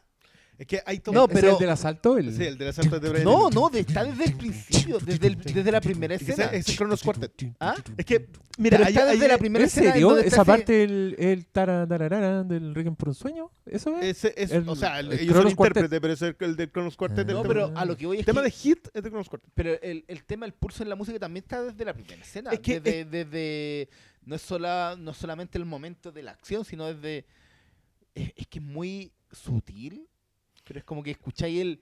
[0.64, 1.14] Es que hay todo...
[1.14, 2.18] No, ¿Es pero- el del asalto?
[2.18, 2.34] El...
[2.34, 3.62] Sí, el de la Santa de Brian No, Eno.
[3.64, 6.52] no, de- está desde el principio, desde, el- desde la primera Es que escena.
[6.52, 7.34] ese- es Kronos Quartet.
[7.60, 7.76] ¿Ah?
[7.98, 9.88] Es que, mira, Pero está hay- desde la primera ¿En escena.
[9.88, 10.08] en serio?
[10.08, 13.52] donde está ¿Esa ese- parte, el, el tarararara del Requiem por un sueño?
[13.66, 14.06] ¿Eso es?
[14.24, 15.84] ese es, el- o sea, el ellos son Kronos Quartet.
[15.84, 17.30] intérpretes, pero es el de Kronos Quartet.
[17.30, 17.34] Ah.
[17.34, 19.04] No, el pero tema, a lo que voy es el tema que- de Hit es
[19.04, 19.52] de Kronos Quartet.
[19.54, 22.52] Pero el, el tema del pulso en la música también está desde la primera escena.
[22.52, 23.90] Es que desde, desde-
[24.24, 27.26] no, es sola, no solamente el momento de la acción, sino desde...
[28.16, 30.08] Es, es que es muy sutil,
[30.64, 31.80] pero es como que escucháis el...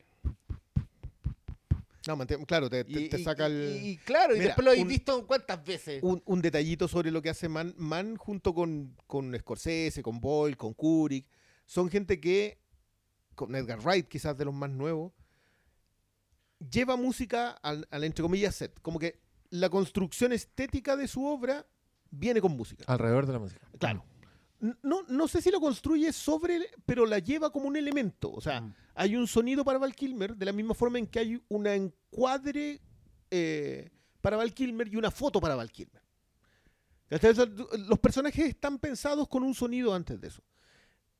[2.07, 3.79] No, mantén- claro, te, te- Y, te y- saca y- el...
[3.85, 6.01] y claro, y después lo habéis visto cuántas veces.
[6.01, 10.57] un, un detallito sobre lo que hace Man, Man junto con, con Scorsese, con Boyle,
[10.57, 11.27] con Kubrick.
[11.67, 12.59] Son gente que,
[13.35, 15.13] con Edgar Wright, quizás de los más nuevos,
[16.71, 18.79] lleva música al, al, entre comillas set.
[18.81, 19.19] Como que
[19.51, 21.67] la construcción estética de su obra
[22.09, 22.83] viene con música.
[22.87, 23.67] Alrededor de la música.
[23.77, 24.03] Claro.
[24.83, 28.31] No, no sé si lo construye sobre, pero la lleva como un elemento.
[28.31, 28.73] O sea, Mm.
[28.95, 32.79] hay un sonido para Val Kilmer, de la misma forma en que hay un encuadre
[33.31, 33.89] eh,
[34.21, 36.01] para Val Kilmer y una foto para Val Kilmer.
[37.87, 40.43] Los personajes están pensados con un sonido antes de eso.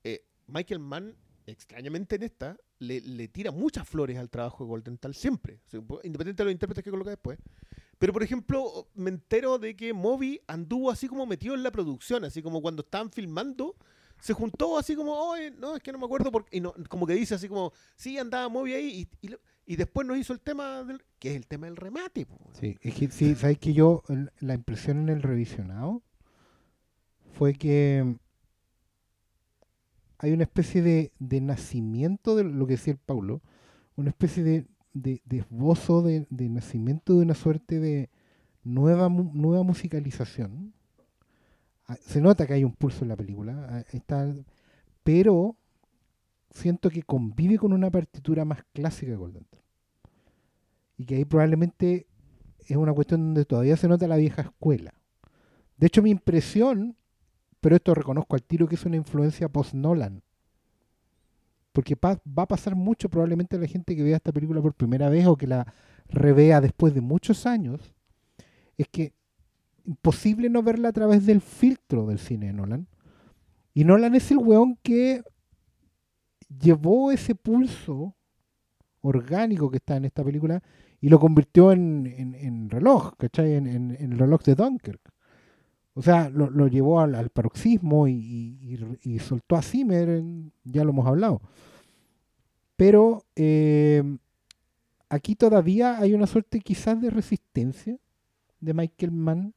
[0.03, 1.15] Eh, Michael Mann,
[1.45, 5.79] extrañamente en esta, le, le tira muchas flores al trabajo de Goldenthal siempre, o sea,
[6.03, 7.39] independiente de los intérpretes que coloca después.
[8.01, 12.25] Pero, por ejemplo, me entero de que Moby anduvo así como metido en la producción,
[12.25, 13.75] así como cuando estaban filmando,
[14.19, 17.13] se juntó así como, "Oye, no, es que no me acuerdo, por-", y como que
[17.13, 19.07] dice así como, sí, andaba Moby ahí,
[19.67, 22.25] y, después nos hizo el tema, del, que es el tema del remate.
[22.25, 22.39] po.
[22.59, 24.01] Sí, es que sí, sabes que yo,
[24.39, 26.01] la impresión en el revisionado
[27.33, 28.15] fue que
[30.17, 33.43] hay una especie de, de nacimiento de lo que decía el Paulo,
[33.95, 38.09] una especie de, de, de esbozo de, de nacimiento de una suerte de
[38.63, 40.73] nueva, nueva musicalización.
[41.87, 44.33] Ah, Se nota que hay un pulso en la película, ah, está,
[45.03, 45.55] pero
[46.51, 49.47] siento que convive con una partitura más clásica de Golden.
[50.97, 52.07] Y que ahí probablemente
[52.67, 54.93] es una cuestión donde todavía se nota la vieja escuela.
[55.77, 56.95] De hecho, mi impresión,
[57.59, 60.21] pero esto reconozco al tiro que es una influencia post-Nolan.
[61.71, 65.09] Porque va a pasar mucho probablemente a la gente que vea esta película por primera
[65.09, 65.73] vez o que la
[66.09, 67.93] revea después de muchos años.
[68.77, 69.13] Es que
[69.85, 72.87] imposible no verla a través del filtro del cine de Nolan.
[73.73, 75.23] Y Nolan es el weón que
[76.59, 78.15] llevó ese pulso
[79.01, 80.61] orgánico que está en esta película
[80.99, 83.53] y lo convirtió en, en- en reloj, ¿cachai?
[83.53, 85.10] En, en- en el reloj de Dunkirk.
[86.01, 90.23] O sea, lo, llevó al, paroxismo y, soltó a Zimmer,
[90.63, 91.43] ya lo hemos hablado.
[92.75, 94.01] Pero eh,
[95.09, 97.99] aquí todavía hay una suerte quizás de resistencia
[98.61, 99.53] de Michael Mann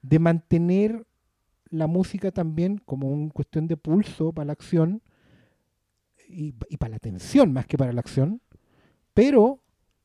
[0.00, 1.06] de mantener
[1.68, 5.02] la música también como una cuestión de pulso para la acción
[6.30, 8.40] y, y para la tensión más que para la acción,
[9.12, 9.60] pero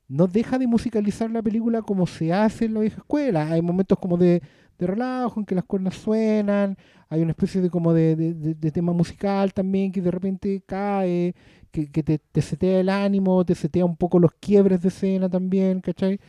[0.09, 3.49] no deja de musicalizar la película como se hace en la vieja escuela.
[3.49, 4.41] Hay momentos como de,
[4.77, 6.77] de relajo en que las cuerdas suenan,
[7.09, 10.63] hay una especie de como de, de- de- de tema musical también que de repente
[10.65, 11.35] cae,
[11.71, 15.29] que, que te, te setea el ánimo, te setea un poco los quiebres de escena
[15.29, 16.19] también, ¿cachai?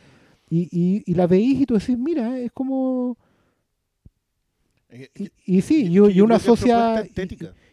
[0.49, 3.17] Y, y, y la veís y tú decís, mira, es como...
[5.15, 7.05] Y, y sí, yo y uno creo que es asocia...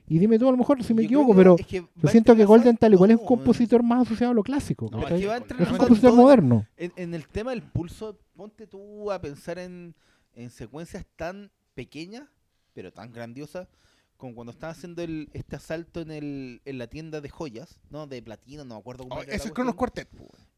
[0.08, 2.08] y- dime tú a lo mejor si me Yo equivoco, que pero es que yo
[2.08, 4.88] siento que Golden tal igual es un compositor más asociado a lo clásico.
[4.90, 6.16] No, es que va es un compositor todo.
[6.22, 6.66] moderno.
[6.76, 9.94] En, en el tema del pulso, ponte tú a pensar en,
[10.34, 12.28] en secuencias tan pequeñas,
[12.74, 13.68] pero tan grandiosas,
[14.16, 18.06] como cuando están haciendo el, este asalto en, el, en la tienda de joyas, ¿no?
[18.06, 19.52] De platino, no me acuerdo cómo Oh, la eso es.
[19.52, 20.08] Cronos Quartet.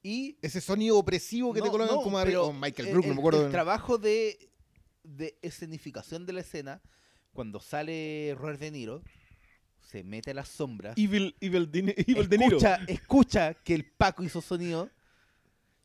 [0.03, 2.43] Y Ese sonido opresivo que te colocan no, como pero arriba.
[2.43, 3.39] O Michael el- Brook, no el- me acuerdo.
[3.39, 4.51] El del- trabajo de,
[5.03, 6.83] de escenificación de la escena,
[7.33, 9.03] cuando sale Robert De Niro,
[9.81, 12.57] se mete a las sombras, Evil, Evil, De, Evil De Niro.
[12.59, 14.91] escucha, escucha que el Paco hizo sonido.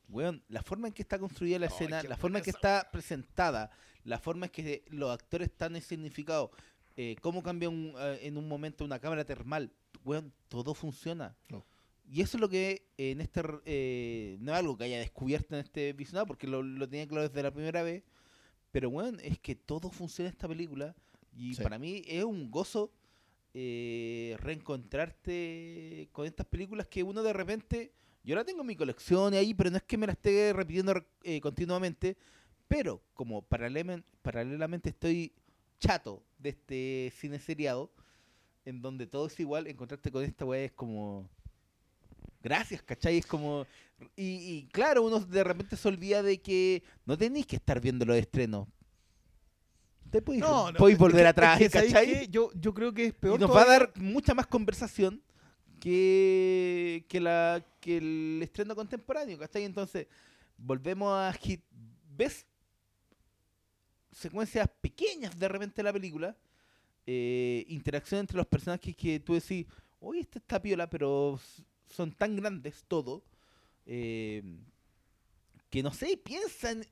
[0.10, 3.70] Weón, la forma en que está construida la escena, la forma en que está presentada,
[4.04, 6.50] la forma en que los actores están escenificados,
[6.98, 9.72] eh, cómo cambia un, eh, en un momento una cámara termal,
[10.04, 11.36] weón, todo funciona.
[11.50, 11.64] No.
[12.12, 15.54] Y eso es lo que eh, en este eh, no es algo que haya descubierto
[15.56, 18.02] en este visionado, porque lo, lo tenía claro desde la primera vez.
[18.72, 20.96] Pero weón, es que todo funciona en esta película.
[21.36, 21.62] Y Sí.
[21.62, 22.92] para mí es un gozo
[23.54, 27.92] reencontrarte con estas películas que uno de repente.
[28.24, 30.94] Yo la tengo en mi colección ahí, pero no es que me la esté repitiendo
[31.24, 32.18] eh, continuamente.
[32.68, 35.34] Pero como paralelamente, estoy
[35.80, 37.92] chato de este cine seriado,
[38.66, 41.28] en donde todo es igual, encontrarte con esta weá es como.
[42.44, 43.18] Gracias, ¿cachai?
[43.18, 43.66] Es como.
[44.16, 44.24] Y,
[44.58, 48.18] y claro, uno de repente se olvida de que no tenéis que estar viendo los
[48.18, 48.68] estrenos.
[50.10, 52.28] Te podéis, No, no, podéis volver atrás, es que, ¿sabes ¿cachai?
[52.30, 53.40] Yo, yo creo que es Y peor.
[53.40, 55.22] nos va a dar mucha más conversación
[55.80, 59.64] que, que, la, que el estreno contemporáneo, ¿cachai?
[59.64, 60.08] Entonces,
[60.58, 61.62] volvemos a Hit.
[62.16, 62.46] ¿Ves?
[64.12, 66.36] Secuencias pequeñas de repente de la película.
[67.12, 69.66] eh, interacción entre los personajes que tú decís,
[70.00, 71.40] oye, esta está piola, pero
[71.90, 73.24] son tan grandes todo.
[73.88, 74.44] eh,
[75.72, 76.86] que no sé, piensan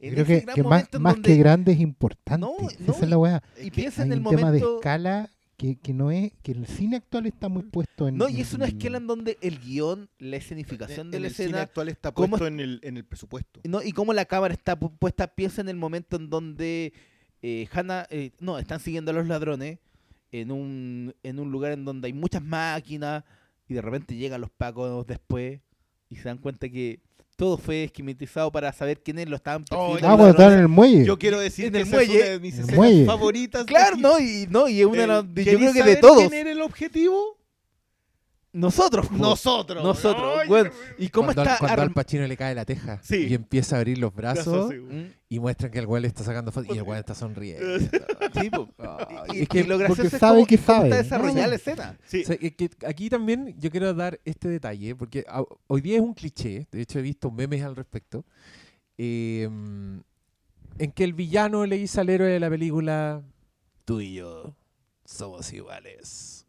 [0.00, 2.40] en Creo ese que, gran que más, más donde- que grande es importante.
[2.40, 3.42] No, Esa no, es la weá.
[3.60, 5.30] y piensa Hay en el tema de escala
[5.60, 8.16] que, que no es, que el cine actual está muy puesto en.
[8.16, 11.26] No, y es una en- escala en donde el guion, la escenificación En de la
[11.28, 13.60] el cine actual está ¿cómo puesto en el, en el presupuesto.
[13.64, 13.82] ¿no?
[13.82, 16.94] y cómo la cámara está pu- puesta, piensa en el momento en donde
[17.42, 19.78] eh, Hannah, eh, no, están siguiendo a los ladrones
[20.32, 23.24] en un, en un lugar en donde hay muchas máquinas
[23.68, 25.60] y de repente llegan los pacos después
[26.08, 27.00] y se dan cuenta que
[27.40, 30.68] todo fue esquematizado para saber quiénes lo estaban Oh, persiguiendo Ah, cuando estaban en el
[30.68, 31.04] muelle.
[31.06, 32.20] Yo quiero decir En que el esa es muelle.
[32.22, 33.04] una de mis El escenas muelle.
[33.06, 33.64] favoritas.
[33.64, 33.96] Claro.
[33.96, 34.18] ¿no?
[34.20, 36.18] Y, no, y es una de yo ¿queréis creo que de todos.
[36.28, 37.38] ¿Quién era el objetivo?
[38.52, 39.06] Nosotros.
[39.06, 39.14] po.
[39.16, 39.82] Nosotros.
[39.84, 40.70] Nosotros, Ay, weón.
[40.98, 43.26] ¿Y cómo cuando, está al, cuando al arm- Pacino le cae la teja Sí.
[43.28, 45.14] y empieza a abrir los Brazos, sí, weón.
[45.28, 47.64] Y muestran que el güey le está sacando fotos y el güey está sonriendo.
[48.42, 48.68] Sí, po.
[48.78, 50.88] Ay, Y, es que y lo porque gracioso es sabe cómo- que cómo sabe.
[50.88, 51.54] está desarrollada No, la no.
[51.54, 51.98] escena.
[52.06, 52.22] Sí.
[52.22, 55.96] O sea, es que aquí también yo quiero dar este detalle, porque a- hoy día
[55.96, 58.24] es un cliché, de hecho he visto memes al respecto,
[58.98, 59.44] eh,
[60.78, 63.22] en que el villano le dice al héroe de la película,
[63.84, 64.54] tú y yo
[65.04, 66.46] somos iguales.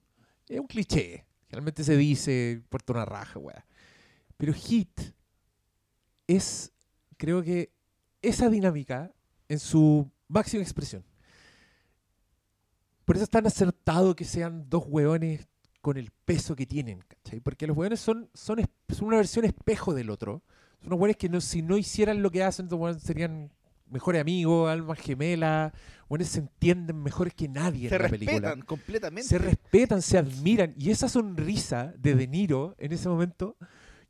[0.48, 3.66] Es un cliché, generalmente se dice, puerta una raja, weá.
[4.38, 5.02] Pero Hit
[6.26, 6.72] es,
[7.18, 7.74] creo que,
[8.22, 9.12] esa dinámica
[9.50, 11.04] en su máxima expresión.
[13.04, 15.46] Por eso es tan acertado que sean dos hueones
[15.82, 17.42] con el peso que tienen, ¿cachai?
[17.42, 18.60] Porque los hueones son, son,
[19.02, 20.44] una versión espejo del otro.
[20.80, 22.70] Son unos hueones que no, si no hicieran lo que hacen,
[23.02, 23.52] serían
[23.92, 25.72] mejores amigos, almas gemelas,
[26.10, 28.66] buenos se entienden mejor que nadie Se en la respetan película.
[28.66, 29.28] completamente.
[29.30, 30.74] Se respetan, se admiran.
[30.78, 33.56] Y esa sonrisa de De Niro en ese momento,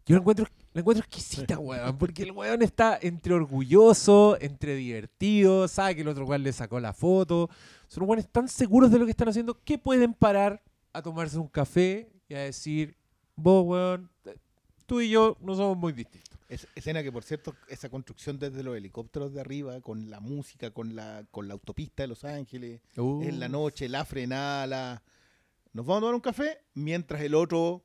[0.05, 1.97] yo la encuentro, la encuentro exquisita, weón.
[1.97, 6.79] Porque el weón está entre orgulloso, entre divertido, sabe que el otro weón le sacó
[6.79, 7.49] la foto.
[7.87, 10.63] Son weones tan seguros de lo que están haciendo que pueden parar
[10.93, 12.95] a tomarse un café y a decir,
[13.35, 14.09] vos, weón,
[14.85, 16.30] tú y yo no somos muy distintos.
[16.51, 20.71] Es- escena que, por cierto, esa construcción desde los helicópteros de arriba, con la música,
[20.71, 22.81] con la, con la autopista de Los Ángeles,
[23.23, 25.03] en la noche, la frenada, la...
[25.73, 27.83] Nos vamos a tomar un café mientras el otro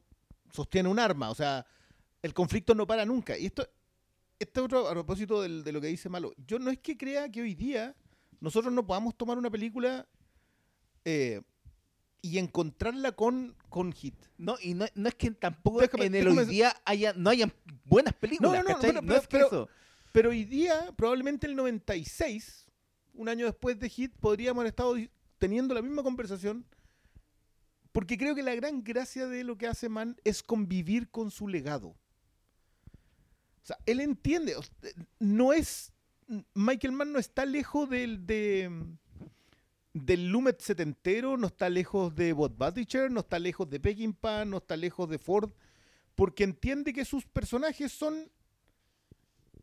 [0.52, 1.30] sostiene un arma.
[1.30, 1.64] O sea,
[2.22, 3.38] el conflicto no para nunca.
[3.38, 3.64] Y esto,
[4.40, 7.42] este otro, a propósito de lo que dice Malo, yo no es que crea que
[7.42, 7.94] hoy día
[8.40, 10.08] nosotros no podamos tomar una película
[11.04, 11.40] eh,
[12.26, 14.14] y encontrarla con, con hit.
[14.38, 17.30] No, y no, no es que tampoco Déjame- en el déjame- hoy día haya, no
[17.30, 17.52] hayan
[17.84, 18.90] buenas películas, No, no, no, ¿cachai?
[18.90, 19.68] pero- No es que pero- eso.
[20.12, 22.66] Pero hoy día, probablemente el 96,
[23.14, 24.94] un año después de Hit, podríamos haber estado
[25.38, 26.64] teniendo la misma conversación.
[27.92, 31.48] Porque creo que la gran gracia de lo que hace Mann es convivir con su
[31.48, 31.88] legado.
[31.88, 31.96] O
[33.66, 35.92] sea, él entiende, sea, no es.
[36.54, 38.70] Michael Mann no está lejos del, de,
[40.04, 42.56] del Lumet setentero, no está lejos de Bob
[43.10, 45.50] no está lejos de Peckinpah, no está lejos de Ford,
[46.14, 48.30] porque entiende que sus personajes son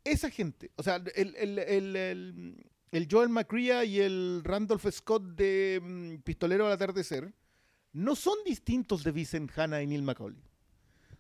[0.04, 0.72] esa gente.
[0.76, 6.18] O sea, el, el, el, el- el Joel McCrea y el Randolph Scott de mm,
[6.22, 7.34] Pistolero al Atardecer
[7.92, 10.44] no son distintos de Vincent Hanna y Neil Macaulay.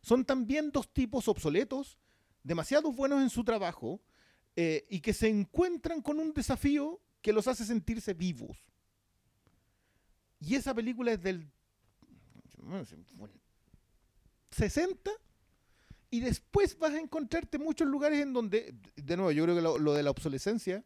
[0.02, 1.98] Son también dos tipos obsoletos,
[2.44, 4.02] demasiado buenos en su trabajo
[4.56, 8.56] eh, y que se encuentran con un desafío que los hace sentirse vivos.
[10.46, 11.48] Y esa película es del
[14.52, 15.12] 60
[16.10, 19.94] y después vas a encontrarte muchos lugares en donde, de nuevo, yo creo que lo,
[19.94, 20.84] de la obsolescencia,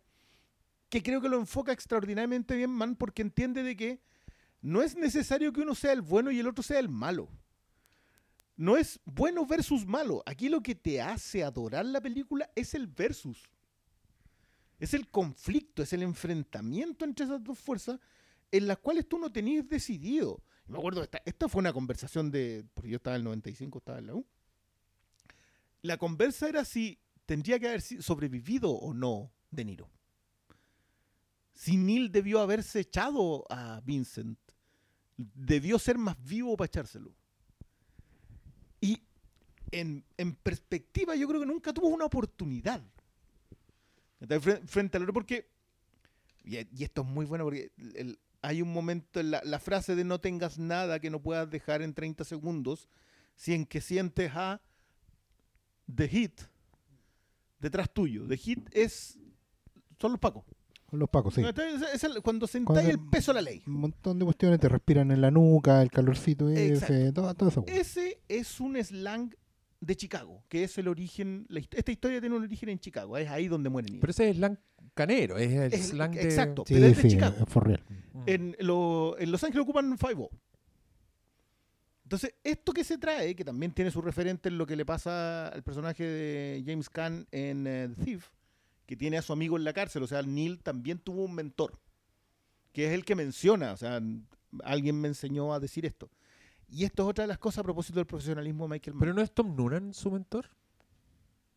[0.90, 4.00] que creo que lo enfoca extraordinariamente bien Man porque entiende de que
[4.62, 7.28] no es necesario que uno sea el bueno y el otro sea el malo.
[8.56, 10.24] No es bueno versus malo.
[10.26, 13.44] Aquí lo que te hace adorar la película es el versus.
[14.80, 18.00] Es el conflicto, es el enfrentamiento entre esas dos fuerzas
[18.52, 20.42] en las cuales tú no tenías decidido.
[20.68, 24.00] Me acuerdo, esta, esta fue una conversación de, porque yo estaba en el 95, estaba
[24.00, 24.26] en la U.
[25.82, 29.90] La conversa era si tendría que haber sobrevivido o no De Niro.
[31.54, 34.38] Si Neil debió haberse echado a Vincent,
[35.18, 37.16] debió ser más vivo para echárselo.
[38.80, 39.02] Y
[39.72, 42.82] en, en perspectiva, yo creo que nunca tuvo una oportunidad.
[44.20, 44.40] ¿Cachai?
[44.40, 45.50] Fre- Frente al otro, porque.
[46.44, 50.04] Y esto es muy bueno porque el- hay un momento en la, la frase de
[50.06, 52.88] no tengas nada que no puedas dejar en 30 segundos,
[53.36, 54.62] si en que sientes a
[55.94, 56.42] The Hit
[57.60, 58.26] detrás tuyo.
[58.28, 59.18] The Hit es.
[60.00, 60.44] Son los pacos.
[60.86, 61.42] Con los pacos, sí.
[61.42, 63.62] Es- es el- cuando sentáis el peso de la ley.
[63.68, 67.66] Un montón de cuestiones te respiran en la nuca, el calorcito ese, todo, todo eso.
[67.68, 69.36] Ese es un slang
[69.80, 71.46] de Chicago, que es el origen.
[71.50, 74.02] la esta historia tiene un origen en Chicago, es ahí donde mueren niños.
[74.02, 74.58] Pero ese es slang
[74.94, 76.22] canero, es el Es- slang de...
[76.24, 76.64] exacto.
[76.66, 77.46] Sí, pero es de sí, Chicago.
[77.46, 77.84] for real.
[78.14, 78.24] Mm.
[78.26, 80.30] En, lo- en Los Ángeles ocupan 5
[82.04, 85.48] Entonces, esto que se trae, que también tiene su referente en lo que le pasa
[85.50, 88.30] al personaje de James Caan en eh, The Thief,
[88.86, 91.78] que tiene a su amigo en la cárcel, o sea, Neil también tuvo un mentor,
[92.72, 94.02] que es el que menciona, o sea,
[94.64, 96.10] alguien me enseñó a decir esto.
[96.70, 99.00] Y esto es otra de las cosas a propósito del profesionalismo de Michael Mann.
[99.00, 100.50] ¿Pero no es Tom Noonan su mentor?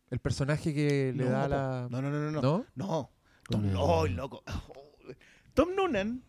[0.09, 1.87] ¿El personaje que le No, da la...?
[1.89, 2.31] No, no, no, no.
[2.31, 2.41] no.
[2.41, 2.65] ¿No?
[2.75, 3.09] No,
[3.49, 4.43] Tom, oh, loco.
[5.53, 6.23] Tom Noonan,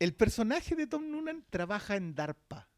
[0.00, 2.68] el personaje de Tom Noonan trabaja en DARPA.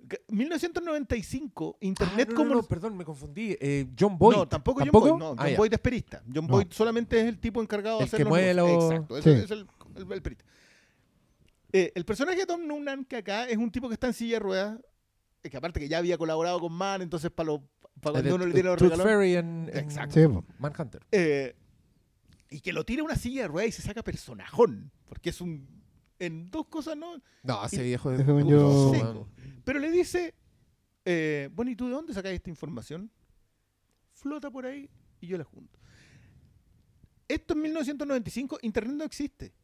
[0.00, 2.54] G- 1995, Internet Ah, no, no, como...
[2.60, 3.56] no, perdón, me confundí.
[3.60, 4.36] Eh, John Boyd.
[4.36, 5.08] No, tampoco, ¿Tampoco?
[5.10, 5.56] John Boyd, no, Ah, John ya.
[5.56, 6.22] Boyd es perista.
[6.26, 6.52] John No.
[6.54, 9.44] Boyd solamente es el tipo encargado de hacer que los mueve los- Exacto, ese Sí.
[9.44, 9.66] es el,
[9.96, 10.44] el- el perita.
[11.72, 14.34] Eh, el personaje de Tom Noonan, que acá es un tipo que está en silla
[14.36, 14.80] de ruedas,
[15.42, 17.60] eh, que aparte que ya había colaborado con Mann, entonces para lo,
[18.00, 19.04] para Eh, cuando uno le de tiene los regalos...
[19.06, 20.14] Fairy en, en Exacto.
[20.20, 20.44] Sí, po.
[20.58, 21.02] Manhunter.
[21.12, 21.54] Eh,
[22.50, 24.90] y que lo tira a una silla de ruedas y se saca personajón.
[25.06, 25.82] Porque es un.
[26.18, 27.20] En dos cosas, ¿no?
[27.42, 29.26] No, ese Y- viejo es yo-.
[29.64, 30.34] Pero le dice.
[31.06, 33.10] eh, bueno, ¿y tú de dónde sacas esta información?
[34.12, 34.90] Flota por ahí
[35.20, 35.78] y yo la junto.
[37.26, 39.54] Esto en 1995, Internet no existe.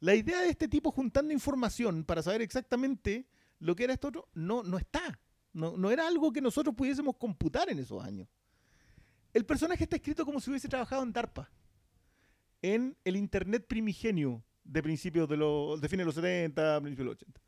[0.00, 3.26] La idea de este tipo juntando información para saber exactamente
[3.58, 5.18] lo que era esto otro, no, no está.
[5.52, 8.28] No, no era algo que nosotros pudiésemos computar en esos años.
[9.32, 11.50] El personaje está escrito como si hubiese trabajado en DARPA,
[12.62, 17.04] en el Internet primigenio de principios de los, de fines de los 70, principios de
[17.04, 17.40] los 80.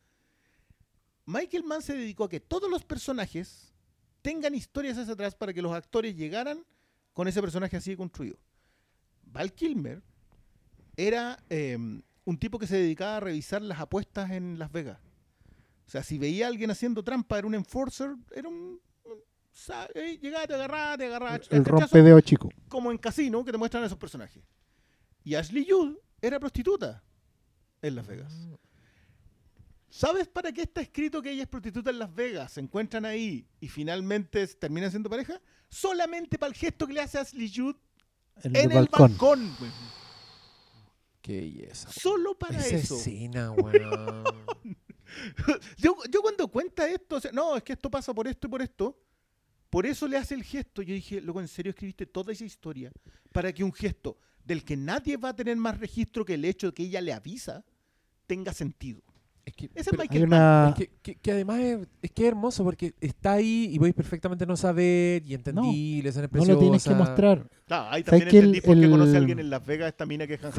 [1.26, 3.74] Michael Mann se dedicó a que todos los personajes
[4.22, 6.64] tengan historias hacia atrás para que los actores llegaran
[7.12, 8.38] con ese personaje así construido.
[9.24, 10.02] Val Kilmer
[10.96, 11.76] era eh,
[12.28, 14.98] un tipo que se dedicaba a revisar las apuestas en Las Vegas.
[15.86, 18.78] O sea, si veía a alguien haciendo trampa, era un enforcer, era un...
[19.04, 19.18] un-
[19.50, 21.36] sa- eh, llegaba, te agarraba, te agarraba.
[21.36, 22.50] El cachazo, rompedeo chico.
[22.68, 24.42] como en casino que te muestran esos personajes.
[25.24, 27.02] Y Ashley Judd era prostituta
[27.80, 28.32] en Las Vegas.
[29.90, 32.52] ¿Sabes para qué está escrito que ella es prostituta en Las Vegas?
[32.52, 35.40] Se encuentran ahí y finalmente terminan siendo pareja.
[35.70, 37.76] Solamente para el gesto que le hace Ashley Judd
[38.42, 39.00] En, en el el balcón.
[39.12, 39.56] balcón.
[41.28, 41.90] Qué belleza.
[41.92, 42.96] Solo para Esa eso.
[42.96, 44.24] escena, weón.
[45.76, 48.50] Yo, yo cuando cuenta esto, o sea, no, es que esto pasa por esto y
[48.50, 48.98] por esto.
[49.70, 50.80] Por eso le hace el gesto.
[50.80, 52.90] Yo dije, loco, ¿en serio escribiste toda esa historia
[53.32, 56.68] para que un gesto del que nadie va a tener más registro que el hecho
[56.68, 57.62] de que ella le avisa
[58.26, 59.02] tenga sentido?
[59.44, 60.68] Es que, Ese es Michael Hay una...
[60.70, 63.94] es que, que- que además es, es que es hermoso porque está ahí y podéis
[63.96, 67.48] perfectamente no saber y entendí, escena es No lo tienes que mostrar.
[67.66, 69.88] Claro, ahí ¿Sabes también el- entendí por qué el- conoce a alguien en Las Vegas
[69.88, 70.54] esta mina que es Hans.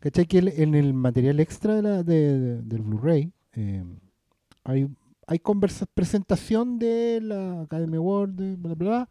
[0.00, 0.26] ¿Cachai?
[0.26, 3.84] Que el- en el material extra de la- de- de- del Blu-ray eh,
[4.64, 4.88] hay,
[5.26, 9.08] hay conversa- presentación de la Academy Award, bla, bla, bla.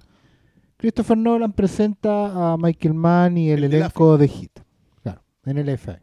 [0.78, 4.60] Christopher Nolan presenta a Michael Mann y el, El de elenco de Hit.
[5.04, 6.02] Claro, en el FA.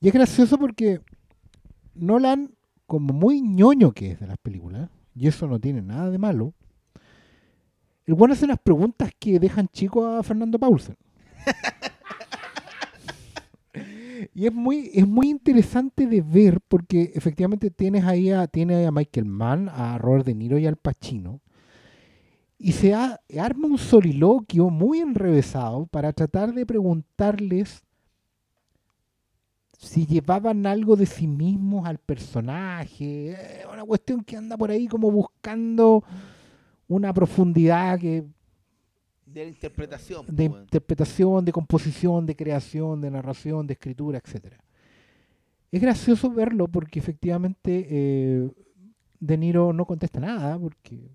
[0.00, 1.00] Y es gracioso porque
[1.94, 2.52] Nolan,
[2.86, 6.52] como muy ñoño que es de las películas, y eso no tiene nada de malo,
[8.06, 10.96] el bueno hace unas preguntas que dejan chico a Fernando Paulsen.
[14.34, 18.84] Y es muy, es muy interesante de ver porque efectivamente tienes ahí a, tiene ahí
[18.84, 21.40] a Michael Mann, a Robert De Niro y al Pacino.
[22.58, 27.82] Y se ha- arma un soliloquio muy enrevesado para tratar de preguntarles
[29.78, 33.36] si llevaban algo de sí mismos al personaje.
[33.70, 36.04] Una cuestión que anda por ahí como buscando
[36.88, 38.24] una profundidad que
[39.32, 40.26] De la interpretación.
[40.26, 44.58] de pues, interpretación, de composición, de creación, de narración, de escritura, etcétera.
[45.70, 48.50] Es gracioso verlo porque efectivamente eh,
[49.20, 51.10] De Niro no contesta nada porque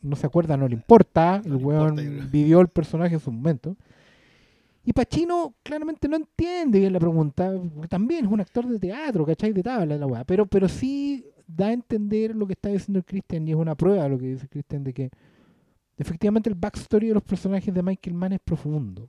[0.00, 1.42] no se acuerda, no le importa.
[1.44, 3.76] No el le weón importa, vivió el personaje en su momento.
[4.84, 9.26] Y Pacino claramente no entiende bien la pregunta, porque también es un actor de teatro,
[9.26, 9.52] ¿cachai?
[9.52, 10.24] De tabla la weá.
[10.24, 13.74] Pero, pero sí da a entender lo que está diciendo el Christian y es una
[13.74, 15.10] prueba lo que dice Christian de que
[15.98, 19.08] efectivamente el backstory de los personajes de Michael Mann es profundo.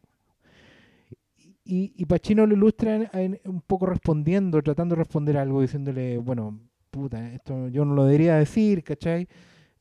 [1.64, 6.18] Y, y Pacino lo ilustra en- en- un poco respondiendo, tratando de responder algo, diciéndole,
[6.18, 6.60] bueno,
[6.90, 9.28] puta, esto yo no lo debería decir, ¿cachai?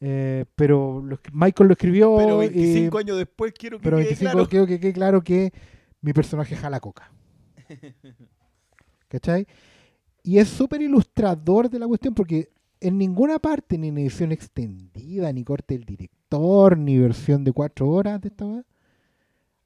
[0.00, 2.16] Eh, pero lo Michael lo escribió.
[2.18, 4.48] Pero y- 25 años después quiero que pero quede 25 claro.
[4.48, 5.52] creo que quede claro que
[6.02, 7.10] mi personaje jala coca.
[9.08, 9.46] ¿Cachai?
[10.22, 15.32] Y es súper ilustrador de la cuestión porque en ninguna parte, ni en edición extendida,
[15.32, 18.64] ni corte del director, ni versión de cuatro horas de esta weá,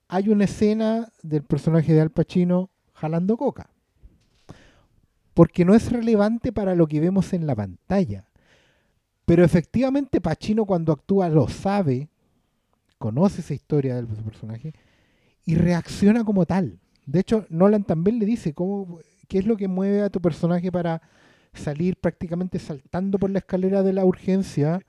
[0.08, 3.70] hay una escena del personaje de Al Pacino jalando coca.
[5.34, 8.28] Porque no es relevante para lo que vemos en la pantalla.
[9.24, 12.10] Pero efectivamente Pacino cuando actúa lo sabe,
[12.98, 14.74] conoce esa historia del personaje
[15.44, 16.78] y reacciona como tal.
[17.06, 18.98] De hecho, Nolan también le dice cómo,
[19.28, 21.00] qué es lo que mueve a tu personaje para
[21.52, 24.80] salir prácticamente saltando por la escalera de la urgencia,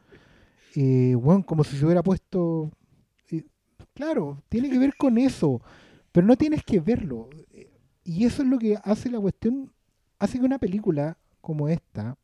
[0.75, 2.71] eh, bueno, como si se hubiera puesto...
[3.31, 3.43] eh,
[3.93, 5.61] claro, tiene que ver con eso,
[6.11, 7.29] pero no tienes que verlo.
[8.03, 9.71] Y eso es lo que hace la cuestión,
[10.19, 12.17] hace que una película como esta,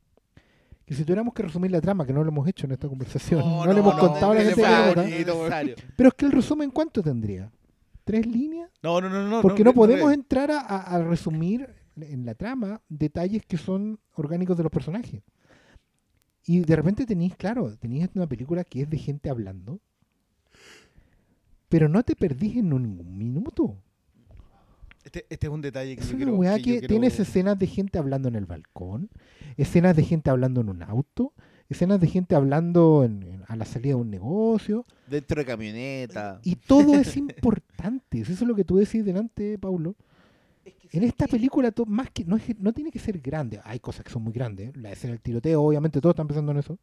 [0.85, 3.41] que si tuviéramos que resumir la trama, que no lo hemos hecho en esta conversación,
[3.41, 7.03] no, le hemos contado a la no, gente que pero es que el resumen, ¿cuánto
[7.03, 7.51] tendría?
[8.03, 8.71] ¿Tres líneas?
[8.81, 9.41] No, no, no, no.
[9.41, 11.69] Porque no, podemos no, entrar a- a resumir
[12.03, 15.21] en la trama detalles que son orgánicos de los personajes.
[16.45, 19.79] Y de repente tenéis, claro, tenéis una película que es de gente hablando,
[21.67, 23.77] pero no te perdís en ningún minuto.
[25.03, 27.19] Este, este es un detalle que Es yo una quiero- weá que que, quiero- tienes
[27.19, 29.09] escenas de gente hablando en el balcón,
[29.57, 31.33] escenas de gente hablando en un auto,
[31.69, 36.39] escenas de gente hablando en- en- a la salida de un negocio, Dentro de camioneta.
[36.43, 38.19] y todo es importante.
[38.21, 39.95] Eso es lo que tú decís delante, Paulo.
[40.91, 43.59] En esta película, to- más que no, es no tiene que ser grande.
[43.63, 44.75] Hay cosas que son muy grandes.
[44.77, 46.77] La escena del tiroteo, obviamente, todos están pensando en eso.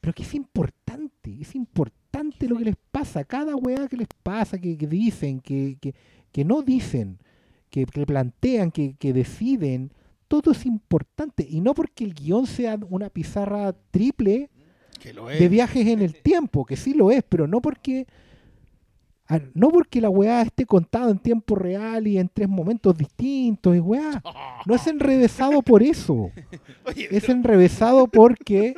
[0.00, 1.36] Pero que es importante.
[1.40, 3.24] Es importante lo que les pasa.
[3.24, 5.94] Cada weá que les pasa, que, que dicen, que, que,
[6.32, 7.18] que no dicen,
[7.70, 9.92] que, que plantean, que, que deciden.
[10.28, 11.46] Todo es importante.
[11.48, 14.50] Y no porque el guion sea una pizarra triple
[15.00, 15.50] Que lo de es.
[15.50, 18.06] viajes en el tiempo, que sí lo es, pero no porque
[19.54, 23.80] no porque la weá esté contada en tiempo real y en tres momentos distintos, y
[23.80, 24.22] weá,
[24.66, 26.30] no es enrevesado por eso,
[26.96, 28.74] es enrevesado porque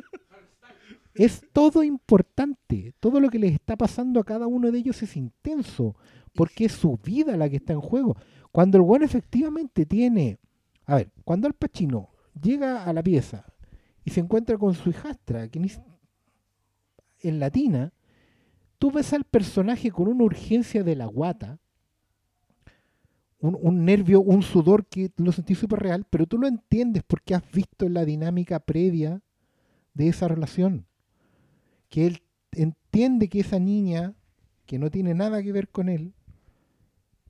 [1.14, 2.92] es todo importante.
[3.00, 5.96] Todo lo que les está pasando a cada uno de ellos es intenso,
[6.34, 8.16] porque es su vida la que está en juego.
[8.50, 10.38] Cuando el bueno efectivamente tiene,
[10.86, 12.10] a ver, cuando Al Pacino
[12.40, 13.46] llega a la pieza
[14.04, 15.80] y se encuentra con su hijastra, que ni s-
[17.20, 17.92] en latina,
[18.78, 21.58] tú ves al personaje con una urgencia de la guata,
[23.38, 27.34] un, un nervio, un sudor que lo sentís súper real, pero tú lo entiendes porque
[27.34, 29.20] has visto la dinámica previa
[29.94, 30.86] de esa relación.
[31.88, 32.22] Que él
[32.52, 34.14] entiende que esa niña,
[34.66, 36.14] que no tiene nada que ver con él,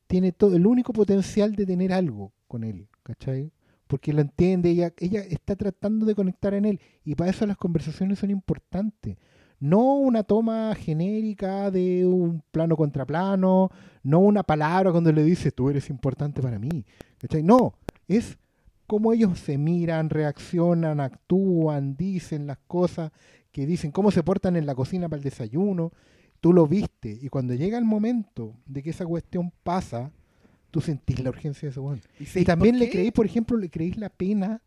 [0.07, 3.53] tiene todo el único potencial de tener algo con él, ¿cachai?
[3.87, 7.57] Porque lo entiende, ella, ella está tratando de conectar en él, y para eso las
[7.57, 9.17] conversaciones son importantes.
[9.61, 13.71] No una toma genérica de un plano contra plano,
[14.03, 16.85] no una palabra cuando le dice tú eres importante para mí.
[17.19, 17.43] ¿cachai?
[17.43, 17.75] No,
[18.09, 18.39] es
[18.87, 23.13] cómo ellos se miran, reaccionan, actúan, dicen las cosas
[23.51, 25.93] que dicen, cómo se portan en la cocina para el desayuno.
[26.41, 30.11] Tú lo viste y cuando llega el momento de que esa cuestión pasa,
[30.71, 32.01] tú sentís la urgencia de ese weón.
[32.19, 34.61] Y también le creéis, por ejemplo, le creéis la pena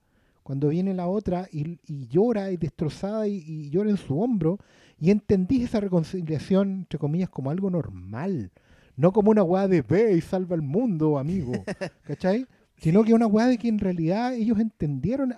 [0.48, 4.60] cuando viene la otra y, y llora y destrozada y, y llora en su hombro
[4.98, 8.54] y entendís esa reconciliación, entre comillas, como algo normal.
[8.96, 11.52] No como una weá de ve y salva el mundo, amigo.
[12.04, 12.48] ¿Cachai?
[12.78, 15.36] Sino que una weá de que en realidad ellos entendieron,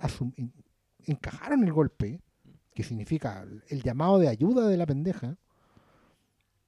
[1.08, 2.22] encajaron el golpe,
[2.76, 5.38] que significa el llamado de ayuda de la pendeja,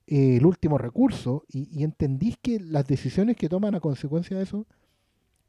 [0.07, 4.45] eh, el último recurso, y, y entendís que las decisiones que toman a consecuencia de
[4.45, 4.65] eso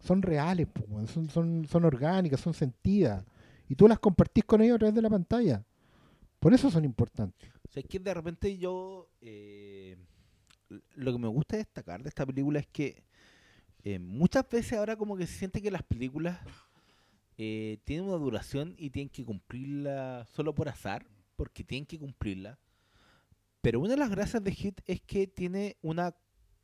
[0.02, 0.68] son reales,
[1.06, 3.24] son, son, son orgánicas, son sentidas,
[3.68, 5.64] y tú las compartís con ellos a través de la pantalla.
[6.38, 7.48] Por eso son importantes.
[7.68, 9.08] O sea, es que de repente yo.
[9.20, 9.96] eh,
[10.94, 13.04] lo que me gusta destacar de esta película es que
[13.84, 16.38] eh, muchas veces ahora, como que se siente que las películas
[17.36, 21.06] eh, tienen una duración y tienen que cumplirla solo por azar,
[21.36, 22.58] porque tienen que cumplirla.
[23.60, 26.14] Pero una de las gracias de Hit es que tiene una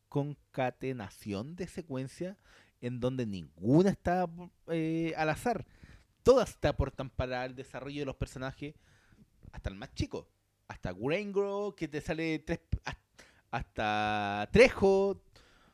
[0.09, 2.37] concatenación de secuencias
[2.81, 4.29] en donde ninguna está
[4.69, 5.67] eh, al azar.
[6.23, 8.75] Todas te aportan para el desarrollo de los personajes,
[9.53, 10.29] hasta el más chico.
[10.69, 13.03] Hasta Grangro, que te sale tres, hasta-
[13.51, 15.23] hasta Trejo.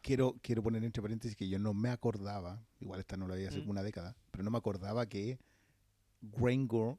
[0.00, 3.46] Quiero, quiero poner entre paréntesis que yo no me acordaba, igual esta no la vi
[3.46, 3.70] hace Mm.
[3.70, 5.38] una década, pero no me acordaba que
[6.20, 6.98] Grangor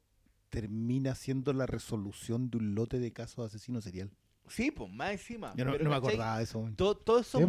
[0.50, 4.10] termina siendo la resolución de un lote de casos de asesino serial.
[4.48, 5.54] Sí, pues más encima.
[5.56, 6.68] Yo no, Pero, no me acordaba de eso.
[6.76, 7.44] Todo, todo eso, Sí.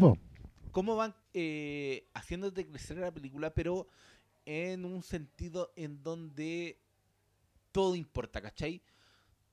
[0.72, 3.88] Cómo van eh, haciéndote crecer la película, pero
[4.45, 6.80] en un sentido en donde
[7.72, 8.81] todo importa, ¿cachai?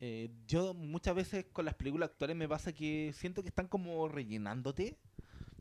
[0.01, 4.09] Eh, yo muchas veces con las películas actuales me pasa que siento que están como
[4.09, 4.99] rellenándote.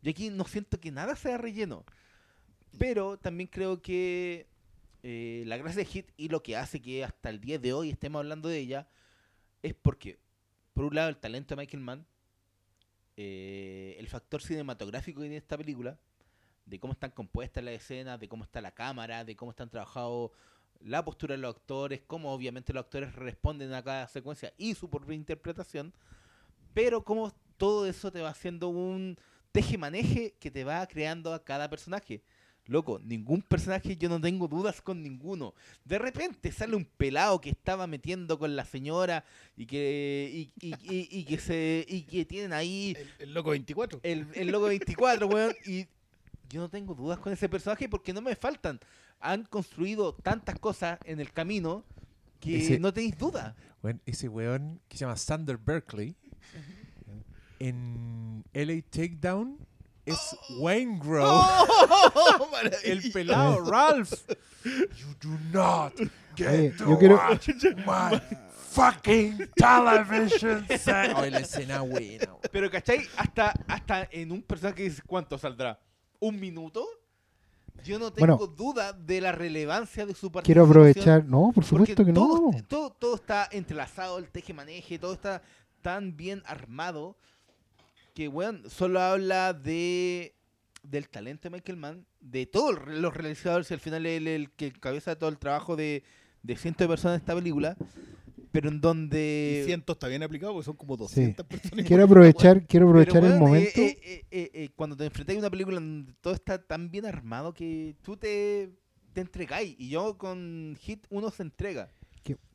[0.02, 1.86] Yo aquí no siento que nada sea relleno.
[2.78, 4.48] Pero también creo que
[5.04, 7.90] eh, la gracia de Hit y lo que hace que hasta el día de hoy
[7.90, 8.88] estemos hablando de ella
[9.62, 10.20] es porque,
[10.74, 12.06] por un lado, el talento de Michael Mann,
[13.18, 15.98] eh, el factor cinematográfico que tiene esta película,
[16.66, 20.32] de cómo están compuestas las escenas, de cómo está la cámara, de cómo están trabajados
[20.80, 24.90] la postura de los actores, cómo obviamente los actores responden a cada secuencia y su
[24.90, 25.94] propia interpretación,
[26.74, 29.18] pero cómo todo eso te va haciendo un
[29.52, 32.22] teje-maneje que te va creando a cada personaje.
[32.68, 35.54] Loco, ningún personaje, yo no tengo dudas con ninguno.
[35.84, 39.26] De repente sale un pelado que estaba metiendo con la señora
[39.58, 43.50] y que y, y- y- y que se y que tienen ahí El, el loco
[43.50, 44.00] 24.
[44.04, 45.54] el, el logo 24, weón.
[45.66, 45.88] Y
[46.50, 48.80] yo no tengo dudas con ese personaje porque no me faltan.
[49.20, 51.84] Han construido tantas cosas en el camino
[52.40, 53.56] que Ese- no tenéis duda.
[53.82, 56.16] Bueno, ese weón que se llama Sander Berkeley
[57.60, 59.58] en LA Takedown
[60.06, 61.26] es Wayne Grove.
[61.30, 62.50] ¡Oh!
[62.84, 64.14] El pelado Ralph.
[64.66, 65.94] You do not
[66.36, 67.50] get Oye, to yo quiero- watch
[67.86, 68.22] my
[68.70, 71.16] fucking television set.
[71.16, 72.26] Oye, la escena buena.
[72.26, 72.40] weón.
[72.52, 73.06] Pero, ¿cachai?
[73.18, 75.80] Hasta, hasta en un personaje ¿cuánto saldrá?
[76.20, 76.86] ¿Un minuto?
[77.84, 78.54] Yo no tengo Bueno.
[78.56, 80.44] duda de la relevancia de su participación.
[80.44, 81.26] Quiero aprovechar.
[81.26, 82.64] No, por supuesto que todo, no.
[82.68, 85.42] Todo, todo está entrelazado, el teje-maneje, todo está
[85.82, 87.18] tan bien armado
[88.14, 90.36] que, weón, solo habla de
[90.84, 94.52] del talento de Michael Mann, de todos los realizadores, y al final él es el
[94.52, 96.04] que cabeza todo el trabajo de,
[96.42, 97.78] de cientos de personas en esta película,
[98.52, 99.62] pero en donde...
[99.62, 101.86] Y cientos está bien aplicado porque son como 200 personas.
[101.86, 103.80] Quiero aprovechar, quiero Pero, aprovechar el momento.
[103.80, 107.06] eh, eh, eh, eh, cuando te enfrentas a una película donde todo está tan bien
[107.06, 108.70] armado que tú te,
[109.14, 109.74] te entregáis.
[109.80, 111.90] Y yo con Hit uno se entrega.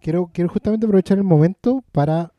[0.01, 2.33] quiero, quiero justamente aprovechar el momento para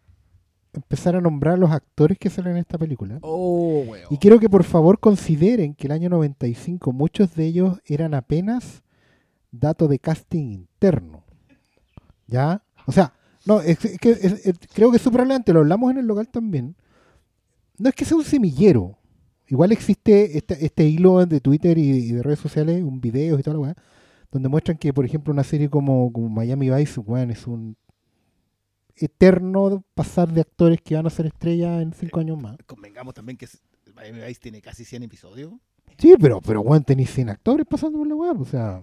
[0.74, 3.18] empezar a nombrar los actores que salen en esta película.
[3.22, 4.06] Oh, weón.
[4.10, 8.84] Y quiero que por favor consideren que el año 95 muchos de ellos eran apenas
[9.52, 11.24] datos de casting interno.
[12.28, 12.64] ¿Ya?
[12.86, 13.14] O sea,
[13.46, 16.06] No, es, es que es- es- creo que es súper relevante, lo hablamos en el
[16.06, 16.76] local también.
[17.78, 18.98] No es que sea un semillero.
[19.48, 23.41] Igual existe este, este hilo de Twitter y, y de redes sociales, un video y
[23.41, 23.76] toda la weá,
[24.32, 27.76] donde muestran que, por ejemplo, una serie como, como Miami Vice, weón, es un
[29.00, 32.58] eterno pasar de actores que van a ser estrellas en cinco años más.
[32.66, 33.48] Convengamos también que
[33.96, 35.54] Miami Vice tiene casi 100 episodios.
[35.98, 38.82] Sí, pero, pero weón, tenéis 100 actores pasando por la weá, o sea.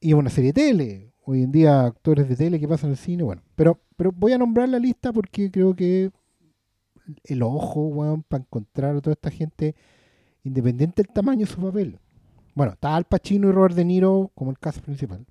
[0.00, 1.12] Y una serie de tele.
[1.24, 3.42] Hoy en día, actores de tele que pasan el cine, bueno.
[3.54, 6.10] Pero, pero voy a nombrar la lista porque creo que
[7.24, 9.74] el ojo, weón, para encontrar a toda esta gente,
[10.42, 11.98] independiente del tamaño de su papel.
[12.54, 15.26] Bueno, estaba Al Pacino y Robert De Niro como el caso principal.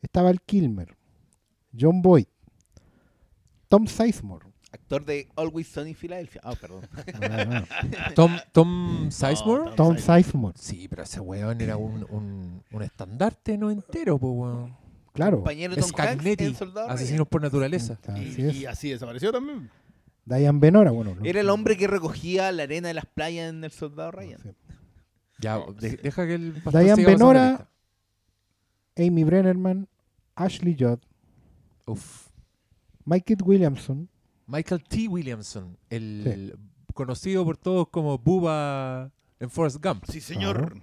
[0.00, 0.96] Estaba el Kilmer,
[1.78, 2.26] John Boyd,
[3.70, 4.46] Tom Sizemore.
[4.72, 6.42] Actor de Always Sunny Philadelphia.
[6.44, 6.86] Ah, perdón.
[7.22, 9.64] Ah, Tom, Tom Sizemore.
[9.74, 14.32] Tom Tom Sizemore, Sí, pero ese weón era un, un, un estandarte no entero, pues
[14.34, 14.76] weón.
[15.12, 15.38] claro.
[15.38, 16.96] Compañero de Tom Hanks Scagnetti, en Soldado Ryan.
[16.98, 17.98] asesinos por naturaleza.
[18.06, 18.54] Así Y, es.
[18.56, 19.70] y así desapareció también.
[20.26, 21.16] Diane Benora, bueno.
[21.24, 24.38] Era el hombre que recogía la arena de las playas en el Soldado Ryan.
[24.42, 24.50] Sí.
[25.40, 27.68] Ya, de- deja que el pastor Diane Benora.
[28.96, 29.88] Amy Brennerman,
[30.34, 30.98] Ashley Judd,
[31.86, 32.28] Uf.
[33.10, 34.08] Michael Williamson,
[34.46, 35.08] Michael T.
[35.08, 36.56] Williamson, el
[36.94, 39.10] conocido por todos como Bubba
[39.40, 40.04] en Forrest Gump.
[40.08, 40.80] Sí, señor.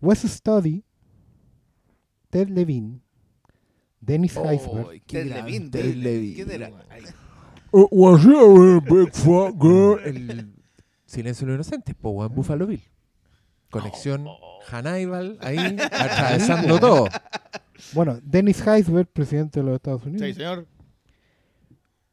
[0.00, 0.82] Wes Studi,
[2.30, 3.00] Ted Levine,
[4.00, 6.70] Dennis Oh, Heisberg, qué Ted Levine, Ted Levine, ¿Quién era?
[7.72, 9.98] Uh, was a big fat girl?
[10.04, 10.54] El
[11.04, 12.82] Silencio de los Inocentes, po, Buffalo Bill.
[13.70, 14.26] Conexión
[14.68, 15.58] Hannibal ahí,
[15.92, 17.08] atravesando todo.
[17.92, 20.66] bueno, Dennis Heisberg, presidente de los Estados Unidos, Sí, señor.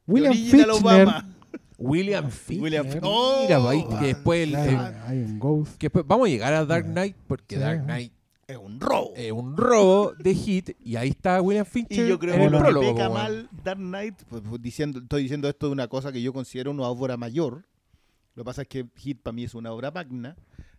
[0.08, 1.36] William Fichtner, Obama.
[1.78, 2.64] William Fichtner.
[2.64, 3.02] William Fichtner.
[3.44, 6.30] Mira, Oh, ahí, que después el- claro, el- hay un Ghost, que después- vamos a
[6.30, 7.62] llegar a Dark Knight porque Sí.
[7.62, 8.14] Dark Knight
[8.48, 9.14] Es un robo.
[9.16, 12.46] es un robo de hit y ahí está William Fichtner Y yo creo en que
[12.48, 12.94] el lo que prólogo.
[12.96, 16.34] peca mal Dark Knight, pues, pues, diciendo, estoy diciendo esto de una cosa que yo
[16.34, 17.66] considero una obra mayor.
[18.36, 20.36] Lo que pasa es que Hit para mí es una obra magna,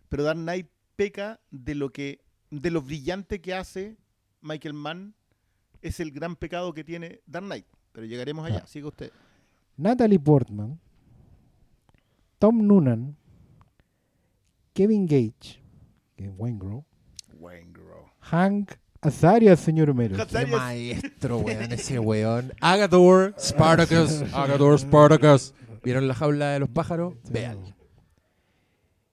[0.09, 3.97] pero Dark Knight peca de lo que de lo brillante que hace
[4.41, 5.15] Michael Mann
[5.81, 7.65] es el gran pecado que tiene Dark Knight.
[7.93, 8.67] Pero llegaremos allá, Ah.
[8.67, 9.11] siga usted.
[9.77, 10.79] Natalie Portman,
[12.39, 13.15] Tom Noonan,
[14.73, 15.61] Kevin Gage,
[16.15, 16.83] que es Wayne Grove,
[18.19, 20.15] Hank Azaria, señor Homero.
[20.17, 22.53] Hank Qué maestro, weón, ese weón.
[22.61, 25.53] Agator, Spartacus, Agator, Spartacus.
[25.83, 27.13] ¿Vieron la jaula de los pájaros?
[27.25, 27.33] Sí.
[27.33, 27.59] Vean.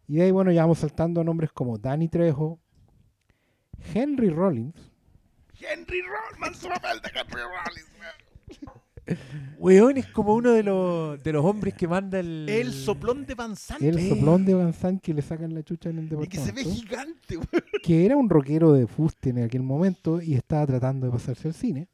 [0.06, 2.58] Y de ahí, bueno, ya vamos saltando a nombres como Danny Trejo,
[3.94, 4.74] Henry Rollins,
[5.60, 7.88] Henry Rollman, su papel de Henry Rollins.
[7.98, 8.19] Weón
[9.96, 12.48] es como uno de los, de los hombres que manda el.
[12.48, 13.82] El soplón de Van Sant.
[13.82, 16.52] el soplón de Van Sant que le sacan la chucha en el Y que se
[16.52, 17.64] ve departamento, gigante, weón.
[17.82, 21.54] que era un rockero de fuste en aquel momento y estaba tratando de pasarse al
[21.54, 21.88] cine.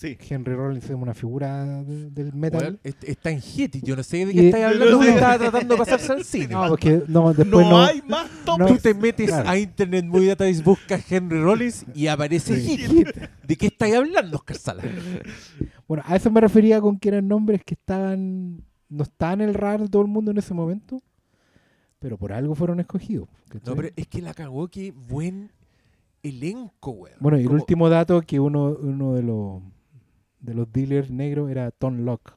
[0.00, 0.16] Sí.
[0.30, 2.60] Henry Rollins es una figura de- del metal.
[2.62, 4.96] Weón, est- está en hit yo no sé de qué estáis hablando.
[4.98, 5.10] no sé.
[5.14, 6.46] estaba tratando de pasarse al cine.
[6.54, 7.82] No, porque no, después No, no.
[7.84, 8.58] hay más top.
[8.60, 9.48] no- Tú te metes Claro.
[9.48, 12.76] a Internet Movie Database, buscas Henry Rollins y aparece Sí.
[12.78, 13.08] hit.
[13.44, 14.84] ¿De qué estáis hablando, Oscar Sala?
[15.88, 18.62] Bueno, a eso me refería con que eran nombres que estaban.
[18.88, 21.02] No estaban en el radar de todo el mundo en ese momento,
[21.98, 23.28] pero por algo fueron escogidos.
[23.66, 25.50] No, pero es que la cagó, que buen
[26.22, 27.16] elenco, weón.
[27.18, 29.62] Bueno, y el último dato que uno, uno de los
[30.40, 32.32] de los dealers negros era Tom Locke,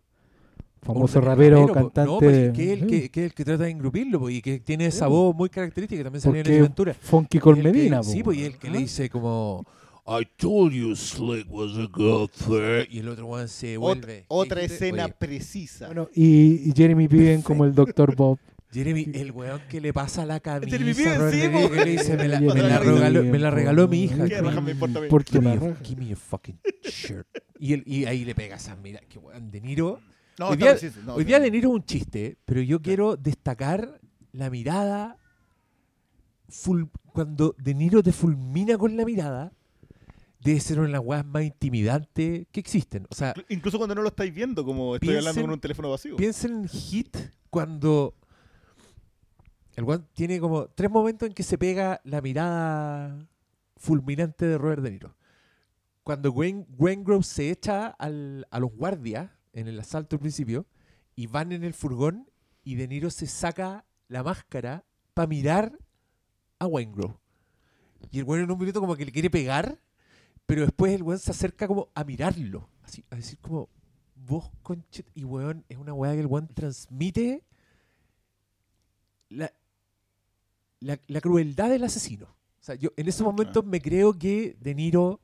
[0.81, 2.05] famoso rapero, cantante.
[2.11, 4.29] No, pues, de- que, es el que, que es el que trata de engrupirlo po,
[4.29, 5.11] y que tiene esa Sí.
[5.11, 6.93] voz muy característica que también salió en la aventura.
[6.93, 8.03] Funky con Y el que- Medina.
[8.03, 8.71] sí, pues y el que ¿ah?
[8.71, 9.63] le dice como
[10.07, 12.87] I told you Slick was a good thing.
[12.89, 14.25] Y el otro weón se Ot- vuelve.
[14.29, 15.85] otra escena oye, precisa.
[15.85, 18.15] Bueno, y, y Jeremy Piven como el Dr.
[18.15, 18.39] Bob.
[18.71, 20.71] Jeremy, el weón que le pasa la camisa.
[20.77, 24.25] Jeremy Piven, dice, me la, me la regaló, me la regaló mi hija.
[24.27, 25.07] ¿Qué raja me importa a mí?
[25.09, 27.27] Porque Give me, a, give me a fucking shirt.
[27.59, 29.99] Y, el, y ahí le pega esa mira, que weón, De Niro.
[30.39, 30.75] No, hoy día.
[31.05, 31.27] No, hoy no.
[31.27, 33.99] día De Niro es un chiste, pero yo quiero destacar
[34.31, 35.17] la mirada.
[36.49, 39.51] ful- cuando De Niro te fulmina con la mirada,
[40.39, 43.05] debe ser una de las weas más intimidantes que existen.
[43.09, 45.59] O sea, Inclu- Incluso cuando no lo estáis viendo, como estoy Piensen- hablando con un
[45.59, 46.15] teléfono vacío.
[46.15, 47.17] piensen en Hit
[47.49, 48.15] cuando
[49.75, 53.27] el weón tiene como tres momentos en que se pega la mirada
[53.77, 55.15] fulminante de Robert De Niro.
[56.03, 56.65] Cuando Gwen,
[57.03, 60.65] Grove se echa a los guardias en el asalto al principio
[61.15, 62.29] y van en el furgón
[62.63, 64.83] y De Niro se saca la máscara
[65.13, 65.77] para mirar
[66.59, 67.15] a Wayne Grove.
[68.11, 69.79] Y el weón en un minuto como que le quiere pegar,
[70.45, 72.69] pero después el weón se acerca como a mirarlo.
[72.83, 73.69] Así, a decir como,
[74.15, 75.07] vos conchet...
[75.13, 77.45] Y weón, es una weá que el weón transmite
[79.29, 79.53] la,
[80.81, 82.25] la, la crueldad del asesino.
[82.25, 85.19] O sea, yo en ese momento me creo que De Niro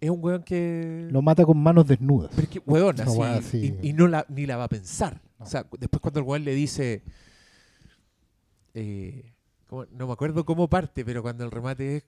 [0.00, 1.06] es un weón que.
[1.10, 2.30] Lo mata con manos desnudas.
[2.34, 3.78] Pero es que, weón, así.
[3.82, 5.20] Y, y no la, ni la va a pensar.
[5.38, 5.44] No.
[5.44, 7.02] O sea, después cuando el weón le dice.
[8.74, 9.32] eh,
[9.70, 12.04] no me acuerdo cómo parte, pero cuando el remate es.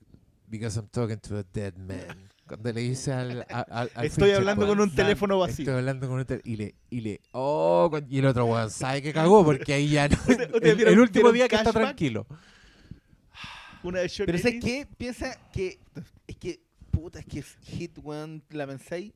[0.51, 2.29] Because I'm talking to a dead man.
[2.47, 3.45] Cuando le dice al.
[3.51, 5.65] al- al- al Estoy hablando con un "Sam, teléfono vacío".
[5.65, 6.53] Estoy hablando con un teléfono.
[6.53, 6.75] Y le.
[6.89, 10.09] Y le oh, y el otro weón sabe que cagó porque ahí ya.
[10.09, 10.17] no-
[10.55, 12.27] ¿Ustedes el, último día que está tranquilo.
[13.83, 14.87] Una de Sean Pero ¿sabes qué?
[14.97, 15.79] Piensa que.
[16.27, 16.61] Es que.
[16.91, 18.43] Puta, es que es hit, weón.
[18.51, 19.13] La pensáis.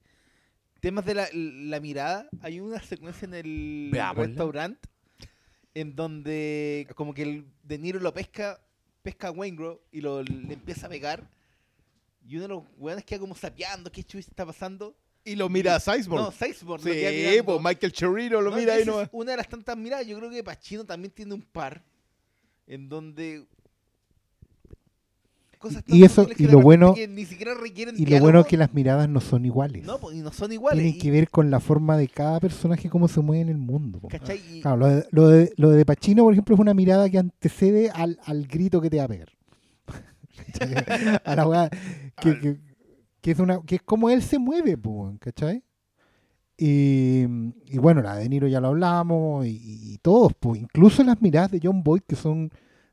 [0.81, 2.29] Temas de la, la mirada.
[2.41, 4.27] Hay una secuencia en el Veámosla.
[4.27, 4.89] restaurante.
[5.75, 6.87] En donde.
[6.97, 8.61] Como que el De Niro lo pesca.
[9.03, 9.83] Pesca a Waingro.
[9.91, 11.29] Y lo, le empieza a pegar.
[12.25, 13.91] Y uno de los weones queda como sapeando.
[13.91, 14.97] ¿Qué chuis está pasando?
[15.25, 16.23] Y lo mira a Sizemore.
[16.23, 16.83] No, Sizemore.
[16.83, 20.19] sí, pues Michael Cherino lo No, mira ahí es Una de las tantas miradas, yo
[20.19, 21.85] creo que Pacino también tiene un par
[22.67, 23.47] en donde
[25.63, 28.19] cosas Y tan eso- sutiles que y lo bueno- que ni siquiera requieren Y lo
[28.21, 29.85] bueno es que las miradas no son iguales.
[29.87, 30.81] no, pues, y no son iguales.
[30.83, 33.57] Tienen y- que ver con la forma de cada personaje, cómo se mueve en el
[33.59, 34.01] mundo.
[34.01, 34.09] po.
[34.51, 37.19] Y- Claro, lo de, lo, de, lo de Pacino, por ejemplo, es una mirada que
[37.19, 39.29] antecede al, al grito que te va a pegar.
[41.25, 41.71] a la weá
[42.21, 42.61] que, que-
[43.21, 45.63] que es una, que es como él se mueve, po, ¿cachai?
[46.59, 47.23] Y,
[47.67, 49.61] y bueno, la de Niro ya lo hablamos, y,
[49.95, 52.51] y todos, pues, incluso las miradas de John Boyd, que son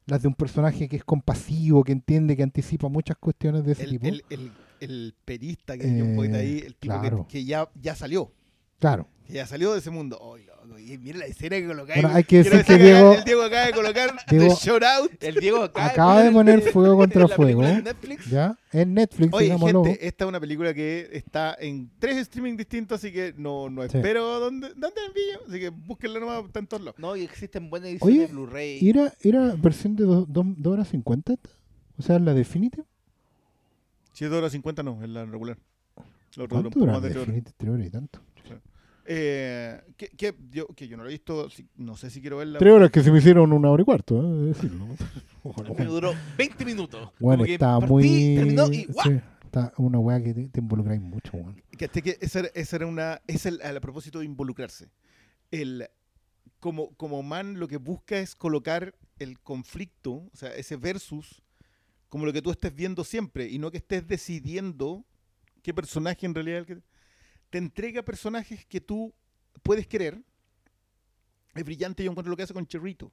[0.09, 3.83] las de un personaje que es compasivo, que entiende, que anticipa muchas cuestiones de ese
[3.83, 4.07] El, tipo.
[4.07, 7.27] el, el, el perista que es John Eh, Boyd ahí, el tipo que- claro.
[7.29, 8.31] que, ya, ya salió.
[8.79, 9.07] Claro.
[9.27, 10.19] Que ya salió de ese mundo.
[10.35, 12.01] Ay, loco, y mira la escena que colocáis.
[12.01, 15.11] Bueno, hay que decir que Diego- el Diego acaba de colocar Diego- The Shout Out.
[15.23, 17.61] el Diego acaba, Acaba de poner fuego contra fuego.
[17.61, 18.25] de Netflix.
[18.29, 18.57] ¿Ya?
[18.71, 19.83] En Netflix, Oye, digámoslo.
[19.83, 23.83] gente, esta es una película que está en tres streaming distintos, así que no, no
[23.87, 23.97] Sí.
[23.97, 25.39] espero dónde, dónde envío.
[25.47, 26.99] Así que búsquenla nomás, está en todos lados.
[26.99, 28.77] No, y existen buenas ediciones Oye, de Blu-ray.
[28.81, 30.27] ¿Y era, era versión de 2
[30.65, 31.33] horas 50?
[31.33, 31.49] esta?
[31.97, 32.85] O sea, la Definitive.
[34.13, 35.57] Si es 2 horas 50, no, es la regular.
[36.35, 37.35] La otra dura un ¿Cuánto poco dura más la de tres horas.
[37.35, 37.55] Definitive?
[37.57, 38.21] Tres horas y tanto.
[39.11, 42.37] Eh, que, que yo, que yo no lo he visto, si- no sé si quiero
[42.37, 42.59] verla.
[42.59, 44.37] Tres horas que se me hicieron una hora y cuarto, ¿eh?
[44.37, 44.85] de decirlo.
[45.41, 45.73] Ojalá.
[45.73, 47.09] Me duró 20 minutos.
[47.19, 48.35] Bueno, está partí, muy...
[48.35, 49.07] Terminó y ¡guau!
[49.09, 51.59] sí, está una weá que te, te involucráis mucho, weón.
[51.75, 53.19] Que, este- que esa, era- esa era una.
[53.25, 54.89] Es el, a propósito de involucrarse.
[55.49, 55.87] El,
[56.59, 61.41] como, como man, lo que busca es colocar el conflicto, o sea, ese versus,
[62.09, 65.03] como lo que tú estés viendo siempre, y no que estés decidiendo
[65.63, 66.59] qué personaje en realidad.
[66.61, 66.83] es el que-
[67.49, 69.13] te entrega personajes que tú
[69.63, 70.19] puedes querer.
[71.55, 73.11] Es brillante, yo encuentro lo que hace con Cherrito.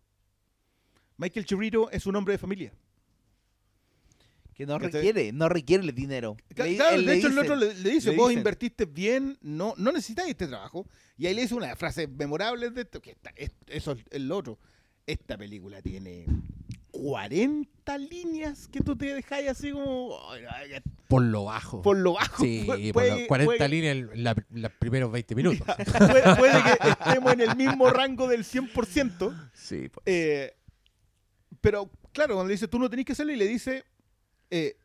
[1.16, 2.72] Michael Cherrito es un hombre de familia.
[4.54, 6.36] Que no requiere, no requiere el dinero.
[6.54, 8.40] Le- Claro, de hecho el otro le, le dice, le vos dicen.
[8.40, 10.86] invertiste bien, no, no necesitáis este trabajo.
[11.18, 14.32] Y ahí le dice una frase memorable de esto, que está- es- eso es el
[14.32, 14.58] otro.
[15.06, 16.24] Esta película tiene
[16.98, 20.18] 40 líneas que tú te dejáis así como
[21.08, 21.82] Por lo bajo.
[21.82, 22.42] por lo bajo.
[22.42, 25.66] Sí, Puede- por lo- puede- 40 puede- líneas en la- los primeros 20 minutos.
[25.98, 29.50] puede, puede que estemos en el mismo rango del 100%.
[29.52, 30.02] sí, pues.
[30.06, 30.56] eh,
[31.60, 33.84] pero claro, cuando le dice tú no tenés que hacerlo y le dice
[34.50, 34.76] eh,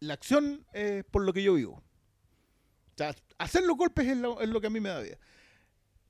[0.00, 1.74] la acción es por lo que yo vivo.
[1.74, 5.16] O sea, hacer los golpes es lo, es lo que a mí me da vida.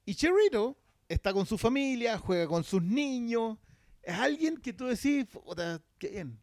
[0.05, 0.77] Y Cherrito
[1.09, 3.59] está con su familia, juega con sus niños.
[4.03, 6.39] Es alguien que tú decís, puta, qué bien.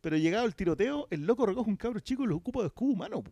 [0.00, 2.92] Pero llegado el tiroteo, el loco recoge un cabro chico y lo ocupa de escudo
[2.92, 3.22] humano.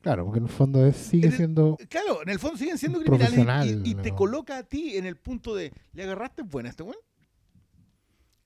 [0.00, 1.78] Claro, porque en el fondo es, sigue el- siendo...
[1.88, 5.16] Claro, en el fondo siguen siendo criminales y, y te coloca a ti en el
[5.16, 6.96] punto de, ¿le agarraste buena a este weón?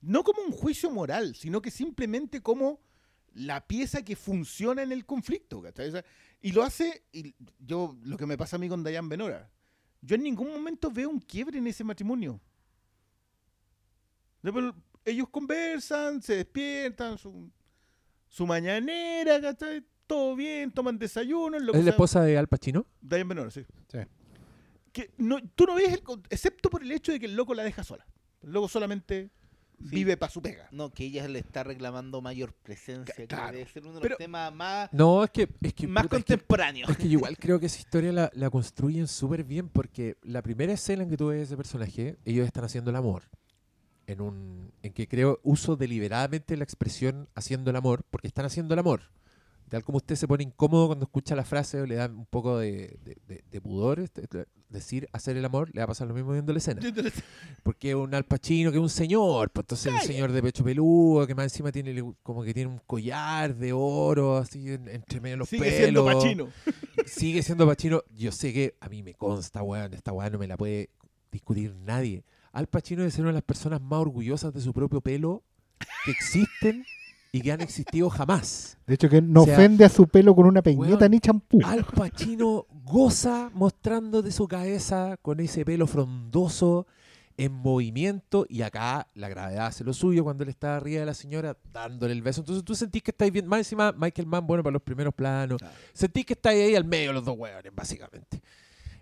[0.01, 2.79] No como un juicio moral, sino que simplemente como
[3.33, 5.61] la pieza que funciona en el conflicto.
[5.61, 5.89] ¿cachai?
[5.89, 6.05] O sea,
[6.41, 9.51] y lo hace, y yo, lo que me pasa a mí con Dayan Benora,
[10.01, 12.39] yo en ningún momento veo un quiebre en ese matrimonio.
[14.41, 14.73] Después,
[15.05, 17.49] ellos conversan, se despiertan, su,
[18.27, 19.83] su mañanera, ¿cachai?
[20.09, 21.59] todo bien, toman desayuno.
[21.59, 21.91] Lo que ¿Es la sea.
[21.91, 22.87] esposa de Al Pacino?
[22.99, 23.63] Diane Benora, sí.
[23.91, 23.99] Sí.
[24.91, 26.01] Que no, tú no ves, el
[26.31, 28.07] excepto por el hecho de que el loco la deja sola.
[28.41, 29.29] El loco solamente
[29.81, 29.95] Sí.
[29.95, 30.67] vive para su pega.
[30.71, 33.13] No, que ella le está reclamando mayor presencia.
[33.15, 33.53] que Claro.
[33.57, 35.47] debe ser uno de Pero- los temas más, No, es que.
[35.61, 36.89] Es que, más puta, es que- contemporáneos.
[36.89, 40.41] Es que yo igual creo que esa historia la, la construyen súper bien porque la
[40.41, 43.23] primera escena en que tú ves ese personaje, ellos están haciendo el amor.
[44.07, 48.73] En un en que creo uso deliberadamente la expresión haciendo el amor, porque están haciendo
[48.73, 49.03] el amor.
[49.69, 52.57] Tal como usted se pone incómodo cuando escucha la frase o le da un poco
[52.57, 54.27] de, de- de- de pudor, este,
[54.69, 56.81] decir hacer el amor, le va a pasar lo mismo viendo la escena.
[57.63, 61.25] Porque un Al Pacino que es un señor, pues entonces el señor de pecho peludo,
[61.27, 65.33] que más encima tiene como que tiene un collar de oro así en- entre medio
[65.35, 66.47] de los Sigue pelos siendo Pachino.
[67.05, 68.03] sigue siendo Pacino.
[68.15, 69.93] Yo sé que a mí me consta, weón.
[69.93, 70.89] Esta weá no me la puede
[71.31, 72.23] discutir nadie.
[72.51, 75.43] Al Pacino debe ser una de las personas más orgullosas de su propio pelo
[76.05, 76.83] que existen
[77.31, 78.77] y que han existido jamás.
[78.87, 81.19] De hecho, que no O sea, ofende a su pelo con una peineta weón, ni
[81.19, 81.59] champú.
[81.63, 86.87] Al Pacino goza mostrando de su cabeza con ese pelo frondoso
[87.37, 91.13] en movimiento y acá la gravedad hace lo suyo cuando él está arriba de la
[91.13, 92.41] señora dándole el beso.
[92.41, 93.47] Entonces tú sentís que estáis bien.
[93.47, 95.57] Más encima, Michael Mann, bueno, para los primeros planos.
[95.59, 95.73] Claro.
[95.93, 98.41] Sentís que estáis ahí al medio de los dos hueones, básicamente.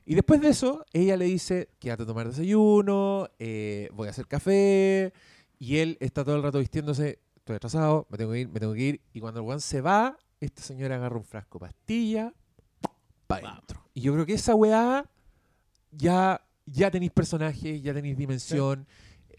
[0.06, 4.28] Y después de eso, ella le dice, quédate a tomar desayuno, eh, voy a hacer
[4.28, 5.12] café.
[5.58, 8.74] Y él está todo el rato vistiéndose, estoy atrasado, me tengo que ir, me tengo
[8.74, 9.02] que ir.
[9.14, 12.34] Y cuando el weón se va, esta señora agarra un frasco de pastilla,
[13.26, 13.82] para adentro.
[13.94, 15.06] Y yo creo que esa weá
[15.92, 18.86] ya, ya tenéis personaje, ya tenéis dimensión.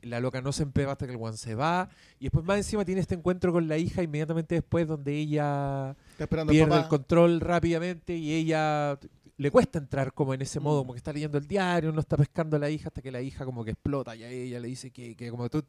[0.03, 1.89] La loca no se empeba hasta que el weón se va.
[2.19, 6.29] Y después más encima tiene este encuentro con la hija inmediatamente después donde ella el
[6.47, 8.99] pierde el control rápidamente y ella
[9.37, 10.83] le cuesta entrar como en ese modo, Mm.
[10.83, 13.21] como que está leyendo el diario, no está pescando a la hija hasta que la
[13.21, 15.63] hija como que explota y a ella le dice que, que como tú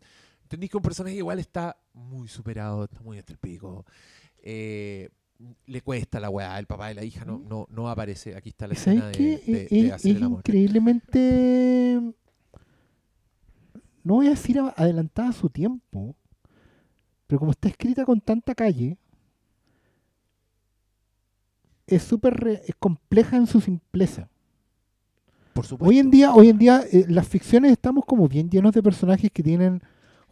[0.50, 3.86] entendís que un personaje igual está muy superado, está muy hasta el pico.
[4.42, 5.10] Eh,
[5.68, 8.36] le cuesta la weá, el papá y la hija no, no, no aparece.
[8.36, 10.40] Aquí está la ¿Y ¿Sabes escena de, de- Es- de hacer es el amor.
[10.40, 12.02] increíblemente.
[14.04, 16.16] No voy a decir adelantada a su tiempo,
[17.28, 18.98] pero como está escrita con tanta calle,
[21.86, 24.30] es súper es compleja en su simpleza.
[25.54, 25.90] Por supuesto.
[25.92, 29.30] Hoy en día, hoy en día, eh, las ficciones estamos como bien llenos de personajes
[29.32, 29.82] que tienen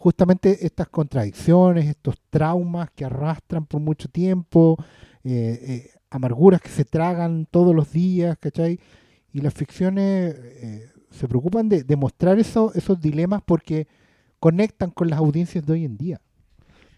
[0.08, 4.78] justamente estas contradicciones, estos traumas que arrastran por mucho tiempo,
[5.26, 8.80] eh, eh, amarguras que se tragan todos los días, ¿cachai?
[9.34, 13.86] Y las ficciones eh, se preocupan de, de mostrar eso- esos dilemas porque
[14.40, 16.22] conectan con las audiencias de hoy en día.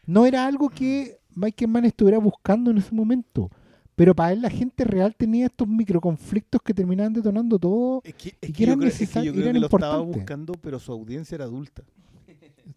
[0.05, 3.49] No era algo que Michael Mann estuviera buscando en ese momento,
[3.95, 8.29] pero para él la gente real tenía estos microconflictos que terminaban detonando todo Es que,
[8.29, 10.53] es y que que eran creo, es que yo creo eran que lo estaba buscando,
[10.61, 11.81] pero su audiencia era adulta.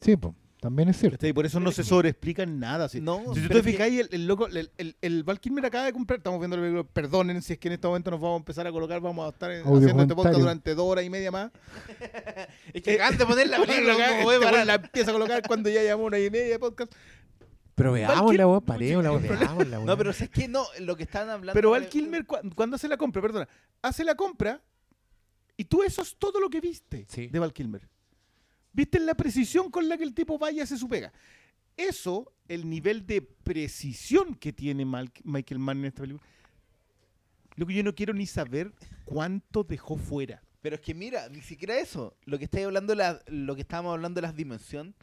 [0.01, 1.27] Sí, pues, también es cierto.
[1.27, 2.89] Y por eso no se sobreexplica en nada.
[2.89, 3.01] sí.
[3.01, 5.93] No, Si tú te fijáis, el, el loco, el, el, el Val Kilmer acaba de
[5.93, 8.39] comprar, estamos viendo el película, perdonen si es que en este momento nos vamos a
[8.39, 11.31] empezar a colocar, vamos a estar en- haciendo este podcast durante dos horas y media
[11.33, 11.51] más.
[12.73, 15.15] Es que acaban de poner la película Este como voy weón para la empieza a
[15.15, 16.93] colocar cuando ya llevamos una hora y media de podcast.
[17.75, 20.47] Pero veamos la Kilmer- weá, paremos la weá, Sí, veamos la No, pero es que
[20.47, 21.55] no, lo que están hablando.
[21.55, 23.49] Pero Val eh, Kilmer, cu- cuando hace la compra, perdona,
[23.81, 24.61] hace la compra
[25.57, 27.27] y tú eso es todo lo que viste Sí.
[27.29, 27.89] de Val Kilmer.
[28.73, 31.13] Viste la precisión con la que el tipo vaya hace su pega.
[31.77, 36.27] Eso, el nivel de precisión que tiene Michael Mann en esta película,
[37.57, 38.73] lo que yo no quiero ni saber
[39.05, 40.43] cuánto dejó fuera.
[40.63, 42.17] Pero es que mira, ni siquiera eso.
[42.25, 44.95] Lo que estáis hablando, la, que estábamos hablando de las dimensiones.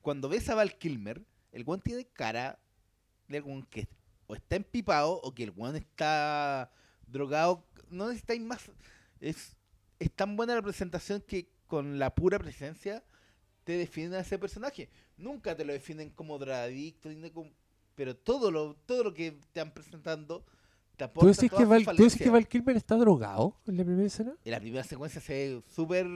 [0.00, 1.22] Cuando ves a Val Kilmer,
[1.52, 2.58] el guan tiene cara
[3.28, 3.86] de algún que
[4.26, 6.72] o está empipado o que el guan está
[7.06, 7.64] drogado.
[7.90, 8.70] No necesitáis más.
[9.20, 9.54] Es
[10.16, 13.04] tan buena la presentación que con la pura presencia
[13.64, 14.88] te definen a ese personaje.
[15.16, 17.08] Nunca te lo definen como drogadicto,
[17.94, 20.44] pero todo lo, todo lo que te han presentando
[20.96, 22.30] te ¿Tú aporta decís, todas que Val, ¿Tú decís que.
[22.30, 24.36] Val Kilmer está drogado en la primera escena?
[24.44, 26.06] En la primera secuencia se ve súper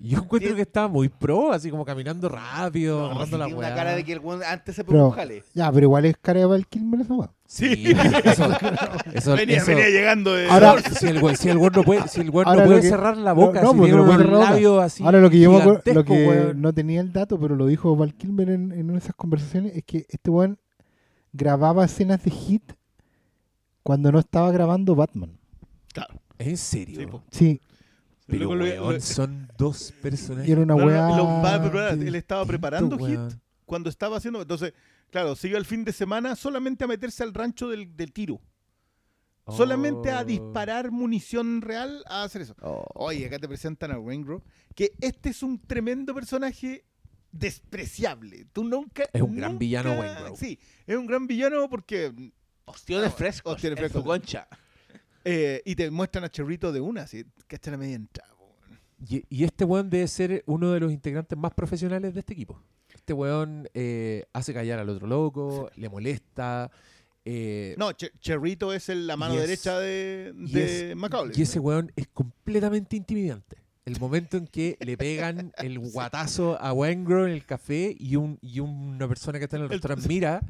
[0.00, 3.58] Yo encuentro que estaba muy pro, así como caminando rápido, No, agarrando si la tiene
[3.58, 3.68] weá.
[3.68, 5.42] una cara de que el weón antes se Pero- pegó un jale.
[5.54, 7.32] Ya, pero igual es cara de Val Kilmer esa weá.
[7.46, 7.66] Sí,
[8.24, 8.48] eso,
[9.12, 10.48] eso, venía, eso- venía llegando de...
[10.48, 12.80] Ahora- si el weón si el no puede, si el weón no Ahora lo puede
[12.82, 14.50] que- cerrar la boca, no, si porque tiene no puede unos cerrar la boca.
[14.52, 16.60] labios así Ahora lo que yo me acuerdo- lo gigantescos, que weón.
[16.62, 20.06] no tenía el dato, pero lo dijo Val Kilmer en, en esas conversaciones, es que
[20.08, 20.58] este weón
[21.32, 22.72] grababa escenas de hit
[23.82, 25.38] cuando no estaba grabando Batman.
[25.92, 26.14] Claro.
[26.38, 27.00] ¿En serio?
[27.00, 27.22] Sí, po.
[27.32, 27.60] Sí,
[28.28, 30.48] Pero Luego lo- weón, lo- son dos personajes.
[30.48, 31.88] y era una No, lo.
[31.88, 33.18] Él estaba preparando hit
[33.64, 34.40] cuando estaba haciendo.
[34.42, 34.74] Entonces,
[35.10, 38.40] claro, siguió el fin de semana solamente a meterse al rancho del, del tiro.
[39.46, 40.24] Solamente a Oh.
[40.26, 42.54] disparar munición real a hacer eso.
[42.94, 44.44] Oye, acá te presentan a Waingro,
[44.74, 46.84] que este es un tremendo personaje
[47.32, 48.44] despreciable.
[48.52, 49.04] Tú nunca.
[49.12, 50.36] Es un gran villano, Waingro.
[50.36, 52.12] Sí, es un gran villano porque.
[52.66, 53.54] Ostiones Ah, frescos.
[53.54, 54.04] ostiones en su frescos.
[54.04, 54.46] concha.
[55.30, 58.32] Eh, y te muestran a Cherrito de una, así, que está la media entrada.
[59.08, 62.60] Y, y este weón debe ser uno de los integrantes más profesionales de este equipo.
[62.92, 66.70] Este weón eh, hace callar al otro loco, le molesta.
[67.24, 71.32] eh, No, Che- Cherrito es el- la mano derecha de, de Macaulay.
[71.38, 73.58] Y ese weón es completamente intimidante.
[73.84, 78.38] El momento en que le pegan el guatazo a Wengro en el café y, un,
[78.42, 80.42] y una persona que está en el El- restaurante mira,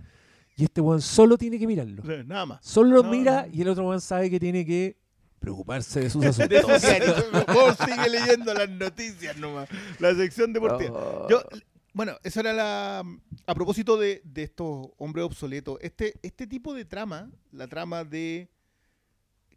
[0.59, 2.02] y este weón solo tiene que mirarlo.
[2.24, 2.66] Nada más.
[2.66, 3.55] Solo lo No, mira no.
[3.55, 4.98] y el otro weón sabe que tiene que
[5.39, 6.80] preocuparse de sus De asuntos.
[6.82, 7.14] su diario.
[7.55, 9.68] Vos sigue leyendo las noticias nomás.
[10.01, 11.26] La sección deportiva.
[11.30, 11.40] Yo,
[11.94, 13.05] bueno, eso era la.
[13.47, 18.51] A propósito de, de estos hombres obsoletos, este, este tipo de trama, la trama de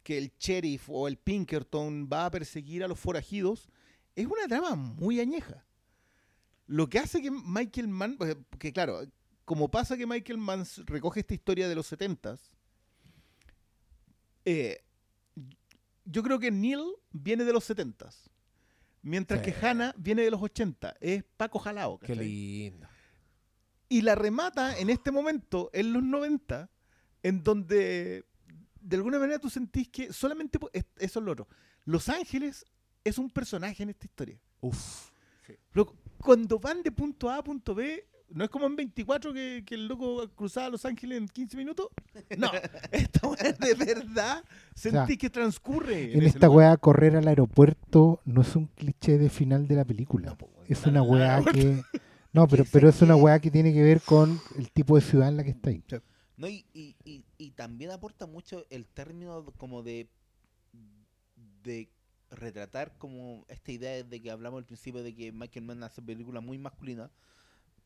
[0.04, 3.68] que el sheriff o el Pinkerton va a perseguir a los forajidos,
[4.14, 5.64] es una trama muy añeja.
[6.66, 9.02] Lo que hace que Michael Mann, pues, que claro,
[9.44, 12.38] como pasa que Michael Mann recoge esta historia de los 70s,
[14.44, 14.82] eh,
[16.04, 16.82] yo creo que Neil
[17.12, 18.28] viene de los 70s.
[19.02, 19.52] Mientras Sí.
[19.52, 20.96] que Hannah viene de los 80.
[21.00, 21.98] Es Paco Jalao.
[21.98, 22.86] Qué lindo.
[23.88, 26.70] Y la remata en este momento, en los 90,
[27.22, 28.24] en donde
[28.80, 30.58] de alguna manera tú sentís que solamente
[30.98, 31.48] eso es lo otro.
[31.84, 32.64] Los Ángeles
[33.04, 34.40] es un personaje en esta historia.
[34.60, 35.10] Uf.
[36.18, 39.74] Cuando van de punto A a punto B, no es como en 24 que, que
[39.74, 41.88] el loco cruzaba Los Ángeles en 15 minutos.
[42.36, 42.50] No,
[42.92, 44.44] esta weá de verdad
[44.74, 46.16] sentí que transcurre.
[46.16, 50.30] En esta weá, correr al aeropuerto no es un cliché de final de la película.
[50.30, 51.82] No, weón, es una weá que.
[52.34, 55.28] No, pero, pero es una weá que tiene que ver con el tipo de ciudad
[55.28, 55.84] en la que está ahí.
[56.38, 60.08] No, y, y, y, y también aporta mucho el término como de
[61.62, 61.88] de
[62.30, 66.42] retratar como esta idea de que hablamos al principio de que Michael Mann hace películas
[66.42, 67.10] muy masculinas,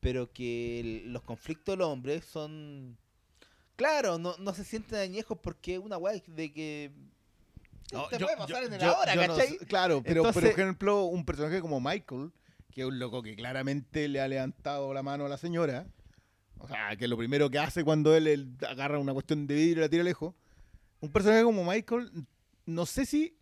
[0.00, 2.96] pero que el- los conflictos de los hombres son
[3.76, 6.90] claro, no, no se sienten añejos porque es una weá de que
[7.92, 9.58] No, te yo- puede pasar yo- en el yo- ahora, no ¿cachai?
[9.58, 12.32] claro, pero, Entonces- por ejemplo, un personaje como Michael,
[12.72, 15.86] que es un loco que claramente le ha levantado la mano a la señora,
[16.58, 19.78] o sea, que lo primero que hace cuando él, él agarra una cuestión de vidrio
[19.78, 20.34] y la tira lejos,
[21.00, 22.10] un personaje como Michael,
[22.64, 23.36] no sé si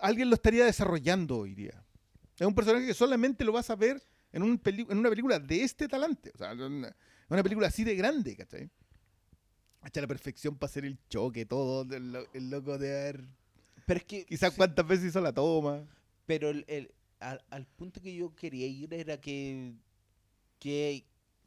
[0.00, 1.82] alguien lo estaría desarrollando hoy día.
[2.38, 4.00] Es un personaje que solamente lo vas a ver
[4.32, 6.96] en, un peli- en una película de este talante, o sea, en una,
[7.28, 8.70] una película así de grande, ¿cachai?
[9.82, 13.24] Hacha la perfección para hacer el choque, todo, el, lo- el loco de haber
[13.86, 15.84] pero es que Quizás cuántas veces hizo la toma.
[16.26, 19.74] Pero el, el- al, al punto que yo quería ir era que,
[20.60, 21.04] que,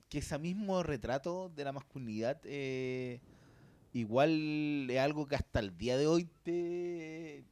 [0.10, 3.22] que ese mismo retrato de la masculinidad eh,
[3.94, 7.44] igual es algo que hasta el día de hoy te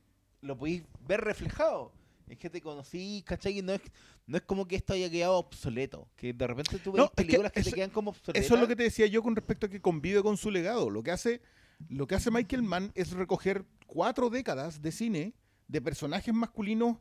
[0.41, 1.93] lo podéis ver reflejado.
[2.27, 3.59] Es que te conocí, ¿cachai?
[3.59, 3.81] Y no es,
[4.25, 6.07] no es como que esto haya quedado obsoleto.
[6.15, 8.43] Que de repente tú ves No, es que películas que, eso- te quedan como obsoletas.
[8.45, 10.89] Eso es lo que te decía yo con respecto a que convive con su legado.
[10.89, 11.41] Lo que hace,
[11.89, 15.33] lo que hace Michael Mann es recoger cuatro décadas de cine
[15.67, 16.97] de personajes masculinos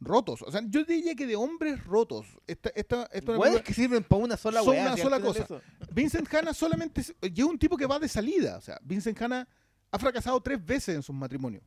[0.00, 0.42] rotos.
[0.42, 2.26] O sea, yo diría que de hombres rotos.
[2.46, 5.44] Esta, esta, esta es que sirven para una sola Son weá, una sola cosa.
[5.44, 5.60] eso.
[5.92, 8.56] Vincent Hanna solamente es, es un tipo que va de salida.
[8.56, 9.46] O sea, Vincent Hanna
[9.90, 11.62] ha fracasado tres veces en sus matrimonios.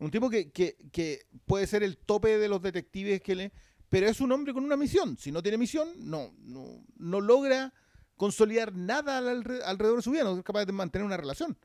[0.00, 3.52] Un tipo que, que, puede ser el tope de los detectives que le.
[3.88, 5.16] Pero es un hombre con una misión.
[5.16, 7.72] Si no tiene misión, no, no, no logra
[8.16, 11.56] consolidar nada al- alre- alrededor de su vida, no es capaz de mantener una relación.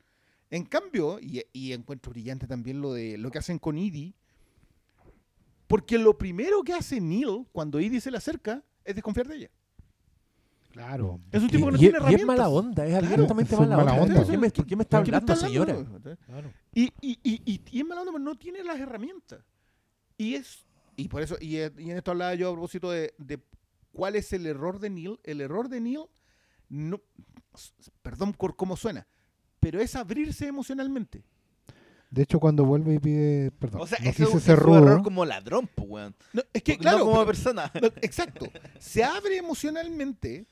[0.49, 4.13] En cambio, y, y encuentro brillante también lo de lo que hacen con Edie,
[5.67, 9.51] porque lo primero que hace Neil cuando Edie se le acerca es desconfiar de ella.
[10.73, 11.19] Claro.
[11.31, 12.27] Es un tipo que no y, tiene y es herramientas.
[12.27, 14.03] mala onda, es Claro, abiertamente es un mala, mala onda.
[14.05, 14.15] onda.
[14.23, 15.73] ¿Por qué me, por qué me está ¿Qué me hablando, está señora?
[15.73, 16.17] hablando?
[16.73, 19.39] Y, y, y, y, y es mala onda, pero no tiene las herramientas.
[20.17, 20.65] Y es.
[20.95, 23.39] Y por eso, y, eh, y en esto hablaba yo a propósito de, de
[23.91, 25.19] cuál es el error de Neil.
[25.23, 26.05] El error de Neil,
[26.69, 26.99] no,
[28.01, 29.05] perdón por cómo suena,
[29.59, 31.23] pero es abrirse emocionalmente.
[32.09, 33.51] De hecho, cuando vuelve y pide.
[33.51, 36.15] Perdón, O sea, no ese es un ser es un error como ladrón, pues, weón.
[36.33, 37.71] No, es que, No claro, como pero- persona.
[37.81, 38.47] no, exacto.
[38.79, 40.45] Se abre emocionalmente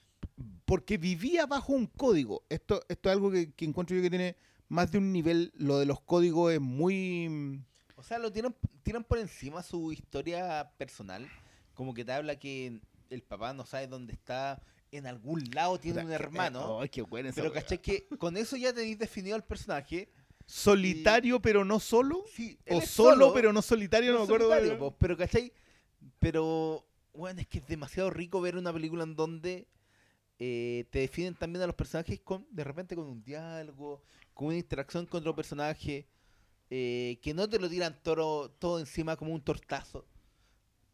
[0.71, 2.45] porque vivía bajo un código.
[2.47, 4.37] Esto, esto es algo que, que encuentro yo que tiene
[4.69, 5.51] más de un nivel.
[5.57, 7.59] Lo de los códigos es muy.
[7.97, 11.27] O sea, lo tiran, tiran por encima su historia personal.
[11.73, 12.79] Como que te habla que
[13.09, 14.61] el papá no sabe dónde está.
[14.93, 16.79] En algún lado tiene un hermano.
[16.79, 20.07] Ay, qué buena esa pero caché que con eso ya tenéis definido al personaje.
[20.45, 22.23] Solitario, pero no solo.
[22.33, 24.47] Sí, O solo, pero no solitario, no, me acuerdo.
[24.47, 25.51] solitario, de- po, pero ¿cachai?
[26.19, 29.67] Pero, bueno, es que es demasiado rico ver una película en donde
[30.43, 34.01] eh, te definen también a los personajes con, de repente, con un diálogo,
[34.33, 36.07] con una interacción con otro personaje,
[36.71, 40.03] eh, que no te lo tiran toro, todo encima como un tortazo.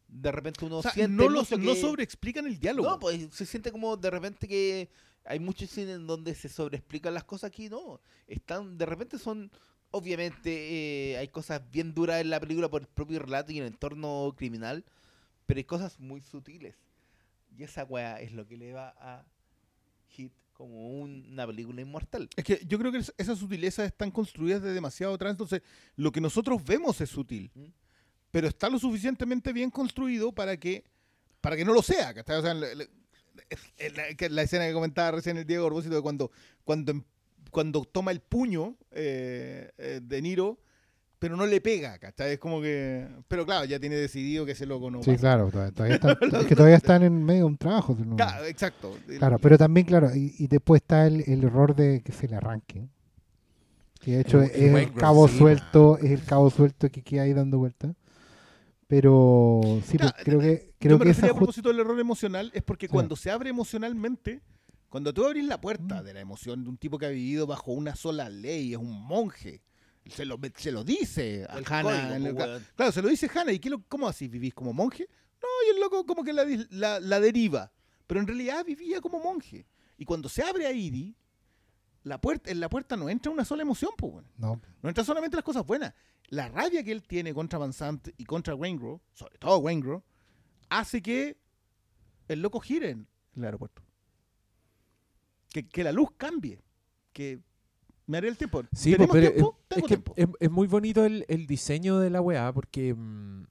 [0.06, 2.90] De repente uno O sea, siente no, lo, mucho no que- sobreexplican el diálogo.
[2.90, 4.90] no, pues se siente como de repente que
[5.24, 8.00] hay muchos cines en donde se sobreexplican las cosas aquí, no.
[8.26, 9.50] Están, de repente son,
[9.90, 13.66] obviamente, eh, hay cosas bien duras en la película por el propio relato y el
[13.66, 14.84] entorno criminal,
[15.46, 16.74] pero hay cosas muy sutiles.
[17.56, 19.24] Y esa weá es lo que le va a
[20.08, 22.28] Hit como un- una película inmortal.
[22.36, 25.62] Es que yo creo que es- esas sutilezas están construidas de demasiado atrás, entonces
[25.96, 27.66] lo que nosotros vemos es sutil, ¿Mm?
[28.30, 30.84] pero está lo suficientemente bien construido para que
[31.40, 32.12] para que no lo sea.
[32.12, 32.36] ¿cachai?
[32.38, 32.88] O sea, le- le-
[33.78, 36.32] es la, que la escena que comentaba recién el Diego a propósito de cuando,
[36.64, 37.04] cuando, em-
[37.52, 40.58] cuando toma el puño eh, eh, de Niro,
[41.18, 42.32] pero no le pega, ¿cachai?
[42.34, 43.06] Es como que...
[43.28, 45.20] Pero claro, ya tiene decidido que ese loco no Sí, pasa.
[45.20, 45.50] claro.
[45.50, 47.96] Todavía, todavía están, es que todavía están en medio de un trabajo.
[48.16, 48.96] Claro, exacto.
[49.18, 52.36] Claro, pero también, claro, y, y después está el, el error de que se le
[52.36, 52.88] arranque.
[54.00, 57.32] Que de hecho El- es el cabo suelto, es el cabo suelto que queda ahí
[57.32, 57.96] dando vueltas.
[58.86, 61.98] Pero sí, pues, Claro, creo que Yo creo me que esa a propósito del error
[62.00, 62.92] emocional, es porque Sí.
[62.92, 64.40] cuando se abre emocionalmente,
[64.88, 67.72] Cuando tú abrís la puerta de la emoción de un tipo que ha vivido bajo
[67.72, 69.60] una sola ley, es un monje.
[70.08, 71.82] Se lo, se lo dice a El Hannah.
[71.82, 72.66] código, en el- po, weón.
[72.76, 73.52] claro, se lo dice Hannah.
[73.52, 74.28] ¿Y qué lo- cómo así?
[74.28, 75.08] ¿Vivís como monje?
[75.42, 77.72] No, y el loco como que la, dis- la, la deriva.
[78.06, 79.66] Pero en realidad vivía como monje.
[79.96, 81.14] Y cuando se abre a Edie,
[82.04, 84.26] la puerta, en la puerta no entra una sola emoción, pues, weón.
[84.36, 85.92] No, No entra solamente las cosas buenas.
[86.28, 90.04] La rabia que él tiene contra Van Sant y contra Waingro, sobre todo Waingro,
[90.68, 91.38] hace que
[92.28, 93.06] el loco gire en
[93.36, 93.82] el aeropuerto.
[95.50, 96.62] Que, que la luz cambie.
[97.12, 97.40] Que
[98.08, 98.62] me haré el tiempo.
[98.72, 99.56] Sí, ¿Tenemos pues, pero tiempo?
[99.60, 100.12] es, Tengo es que tiempo.
[100.16, 103.44] es, es muy bonito el, el diseño de la weá porque, mm,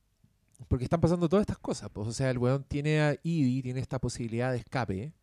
[0.67, 1.89] porque están pasando todas estas cosas.
[1.93, 5.13] Pues, o sea, el weón tiene a Edie, tiene esta posibilidad de escape,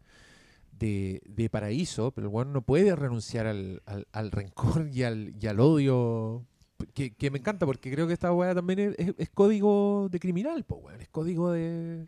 [0.78, 5.34] de, de paraíso, pero el weón no puede renunciar al, al, al rencor y al,
[5.40, 6.46] y al odio.
[6.92, 10.18] Que, que me encanta porque creo que esta weá también es, es- es código de
[10.20, 11.00] criminal, pues weón.
[11.00, 12.06] Es código de.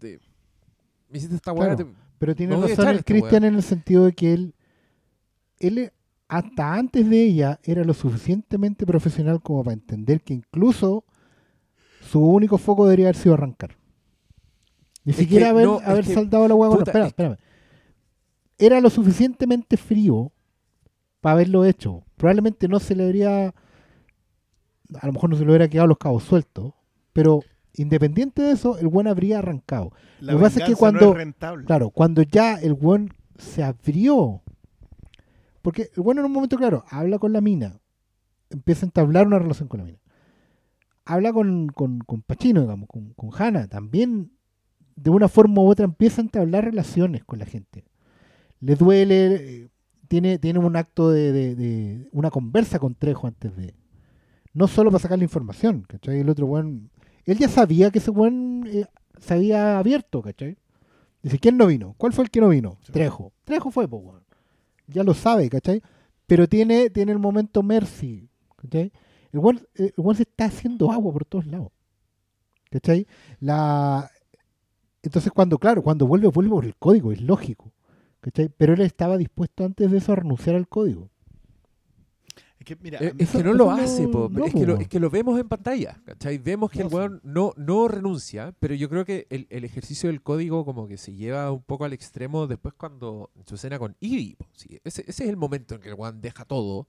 [0.00, 0.20] de
[1.08, 1.74] me hiciste esta weá.
[1.74, 1.84] Claro.
[1.90, 4.54] te- pero tiene razón el Cristian en el sentido de que él,
[5.58, 5.92] él
[6.36, 11.04] hasta antes de ella era lo suficientemente profesional como para entender que incluso
[12.00, 13.76] su único foco debería haber sido arrancar.
[15.04, 16.70] Ni Es siquiera haber, no, haber que, saldado la hueá.
[16.78, 17.36] espera, es- espérame.
[18.58, 20.32] Era lo suficientemente frío
[21.20, 22.04] para haberlo hecho.
[22.16, 23.48] Probablemente no se le habría.
[25.00, 26.72] A lo mejor no se le hubiera quedado los cabos sueltos.
[27.12, 27.40] Pero
[27.74, 29.92] independiente de eso, el buen habría arrancado.
[30.20, 31.64] La lo que pasa es que cuando- no es rentable.
[31.66, 34.41] Claro, cuando ya el buen se abrió.
[35.62, 37.80] Porque el buen en un momento, claro, habla con la mina.
[38.50, 39.98] Empieza a entablar una relación con la mina.
[41.04, 43.66] Habla con, con, con Pacino, digamos, con, con Hannah.
[43.68, 44.32] También,
[44.96, 47.84] de una forma u otra, empieza a entablar relaciones con la gente.
[48.60, 49.68] Le duele, eh,
[50.08, 53.74] tiene, tiene un acto de, de- de- una conversa con Trejo antes de.
[54.54, 56.20] No solo para sacar la información, ¿cachai?
[56.20, 56.90] El otro buen.
[57.24, 58.84] Él ya sabía que ese buen eh,
[59.18, 60.58] se había abierto, ¿cachai?
[61.22, 61.94] Dice, ¿quién no vino?
[61.96, 62.78] ¿Cuál fue el que no vino?
[62.82, 62.92] Sí.
[62.92, 63.32] Trejo.
[63.44, 64.22] Trejo fue, pues, weón.
[64.86, 65.82] Ya lo sabe, ¿cachai?
[66.26, 68.92] Pero tiene, tiene el momento Mercy, ¿cachai?
[69.32, 71.72] El weón, eh, se está haciendo agua por todos lados.
[72.70, 73.06] ¿Cachai?
[73.40, 74.10] La...
[75.02, 77.72] Entonces, cuando, claro, cuando vuelve, vuelve por el código, es lógico.
[78.20, 78.48] ¿Cachai?
[78.48, 81.10] Pero él estaba dispuesto antes de eso a renunciar al código.
[82.62, 84.64] Es que, mira, Eh, mí- Es que no lo no- hace, po, no, es, que
[84.64, 86.38] lo, es que lo vemos en pantalla, ¿cachai?
[86.38, 90.08] Vemos que No, el weón no, no renuncia, pero yo creo que el, el ejercicio
[90.08, 93.96] del código como que se lleva un poco al extremo después cuando su escena con
[94.36, 96.86] po, sí, ese, ese es el momento en que el weón deja todo,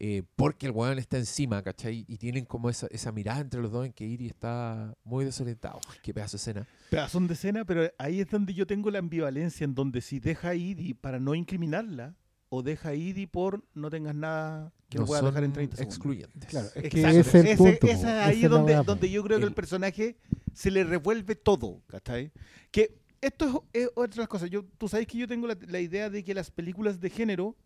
[0.00, 2.04] eh, porque el weón está encima, ¿cachai?
[2.08, 5.78] Y tienen como esa, esa mirada entre los dos en que Iri está muy desorientado.
[6.02, 6.66] Qué pedazo de escena.
[6.90, 10.48] pedazón de escena, pero ahí es donde yo tengo la ambivalencia en donde si deja
[10.48, 12.16] a Idi para no incriminarla
[12.54, 15.76] o deja Idi por no tengas nada que no, No pueda son dejar en 30
[15.76, 15.94] segundos.
[15.96, 16.48] excluyentes.
[16.50, 17.86] Claro, es que ese es el Ese- punto.
[17.86, 18.08] esa po.
[18.08, 20.16] es ahí es donde, donde yo creo que el personaje
[20.52, 22.30] se le revuelve todo, ¿cachai?
[22.70, 24.50] Que esto es, es otras cosas.
[24.50, 27.56] Yo, tú sabes que yo tengo la, la idea de que las películas de género,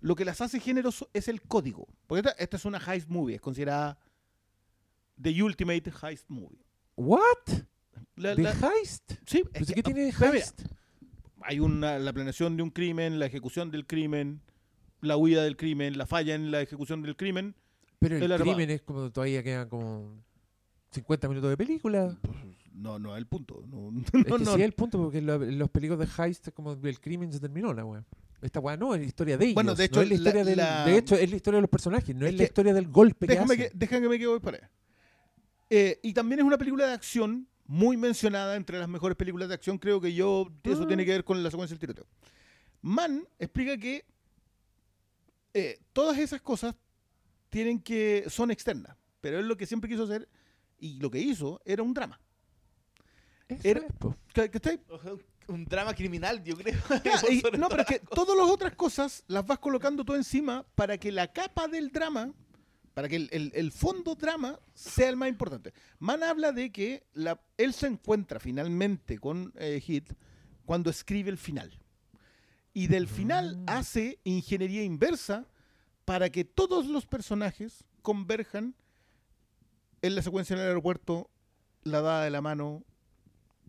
[0.00, 1.86] lo que las hace género es el código.
[2.06, 3.96] Porque esta, esta es una heist movie, es considerada
[5.20, 6.64] the ultimate heist movie.
[6.96, 7.64] ¿What?
[8.16, 9.12] La- ¿The la- Heist?
[9.26, 10.62] sí, es que- ¿Qué tiene pero mira, Heist?
[11.44, 14.40] Hay una, la planeación de un crimen, la ejecución del crimen,
[15.00, 17.54] la huida del crimen, la falla en la ejecución del crimen.
[17.98, 18.52] Pero el el armado.
[18.56, 20.22] crimen es como todavía quedan como
[20.90, 22.16] 50 minutos de película.
[22.74, 23.64] No, no es el punto.
[23.68, 24.54] No, Es no, que no.
[24.54, 27.72] sí es el punto, porque los películas de Heist es como el crimen se terminó
[27.72, 28.04] la weá.
[28.40, 29.54] Esta weá no, es la historia de ellos.
[29.54, 31.56] Bueno, de no hecho, es la la- historia del- la- de hecho, es la historia
[31.58, 34.02] de los personajes, no Es es, la que- historia del golpe Déjame que que, déjame
[34.02, 34.70] que me quede para allá.
[35.70, 39.54] Eh, y también es una película de acción muy mencionada entre las mejores películas de
[39.54, 39.78] acción.
[39.78, 42.06] Creo que yo eso tiene que ver con la secuencia del tiroteo.
[42.82, 44.04] Mann explica que
[45.54, 46.74] eh, todas esas cosas
[47.50, 50.28] tienen que son externas, pero él lo que siempre quiso hacer
[50.78, 52.18] y lo que hizo era un drama.
[53.62, 53.82] Era-.
[54.32, 54.80] ¿Ca- ¿cachai?
[55.48, 56.80] Un drama criminal, yo creo.
[57.02, 57.98] Claro, y- Sobre no, pero es todo.
[58.00, 61.90] que todas las otras cosas las vas colocando tú encima para que la capa del
[61.90, 62.32] drama,
[62.94, 65.72] para que el, el- el fondo drama sea el más importante.
[65.98, 70.12] Man habla de que la, él se encuentra finalmente con eh, Hit
[70.64, 71.78] cuando escribe el final.
[72.74, 73.64] Y del final Mm.
[73.68, 75.46] hace ingeniería inversa
[76.04, 78.74] para que todos los personajes converjan
[80.02, 81.30] en la secuencia en el aeropuerto,
[81.84, 82.82] la dada de la mano,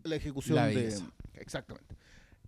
[0.02, 0.98] la ejecución La de...
[1.34, 1.94] Exactamente.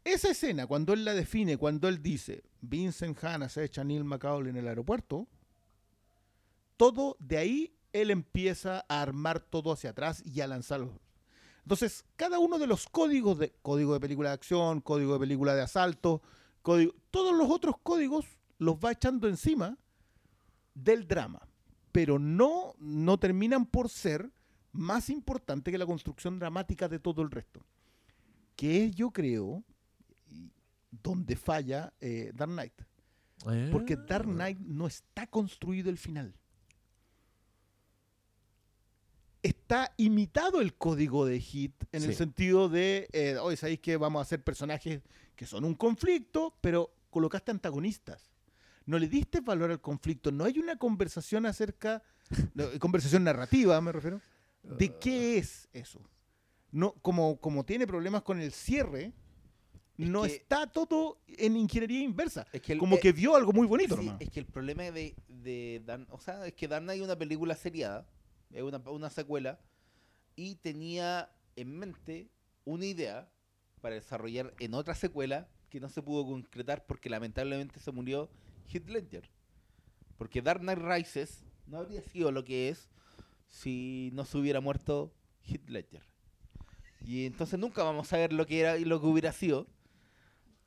[0.05, 4.05] Esa escena, cuando él la define, cuando él dice, Vincent Hanna se echa a Neil
[4.05, 5.27] McCauley en el aeropuerto,
[6.77, 11.01] todo de ahí él empieza a armar todo hacia atrás y a lanzarlo.
[11.63, 15.55] Entonces, cada uno de los códigos de código de película de acción, código de película
[15.55, 16.23] de asalto,
[16.63, 18.27] código, todos los otros códigos
[18.59, 19.77] los va echando encima
[20.75, 21.41] del drama,
[21.91, 24.31] pero no no terminan por ser
[24.73, 27.61] más importante que la construcción dramática de todo el resto.
[28.55, 29.65] Que es, yo creo,
[30.91, 32.83] donde falla eh, Dark Knight.
[33.71, 36.35] Porque Dark Knight no está construido el final.
[39.47, 44.19] Está imitado el código de Hit en el sentido de, eh, hoy sabéis que vamos
[44.21, 45.03] a hacer personajes
[45.35, 48.31] que son un conflicto, pero colocaste antagonistas.
[48.87, 50.31] No le diste valor al conflicto.
[50.33, 52.03] No hay una conversación acerca,
[52.55, 54.21] no, conversación narrativa, me refiero,
[54.63, 56.01] de qué es eso.
[56.73, 59.13] No, como, como tiene problemas con el cierre,
[59.99, 62.47] Es no está todo en ingeniería inversa.
[62.53, 63.97] Es que el- Como eh, que vio algo muy bonito.
[63.97, 67.17] Sí, es que el problema de, de Dan, o sea, es que Dan hay una
[67.17, 68.07] película seriada,
[68.53, 69.59] es una, una secuela,
[70.35, 72.29] y tenía en mente
[72.65, 73.31] una idea
[73.81, 78.31] para desarrollar en otra secuela que no se pudo concretar porque lamentablemente se murió
[78.73, 79.31] Heath Ledger.
[80.19, 82.89] Porque Dark Knight Rises no habría sido lo que es
[83.47, 85.13] si no se hubiera muerto
[85.45, 86.03] Heath Ledger.
[87.01, 89.67] Y entonces nunca vamos a ver lo que era y lo que hubiera sido.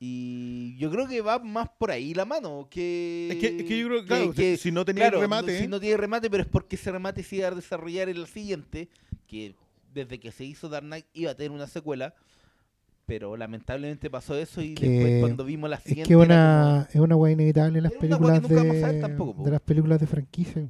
[0.02, 2.66] Y yo creo que va más por ahí la mano.
[2.70, 5.20] Que, Es que, es que yo creo que, claro, que- si no tenía claro, el
[5.20, 8.08] no- remate, si no tiene remate, pero es porque ese remate se iba a desarrollar
[8.08, 8.88] en el siguiente.
[9.26, 9.54] Que
[9.92, 12.14] desde que se hizo Dark Knight iba a tener una secuela.
[13.04, 16.08] Pero lamentablemente pasó eso y Que- después cuando vimos la Es siguiente.
[16.08, 18.94] que era una, es una weá inevitable en las películas que nunca vamos a ver
[18.94, 19.42] de, tampoco, po.
[19.44, 20.68] de las películas de franquicia.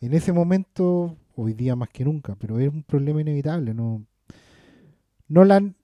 [0.00, 3.74] En ese momento, hoy día más que nunca, pero es un problema inevitable.
[3.74, 4.04] No,
[5.28, 5.74] Nolan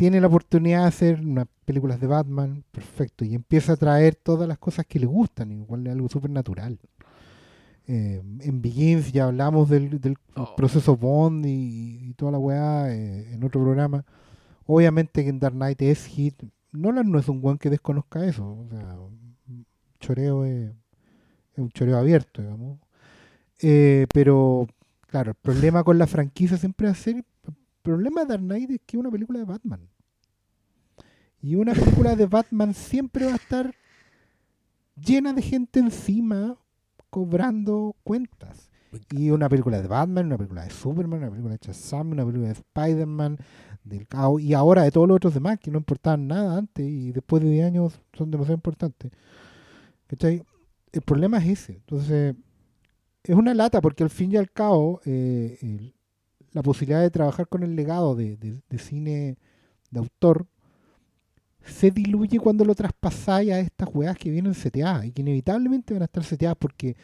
[0.00, 4.48] tiene la oportunidad de hacer unas películas de Batman, perfecto, y empieza a traer todas
[4.48, 6.78] las cosas que le gustan, igual es algo súper natural.
[7.86, 10.56] Eh, en Begins ya hablamos del, del Oh.
[10.56, 14.06] proceso Bond y, y toda la weá eh, en otro programa.
[14.64, 16.44] Obviamente que en Dark Knight es hit.
[16.72, 18.46] Nolan no es un weón que desconozca eso.
[18.46, 18.96] O sea,
[19.98, 20.70] choreo es,
[21.52, 22.78] es un choreo abierto, digamos.
[23.60, 24.66] Eh, pero,
[25.08, 27.22] claro, el problema con la franquicia siempre va a ser.
[27.82, 29.88] Problema de Dark Knight es que es una película de Batman.
[31.42, 33.74] Y una película de Batman siempre va a estar
[34.96, 36.58] llena de gente encima
[37.08, 38.70] cobrando cuentas.
[39.10, 42.48] Y una película de Batman, una película de Superman, una película de Shazam, una película
[42.48, 43.38] de Spider-Man,
[43.84, 47.12] del caos, y ahora de todos los otros demás que no importaban nada antes y
[47.12, 49.12] después de 10 años son demasiado importantes.
[50.08, 50.42] ¿Cachai?
[50.92, 51.74] El problema es ese.
[51.74, 52.34] Entonces,
[53.22, 55.94] es una lata porque al fin y al cabo, eh, el-
[56.52, 59.36] la posibilidad de trabajar con el legado de, de- de cine
[59.90, 60.46] de autor
[61.64, 66.02] se diluye cuando lo traspasáis a estas weas que vienen seteadas y que inevitablemente van
[66.02, 66.96] a estar seteadas porque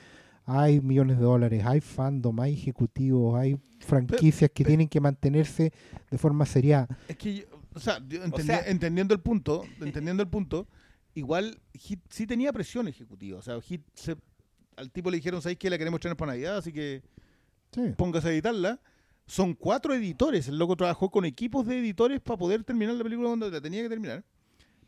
[0.46, 5.72] hay millones de dólares, hay fandom, hay ejecutivos, hay franquicias que tienen que mantenerse
[6.10, 6.88] de forma seriada.
[7.08, 7.44] Es que, yo-
[7.74, 10.66] o sea, yo entendi- sea- entendiendo el punto, entendiendo el punto,
[11.14, 13.38] igual Hit sí tenía presión ejecutiva.
[13.38, 14.16] O sea, Hit se-
[14.76, 16.56] al tipo le dijeron, ¿sabéis que la queremos tener para Navidad?
[16.58, 17.02] Así que
[17.72, 17.82] Sí.
[17.96, 18.80] póngase a editarla.
[19.26, 20.48] Son cuatro editores.
[20.48, 23.82] El loco trabajó con equipos de editores para poder terminar la película cuando la tenía
[23.82, 24.24] que terminar.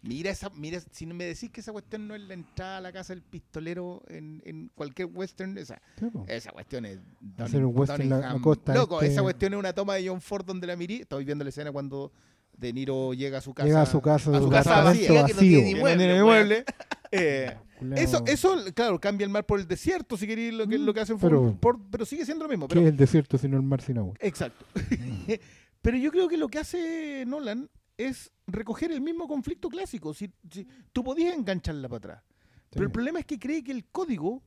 [0.01, 2.93] Mira esa, mira, si me decís que esa cuestión no es la entrada a la
[2.93, 5.82] casa del pistolero en, en cualquier western, esa,
[6.28, 7.01] esa cuestión es
[7.36, 8.36] Hacer un western Dunningham.
[8.36, 11.01] a costa Loco, este- esa cuestión es una toma de John Ford donde la mirí.
[11.01, 12.12] Estoy viendo la escena cuando
[12.56, 13.66] De Niro llega a su casa.
[13.66, 15.39] Llega a su casa, a su su casa vacía, que no vacío.
[15.40, 16.27] tiene ni que no tiene weón.
[16.27, 16.65] mueble.
[17.10, 17.56] Eh,
[17.97, 20.94] eso, eso, claro, cambia el mar por el desierto, si queréis, lo que, Mm, lo
[20.94, 22.66] que hacen pero- por- pero sigue siendo lo mismo.
[22.68, 24.14] ¿Qué Pero, es el desierto sino el mar sin agua?
[24.20, 24.64] Exacto.
[25.80, 30.12] Pero yo creo que lo que hace Nolan es recoger el mismo conflicto clásico.
[30.12, 32.22] Si, si- tú podías engancharla para atrás.
[32.70, 34.43] Pero el problema es que cree que el código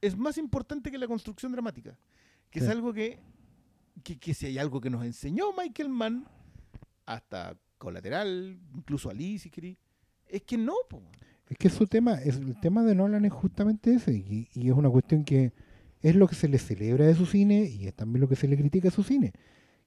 [0.00, 1.96] es más importante que la construcción dramática.
[2.50, 3.18] Que es algo que,
[4.02, 6.26] que, que si hay algo que nos enseñó Michael Mann,
[7.06, 9.78] hasta Colateral, incluso Ali, si queréis,
[10.26, 10.74] es que no.
[10.90, 11.02] po.
[11.48, 14.74] Es que su tema, es, el tema de Nolan es justamente ese, y, y es
[14.74, 15.52] una cuestión que
[16.02, 18.48] es lo que se le celebra de su cine y es también lo que se
[18.48, 19.32] le critica de su cine.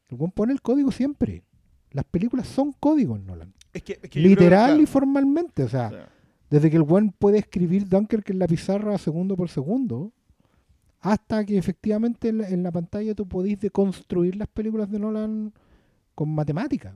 [0.10, 1.44] El buen pone el código siempre.
[1.92, 3.54] Las películas son códigos, Nolan.
[3.74, 5.64] Es que, es que yo creo que, Literal claro, y formalmente.
[5.64, 6.10] O sea, o sea,
[6.50, 10.12] desde que el buen puede escribir Dunkirk en la pizarra segundo por segundo,
[11.00, 15.54] hasta que efectivamente en la, en la pantalla tú podís deconstruir las películas de Nolan
[16.16, 16.96] con matemática.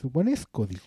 [0.00, 0.82] Supone es código.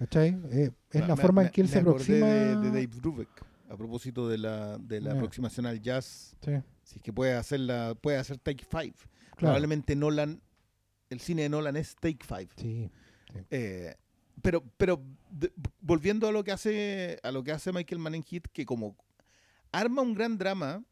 [0.00, 0.36] ¿Cachai?
[0.50, 2.26] Eh, es la me- forma en que él me se aproxima.
[2.26, 3.28] De, de Dave Brubeck,
[3.68, 6.34] a propósito de la, de la aproximación al jazz.
[6.44, 6.52] Sí,
[6.82, 8.94] Si es que puede hacer, la, puede hacer Take Five.
[8.94, 9.36] claro.
[9.36, 10.40] Probablemente Nolan,
[11.10, 12.48] el cine de Nolan es Take Five.
[12.56, 12.90] Sí.
[13.50, 13.94] Eh,
[14.42, 18.22] pero pero de- volviendo a lo que hace a lo que hace Michael Mann en
[18.24, 18.96] Hit, que como
[19.70, 20.82] arma un gran drama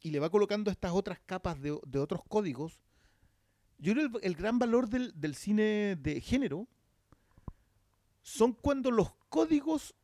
[0.00, 2.80] y le va colocando estas otras capas de, de otros códigos,
[3.78, 6.68] yo creo el, el gran valor del, del cine de género
[8.26, 9.94] son cuando los códigos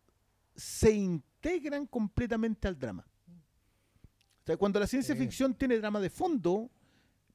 [0.55, 3.07] se integran completamente al drama.
[4.43, 5.21] O sea, cuando la ciencia Sí.
[5.23, 6.71] ficción tiene drama de fondo,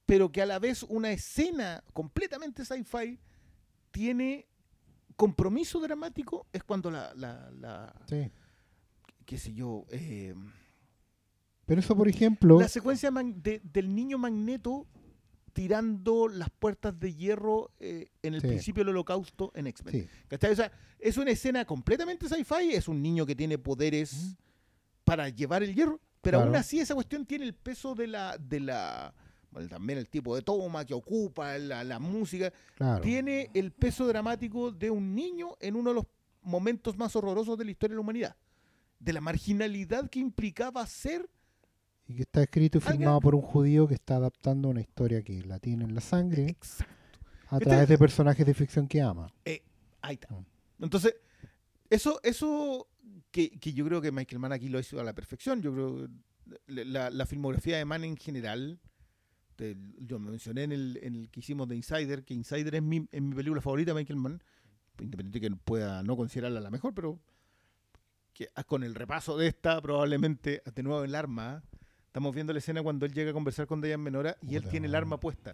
[0.06, 3.20] pero que a la vez una escena completamente sci-fi
[3.90, 4.48] tiene
[5.16, 8.30] compromiso dramático es cuando la, la, la- Sí.
[9.26, 10.36] qué sé yo, eh,
[11.66, 14.86] Pero eso, por ejemplo, la secuencia de- del niño Magneto
[15.56, 18.48] tirando las puertas de hierro eh, en el Sí.
[18.48, 19.94] principio del holocausto en X-Men.
[20.04, 20.52] sí, ¿Cachai?
[20.52, 20.70] O sea,
[21.00, 24.36] es una escena completamente sci-fi, es un niño que tiene poderes
[25.06, 26.48] para llevar el hierro, pero Claro.
[26.50, 29.14] aún así esa cuestión tiene el peso de la, de la
[29.50, 33.02] bueno, también el tipo de toma que ocupa, la, la música, claro.
[33.02, 36.06] tiene el peso dramático de un niño en uno de los
[36.42, 38.36] momentos más horrorosos de la historia de la humanidad.
[39.00, 41.30] De la marginalidad que implicaba ser
[42.08, 45.42] Y que está escrito y filmado por un judío que está adaptando una historia que
[45.44, 46.94] la tiene en la sangre exacto.
[47.50, 49.32] a Este- través de personajes de ficción que ama.
[49.46, 49.64] Eh,
[50.02, 50.34] ahí está.
[50.34, 50.46] Mm.
[50.84, 51.16] Entonces,
[51.90, 52.88] eso, eso
[53.32, 55.62] que, que yo creo que Michael Mann aquí lo hizo a la perfección.
[55.62, 56.08] Yo creo
[56.68, 58.80] que la, la filmografía de Mann en general,
[59.56, 62.84] te- yo me mencioné en el, en el que hicimos de Insider, que Insider es
[62.84, 64.44] mi, es mi película favorita de Michael Mann,
[65.00, 67.20] independiente que pueda no considerarla la mejor, pero
[68.34, 71.64] que ah, con el repaso de esta, probablemente, de nuevo el arma,
[72.16, 74.88] estamos viendo la escena cuando él llega a conversar con Diane Menora y él tiene
[74.88, 75.54] el arma puesta.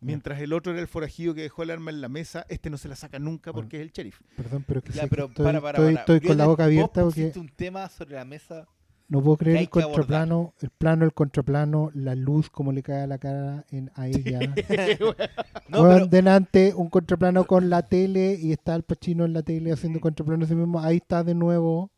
[0.00, 2.78] Mientras el otro era el forajido que dejó el arma en la mesa, este no
[2.78, 4.18] se la saca nunca porque es el sheriff.
[4.34, 6.00] Perdón, pero es que, Ya, sé que pero estoy, para, para, estoy- para.
[6.00, 8.66] estoy con la boca abierta porque pusiste un tema sobre la mesa.
[9.08, 13.02] no puedo creer hay el contraplano, el plano, el contraplano, la luz, como le cae
[13.02, 14.38] a la cara en, a ella.
[15.68, 19.42] No, Weón, pero delante un contraplano con la tele y está el Pachino en la
[19.42, 20.80] tele haciendo contraplano ese mismo.
[20.80, 21.90] Ahí está de nuevo.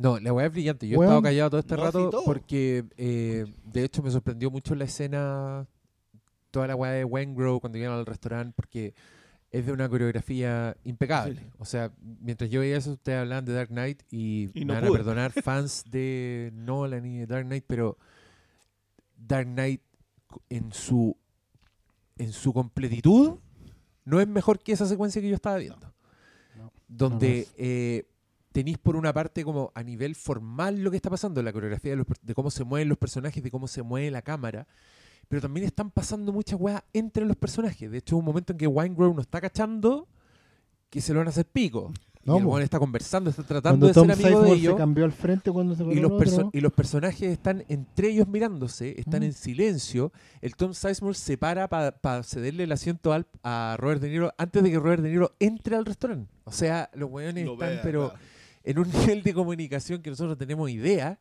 [0.00, 0.88] No, la weá es brillante.
[0.88, 2.24] Yo he estado callado todo este No, rato todo.
[2.24, 5.66] porque, eh, de hecho, me sorprendió mucho la escena,
[6.50, 8.94] toda la weá de Wengrow cuando llegan al restaurante, porque
[9.50, 11.40] es de una coreografía impecable.
[11.40, 11.46] Sí.
[11.58, 14.86] O sea, mientras yo veía eso, ustedes hablaban de Dark Knight y, Y no van
[14.86, 17.98] a perdonar fans de Nolan y de Dark Knight, pero
[19.18, 19.82] Dark Knight
[20.48, 21.14] en su,
[22.16, 23.38] en su completitud
[24.06, 25.92] no es mejor que esa secuencia que yo estaba viendo.
[26.56, 28.06] No, donde eh,
[28.52, 31.96] tenéis por una parte como a nivel formal lo que está pasando, la coreografía de,
[31.98, 34.66] los de cómo se mueven los personajes, de cómo se mueve la cámara,
[35.28, 37.90] pero también están pasando muchas weas entre los personajes.
[37.90, 40.08] De hecho, un momento en que Winegrove no está cachando
[40.88, 41.92] que se lo van a hacer pico.
[42.22, 44.54] No, y el weón está conversando, está tratando Cuando de Tom ser amigo de se
[44.56, 44.76] ellos.
[44.76, 46.50] cambió al frente cuando se Y los, otro.
[46.52, 49.24] y los personajes están entre ellos mirándose, están Mm.
[49.24, 50.12] en silencio.
[50.42, 54.62] El Tom Sizemore se para para cederle el asiento al- a Robert De Niro antes
[54.62, 56.30] de que Robert De Niro entre al restaurante.
[56.44, 58.24] O sea, los weones Lo están, vea, pero claro.
[58.64, 61.18] En un nivel de comunicación que nosotros no tenemos idea.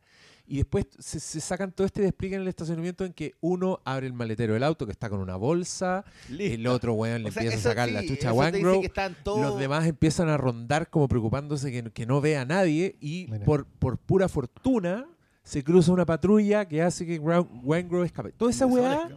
[0.51, 4.07] Y después se, se sacan todo este despliegue en el estacionamiento en que uno abre
[4.07, 6.03] el maletero del auto que está con una bolsa,
[6.55, 8.31] el otro weón le o empieza a sacar sí, la chucha
[9.23, 9.41] todos.
[9.41, 13.45] los demás empiezan a rondar como preocupándose que, que no vea a nadie y Mira.
[13.45, 15.05] por, por pura fortuna
[15.43, 18.31] se cruza una patrulla que hace que Wangrove escape.
[18.31, 19.07] Toda esa weá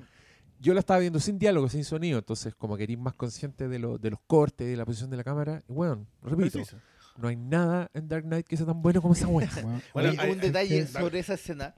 [0.61, 3.79] yo la estaba viendo sin diálogo, sin sonido, entonces como que eres más consciente de,
[3.79, 6.77] lo- de los cortes, de la posición de la cámara, y bueno, repito, Preciso.
[7.17, 9.49] No hay nada en Dark Knight que sea tan bueno como esa weá.
[9.57, 11.75] Weón, Bueno, Oye, hay- un detalle sobre esa escena,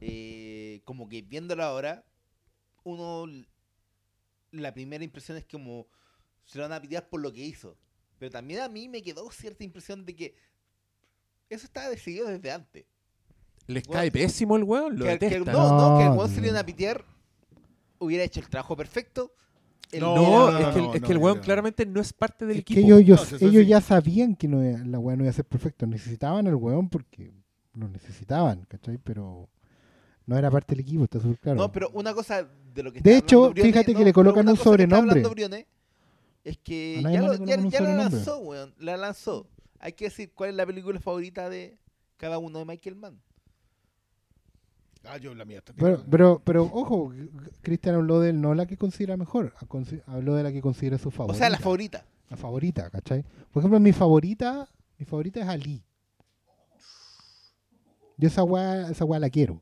[0.00, 2.04] eh, como que viéndola ahora,
[2.84, 3.26] uno,
[4.50, 5.86] la primera impresión es como
[6.44, 7.76] se lo van a pitear por lo que hizo.
[8.18, 10.34] Pero también a mí me quedó cierta impresión de que
[11.48, 12.84] eso estaba decidido desde antes.
[13.66, 16.58] Les cae pésimo el weón, lo Que, no, no, que el weón se le iban
[16.60, 17.04] a pitear,
[17.98, 19.34] hubiera hecho el trabajo perfecto.
[20.00, 21.42] No, es que, el- no, es no, que el weón no.
[21.42, 22.80] claramente no es parte del Es equipo.
[22.80, 23.68] que ellos, ellos, No, si eso ellos sí.
[23.68, 25.86] ya sabían que no la weá no iba a ser perfecta.
[25.86, 27.32] Necesitaban el weón porque
[27.74, 28.98] lo necesitaban, ¿cachai?
[28.98, 29.48] Pero
[30.26, 31.58] no era parte del equipo, está súper claro.
[31.58, 34.12] No, pero una cosa de lo que De está hecho, hablando Briones- fíjate que le
[34.12, 35.22] colocan un sobrenombre.
[35.28, 35.66] Briones
[36.44, 38.74] es que ya, lo, ya, ya la lanzó, weón.
[38.78, 39.46] La lanzó.
[39.80, 41.76] Hay que decir cuál es la película favorita de
[42.16, 43.20] cada uno de Michael Mann.
[45.06, 47.12] Ah, yo la mía está Pero, pero, pero ojo,
[47.62, 49.52] Cristian habló de no la que considera mejor,
[50.06, 51.38] habló de la que considera su O favorita.
[51.38, 52.06] sea, la favorita.
[52.30, 53.22] La favorita, ¿cachai?
[53.52, 54.68] Por ejemplo, mi favorita,
[54.98, 55.84] mi favorita es Ali.
[58.16, 59.60] Yo esa weá, esa weá la quiero.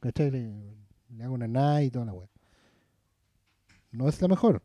[0.00, 0.30] ¿Cachai?
[0.30, 0.76] Le,
[1.10, 2.28] le hago una night y toda la weá.
[3.90, 4.62] No es la mejor.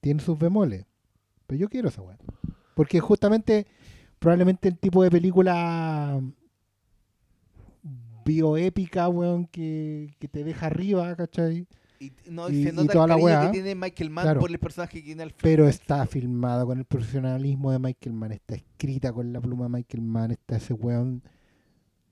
[0.00, 0.86] Tiene sus bemoles.
[1.46, 2.18] Pero yo quiero esa weá.
[2.74, 3.66] Porque justamente,
[4.18, 6.20] probablemente el tipo de película
[8.24, 11.66] bioépica, weón, que, que te deja arriba, ¿cachai?
[11.98, 13.40] Y, no, y se y nota toda el la weá.
[13.46, 14.40] que tiene Michael Mann Claro.
[14.40, 15.34] por el personaje que tiene al.
[15.42, 19.70] Pero está filmada con el profesionalismo de Michael Mann, está escrita con la pluma de
[19.70, 21.22] Michael Mann, está ese weón,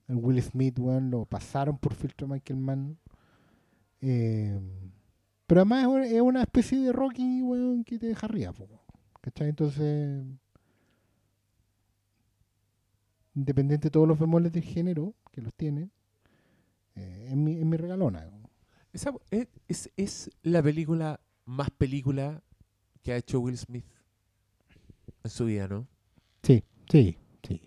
[0.09, 2.99] el Will Smith, weón, lo pasaron por filtro de Michael Mann.
[4.03, 4.61] Eh,
[5.47, 8.69] pero además es una- es una especie de Rocky, weón, que te deja arriba, po,
[9.23, 9.49] ¿cachai?
[9.49, 10.23] Entonces,
[13.35, 15.91] independiente de todos los bemoles del género, que los tiene,
[16.99, 18.29] eh, es, mi, es mi regalona.
[18.93, 22.43] Esa- es, es- es la película más película
[23.03, 23.85] que ha hecho Will Smith
[25.25, 25.87] en su vida, ¿no?
[26.43, 27.17] Sí, sí,
[27.47, 27.63] sí.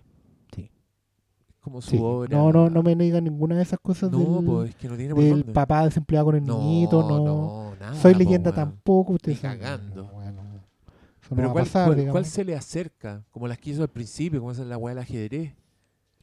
[1.60, 1.98] Como su sí.
[2.02, 2.36] obra.
[2.36, 4.98] No, no, no me diga ninguna de esas cosas No, del, pues es que no
[4.98, 5.54] tiene por del dónde.
[5.54, 7.24] papá desempleado con el no, niñito, no.
[7.24, 10.06] no, nada, Soy po, leyenda tampoco, ustedes cagando.
[10.08, 12.14] Bueno, no Pero ¿cuál, pasar, cuál- digamos.
[12.14, 13.24] cuál se le acerca?
[13.30, 15.54] Como las que hizo al principio, como esa es la weá del ajedrez.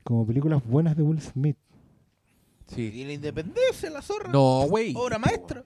[0.02, 1.56] Como películas buenas de Will Smith.
[2.68, 2.90] Sí.
[2.94, 4.30] Y la independencia, la zorra.
[4.30, 4.94] No, güey.
[4.96, 5.64] Obra maestra.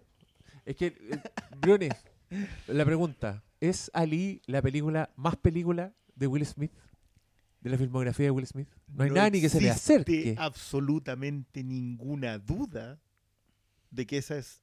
[0.65, 1.23] Es que, eh,
[1.61, 1.93] Briones,
[2.69, 6.73] la pregunta, ¿es Ali la película más película de Will Smith?
[7.61, 8.69] ¿De la filmografía de Will Smith?
[8.89, 10.35] No hay nada ni que se le acerque.
[10.39, 13.01] absolutamente ninguna duda
[13.91, 14.63] de que esa es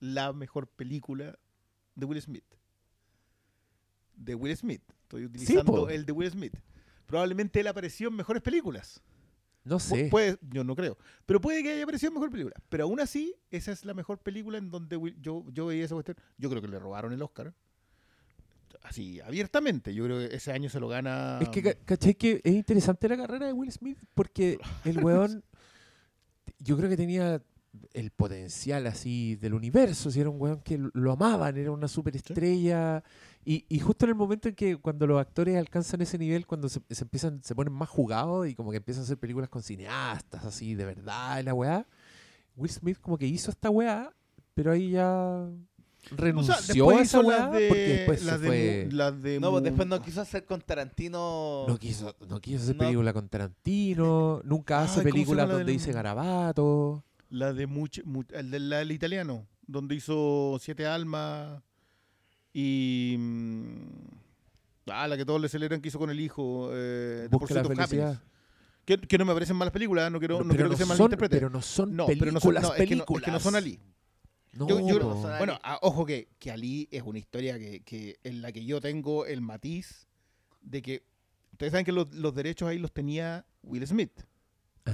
[0.00, 1.38] la mejor película
[1.94, 2.44] de Will Smith.
[4.16, 4.82] De Will Smith.
[5.02, 6.54] Estoy utilizando el de Will Smith.
[7.06, 9.02] Probablemente él apareció en mejores películas.
[9.66, 10.08] No sé.
[10.10, 10.96] Puede, yo no creo.
[11.26, 12.54] Pero puede que haya aparecido en mejor película.
[12.68, 15.94] Pero aún así, esa es la mejor película en donde Will- yo, yo veía esa
[15.94, 16.16] cuestión.
[16.38, 17.52] Yo creo que le robaron el Oscar.
[18.82, 19.92] Así, abiertamente.
[19.94, 21.38] Yo creo que ese año se lo gana.
[21.42, 22.14] Es que, ca- ¿cachai?
[22.14, 25.42] Que es interesante la carrera de Will Smith porque el weón,
[26.60, 27.42] yo creo que tenía
[27.92, 31.88] el potencial así del universo, si era un weón que lo- lo amaban, era una
[31.88, 33.02] superestrella.
[33.48, 36.68] Y, y justo en el momento en que cuando los actores alcanzan ese nivel, cuando
[36.68, 39.62] se, se empiezan, se ponen más jugados y como que empiezan a hacer películas con
[39.62, 41.86] cineastas así de verdad la weá,
[42.56, 44.12] Will Smith como que hizo esta weá,
[44.52, 48.42] pero ahí ya O renunció sea, después a esa weá de, porque después las se
[48.42, 48.86] de fue...
[48.90, 51.66] Mu- las de No, pues después no quiso hacer con Tarantino.
[51.68, 52.80] No quiso, no quiso hacer No.
[52.80, 57.04] película con Tarantino, nunca hace Ay, ¿cómo se películas donde del- dice garabato.
[57.30, 61.62] La de much, mu- el del la del italiano, donde hizo Siete Almas
[62.60, 63.16] y.
[63.18, 63.76] mm,
[64.88, 66.70] Ah, la que todos le celebran que hizo con el hijo.
[66.72, 68.22] Eh, Busca la felicidad.
[68.84, 71.34] Que, que no me parecen malas películas, no quiero, no quiero que se son, malinterprete.
[71.36, 73.22] pero no son no, películas, pero no son, no, es que no- películas.
[73.22, 73.80] es que no son Ali.
[74.52, 75.22] No, Yo- yo- po.
[75.22, 78.80] son Bueno, ojo que, que Ali es una historia que, que en la que yo
[78.80, 80.06] tengo el matiz
[80.62, 81.02] de que.
[81.50, 84.12] Ustedes saben que los, los derechos ahí los tenía Will Smith.
[84.84, 84.92] Ah,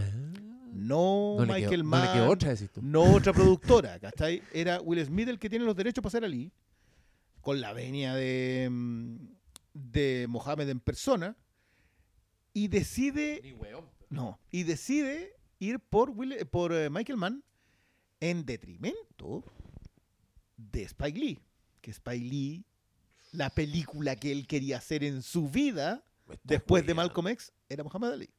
[0.73, 2.07] No, no, Michael no Mann.
[2.07, 2.81] le quedó otra, decís tú.
[2.83, 4.43] no otra productora, ¿cachai?
[4.55, 6.51] Era Will Smith el que tiene los derechos para ser Ali,
[7.43, 9.17] con la venia de, mm,
[9.75, 11.37] de Mohamed en persona,
[12.55, 13.85] y decide, Ni weón.
[14.11, 17.45] no, y decide ir por, Will- por eh, Michael Mann
[18.21, 19.45] en detrimento
[20.57, 21.39] de Spike Lee,
[21.81, 22.65] que Spike Lee,
[23.33, 26.05] la película que él quería hacer en su vida,
[26.45, 26.95] después de.
[26.95, 28.31] Malcolm X, era Muhammad Ali.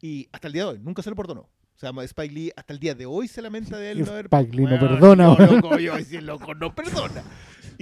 [0.00, 1.42] Y hasta el día de hoy, nunca se lo perdonó.
[1.42, 4.26] O sea, Spike Lee hasta el día de hoy se lamenta de él no haber...
[4.26, 5.56] Spike Lee no perdona, weón.
[5.56, 7.22] loco, yo, si el loco no perdona.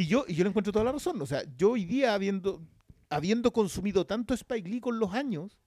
[0.00, 1.20] Y yo, y yo le encuentro toda la razón.
[1.20, 2.62] O sea, yo hoy día, habiendo,
[3.10, 5.58] habiendo consumido tanto Spike Lee con los años,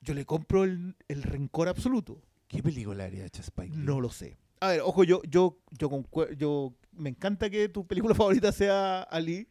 [0.00, 2.20] yo le compro el, el rencor absoluto.
[2.48, 3.82] ¿Qué película haría hecha Spike Lee?
[3.84, 4.36] No lo sé.
[4.60, 9.02] A ver, ojo, yo, yo, yo, concue- yo me encanta que tu película favorita sea
[9.02, 9.46] Ali,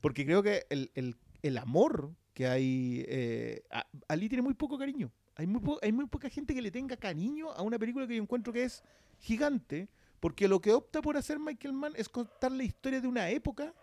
[0.00, 3.04] porque creo que el, el- el amor que hay.
[3.06, 5.12] eh, a- Ali tiene muy poco cariño.
[5.36, 8.16] Hay muy, po- hay muy poca gente que le tenga cariño a una película que
[8.16, 8.82] yo encuentro que es
[9.20, 9.88] gigante,
[10.22, 13.74] porque lo que opta por hacer Michael Mann es contar la historia de una época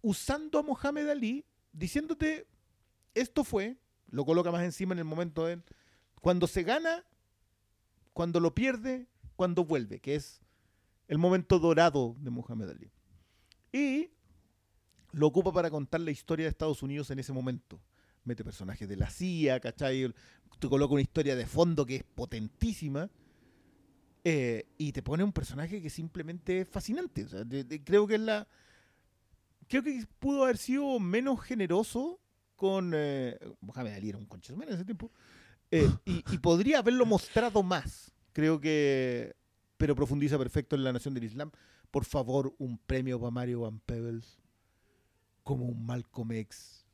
[0.00, 2.46] usando a Mohamed Ali, diciéndote,
[3.14, 3.76] esto fue,
[4.08, 5.60] lo coloca más encima en el momento de
[6.22, 7.04] cuando se gana,
[8.14, 9.06] cuando lo pierde,
[9.36, 10.40] cuando vuelve, que es
[11.06, 12.90] el momento dorado de Muhammad Ali.
[13.72, 14.08] Y
[15.12, 17.78] lo ocupa para contar la historia de Estados Unidos en ese momento.
[18.24, 20.14] Mete personajes de la CIA, ¿cachai?
[20.58, 23.10] Te coloca una historia de fondo que es potentísima.
[24.28, 27.22] Eh, y te pone un personaje que simplemente es fascinante.
[27.24, 28.48] O sea, de- de- creo que es la.
[29.68, 32.18] Creo que pudo haber sido menos generoso
[32.56, 32.90] con.
[32.92, 35.12] Eh, Mohamed Ali era un concha de su madre en ese tiempo.
[35.70, 38.10] Eh, y, y podría haberlo mostrado más.
[38.32, 39.36] Creo que.
[39.76, 41.52] Pero profundiza perfecto en la nación del Islam.
[41.92, 44.40] Por favor, un premio para Mario Van Peebles.
[45.44, 46.84] Como un Malcolm X.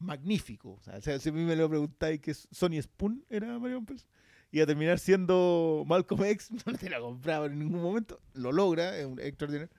[0.00, 0.72] Magnífico.
[0.72, 4.06] O sea, si a mí me lo preguntáis que Sony Spoon era Mario Van Peebles.
[4.50, 8.20] Y a terminar siendo Malcolm X, no te la compraba en ningún momento.
[8.34, 9.70] Lo logra, es un extraordinario.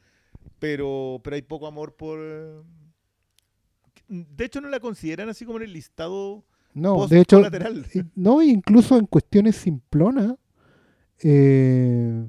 [0.59, 2.19] Pero, pero hay poco amor por.
[2.21, 2.61] eh,
[4.07, 7.41] De hecho, no la consideran así como en el listado No, de hecho,
[8.15, 10.35] no, incluso en cuestiones simplonas,
[11.23, 12.27] eh,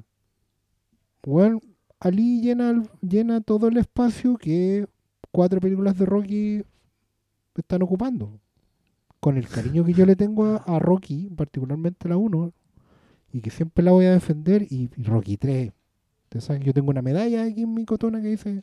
[1.23, 1.59] bueno,
[1.99, 4.87] Ali llena, llena todo el espacio que
[5.31, 6.63] cuatro películas de Rocky
[7.55, 8.39] están ocupando.
[9.19, 12.53] Con el cariño que yo le tengo a, a Rocky, particularmente la 1,
[13.33, 15.71] y que siempre la voy a defender, y, y Rocky 3.
[16.23, 18.61] Ustedes saben que yo tengo una medalla aquí en mi cotona que dice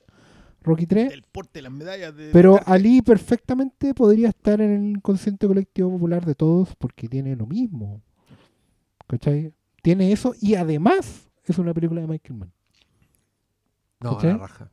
[0.63, 1.13] Rocky 3.
[1.13, 2.31] El porte de las medallas de.
[2.33, 2.73] Pero Duterte.
[2.73, 8.03] Ali perfectamente podría estar en el inconsciente colectivo popular de todos porque tiene lo mismo.
[9.07, 9.53] ¿Cachai?
[9.83, 12.53] Tiene eso y además es una película de Michael Mann.
[14.01, 14.33] No, ¿Cachai?
[14.33, 14.71] la raja.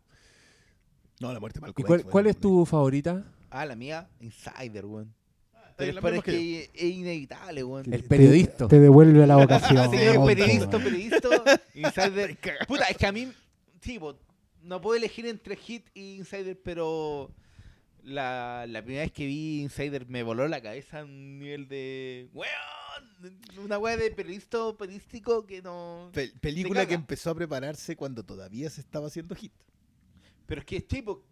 [1.20, 3.24] No, la muerte de ¿Y Malcolm cuál, X fue cuál es tu favorita?
[3.50, 5.14] Ah, la mía, Insider, weón.
[5.78, 7.92] Pero, pero es que es inevitable, weón.
[7.94, 8.68] El periodista.
[8.68, 9.90] Te, devuelve la vocación.
[9.92, 12.38] Sí, periodista, periodista, Insider.
[12.68, 13.32] Puta, es que a mí,
[13.82, 14.18] sí, po,
[14.62, 17.32] no puedo elegir entre Hit y Insider, pero
[18.04, 22.30] la, la primera vez que vi Insider me voló la cabeza a un nivel de.
[22.34, 22.54] ¡Weón!
[23.64, 26.10] Una weá de periodista periodístico que no.
[26.14, 29.54] Pe- película que empezó a prepararse cuando todavía se estaba haciendo hit.
[30.46, 31.24] Pero es que es tipo.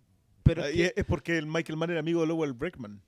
[0.43, 2.53] Pero Ah, es y que- es, es porque el Michael Mann era amigo de Lowell
[2.53, 3.01] Breckman.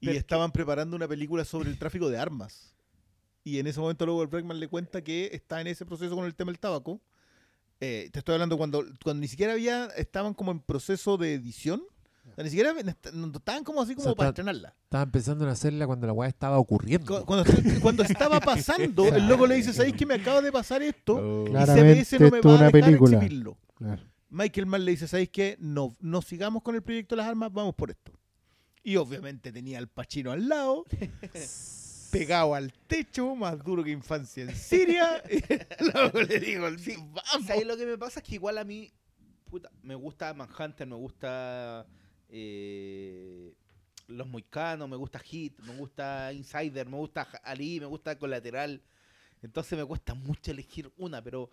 [0.00, 2.74] Y Pero es estaban preparando una película sobre el tráfico de armas.
[3.42, 6.34] Y en ese momento Lowell Breckman le cuenta que está en ese proceso con el
[6.34, 7.00] tema del tabaco.
[7.80, 11.82] Eh, te estoy hablando cuando, cuando ni siquiera había, estaban como en proceso de edición.
[12.30, 12.72] O sea, ni siquiera
[13.34, 14.74] estaban como así como sea, para está- estrenarla.
[14.84, 17.18] Estaba empezando a hacerla cuando la weá estaba ocurriendo.
[17.20, 17.52] Cu- Cuando,
[17.82, 21.14] cuando estaba pasando, el loco le dice, ¿sabéis que me acaba de pasar esto?
[21.16, 21.44] Oh.
[21.46, 23.16] Y Claramente CBS no me va a dejar película.
[23.18, 23.58] exhibirlo.
[23.74, 24.02] Claro.
[24.30, 25.56] Michael Mann le dice, ¿sabéis qué?
[25.60, 28.10] No, no sigamos con el proyecto de las armas, vamos por esto.
[28.84, 30.84] Y obviamente tenía al Pachino al lado,
[32.12, 35.22] pegado al techo, más duro que infancia en Siria.
[35.28, 35.40] y
[35.92, 37.46] luego le digo, Sí, vamos.
[37.46, 38.20] ¿Sabes lo que me pasa?
[38.20, 38.92] Es que igual a mí,
[39.50, 41.86] puta, me gusta Manhunter, me gusta
[42.28, 43.54] eh,
[44.06, 48.82] Los Moicanos, me gusta Hit, me gusta Insider, me gusta Ali, me gusta Colateral.
[49.42, 51.50] Entonces me cuesta mucho elegir una, pero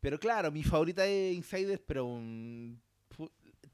[0.00, 2.78] pero claro, mi favorita es Insider, pero pu-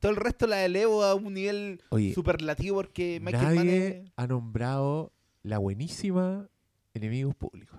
[0.05, 4.13] todo el resto la elevo a un nivel Oye, superlativo porque Michael Mann nadie es-
[4.17, 5.13] ha nombrado
[5.43, 6.47] la buenísima
[6.93, 7.79] Enemigos Públicos.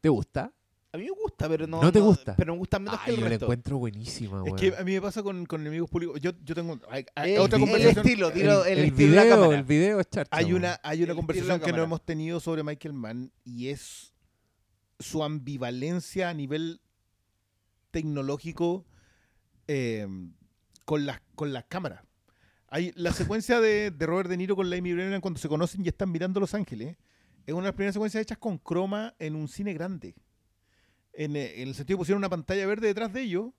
[0.00, 0.52] ¿Te gusta?
[0.92, 1.82] A mí me gusta, pero no...
[1.82, 2.34] ¿No te gusta?
[2.36, 4.92] Pero me gusta menos que Ay, el yo la encuentro buenísima, Es que a mí
[4.92, 6.20] me pasa con, con enemigos públicos.
[6.20, 8.06] Yo, yo tengo hay- hay El, otra el conversación.
[8.06, 9.58] estilo, dilo, el, el, estilo de la video, cámara.
[9.58, 10.36] el video es charcha.
[10.36, 14.14] Hay una, hay una El conversación que no hemos tenido sobre Michael Mann y es
[15.00, 16.80] su ambivalencia a nivel
[17.90, 18.84] tecnológico
[19.72, 20.06] eh,
[20.84, 22.02] con las con las cámaras.
[22.68, 25.88] Hay la secuencia de, de Robert De Niro con Amy Brennan cuando se conocen y
[25.88, 26.96] están mirando Los Ángeles.
[27.46, 30.14] Es una de las primeras secuencias hechas con croma en un cine grande.
[31.12, 33.50] En, eh, en el sentido de pusieron una pantalla verde detrás de ellos.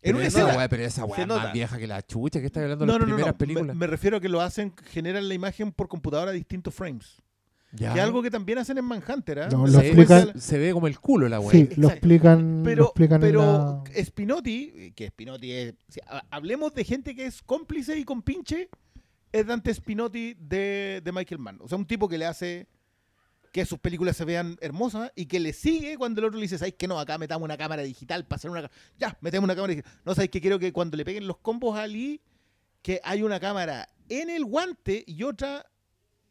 [0.00, 1.52] Pero esa weá, pero esa weá más nota.
[1.52, 3.32] vieja que la chucha que está hablando de No, las no, primeras no.
[3.32, 3.76] Me, películas.
[3.76, 7.22] me refiero a que lo hacen, generan la imagen por computadora a distintos frames.
[7.72, 7.92] Ya.
[7.92, 9.40] Que es algo que también hacen en Manhunter.
[9.40, 9.48] ¿ah?
[9.50, 11.50] No, lo se, explican- ve como el culo la weá.
[11.52, 15.74] Sí, lo explican, lo Pero, explican en pero la- Spinotti, que Spinotti es.
[15.88, 18.68] si hablemos de gente que es cómplice y compinche,
[19.32, 21.58] es Dante Spinotti de, de Michael Mann.
[21.60, 22.66] O sea, un tipo que le hace
[23.52, 26.58] que sus películas se vean hermosas y que le sigue cuando el otro le dice,
[26.58, 26.98] ¿sabes que no?
[26.98, 28.68] Acá metamos una cámara digital para hacer una.
[28.98, 29.92] Ya, metemos una cámara digital.
[30.04, 32.20] No, ¿sabes que Quiero que cuando le peguen los combos a Ali,
[32.82, 35.66] que hay una cámara en el guante y otra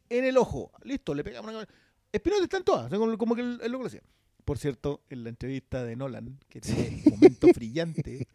[0.10, 0.72] en el ojo.
[0.84, 1.68] Listo, le pegamos una.
[2.16, 4.02] Spinotti está en todas, como que el, el loco lo hacía.
[4.46, 8.28] Por cierto, en la entrevista de Nolan, que tiene un momento brillante,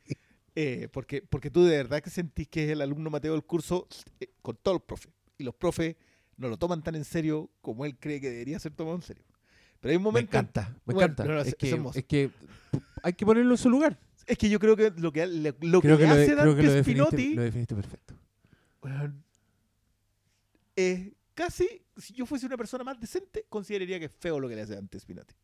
[0.54, 3.88] eh, porque, porque tú de verdad que sentís que es el alumno Mateo del curso
[4.20, 5.12] eh, con todos los profes.
[5.38, 5.96] Y los profes
[6.36, 9.24] no lo toman tan en serio como él cree que debería ser tomado en serio.
[9.80, 10.30] Pero hay un Me momento.
[10.36, 11.24] encanta, me Bueno, encanta.
[11.24, 11.98] no, no, es, es que, hermoso.
[11.98, 12.30] es que
[13.02, 13.98] hay que ponerlo en su lugar.
[14.26, 16.26] Es que yo creo que lo que, lo que, Creo que, le lo, de- hace
[16.30, 18.14] que Dante definiste, Spinotti lo definiste perfecto.
[18.82, 19.22] weón,
[20.76, 24.54] es casi, si yo fuese una persona más decente, consideraría que es feo lo que
[24.54, 25.34] le hace Dante Spinotti.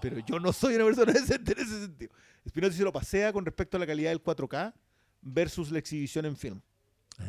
[0.00, 2.12] Pero yo no soy una persona decente en ese sentido.
[2.48, 4.74] Spinotti se lo pasea con respecto a la calidad del 4K
[5.22, 6.60] versus la exhibición en film.
[7.18, 7.24] Ah.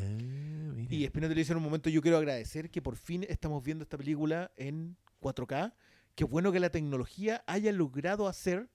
[0.89, 3.83] Y Spinotti le dice en un momento, yo quiero agradecer que por fin estamos viendo
[3.83, 5.73] esta película en 4K.
[6.15, 8.69] Qué bueno que la tecnología haya logrado hacer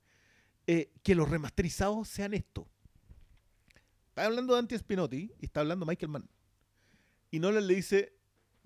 [0.66, 2.68] eh, que los remasterizados sean esto.
[4.09, 6.28] Está hablando Dante Spinotti y está hablando Michael Mann.
[7.30, 8.12] Y Nolan le dice,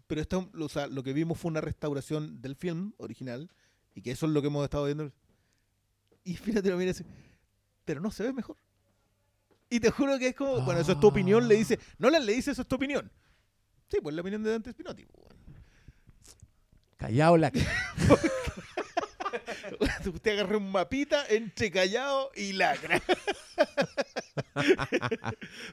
[0.06, 3.50] pero esto, o sea, lo que vimos fue una restauración del film original
[3.94, 5.12] y que eso es lo que hemos estado viendo.
[6.24, 7.04] Y Spinotti lo mira dice,
[7.84, 8.56] pero no se ve mejor.
[9.68, 12.34] Y te juro que es como, bueno, eso es tu opinión, le dice, Nolan le
[12.34, 13.10] dice, eso es tu opinión.
[13.88, 15.04] Sí, pues la opinión de Dante Spinotti.
[15.06, 15.60] pues, bueno.
[16.96, 17.52] Callado la
[20.14, 23.00] Usted agarró un mapita entre callado y lacra.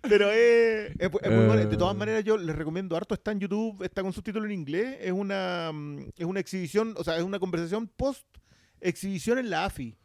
[0.02, 1.66] Pero es, es, muy bueno.
[1.66, 1.98] De todas Eh.
[1.98, 3.14] maneras, yo les recomiendo harto.
[3.14, 4.98] Está en YouTube, está con subtítulo en inglés.
[5.02, 8.26] Es una, mm, es una exhibición, o sea, es una conversación post
[8.82, 9.98] exhibición en la AFI.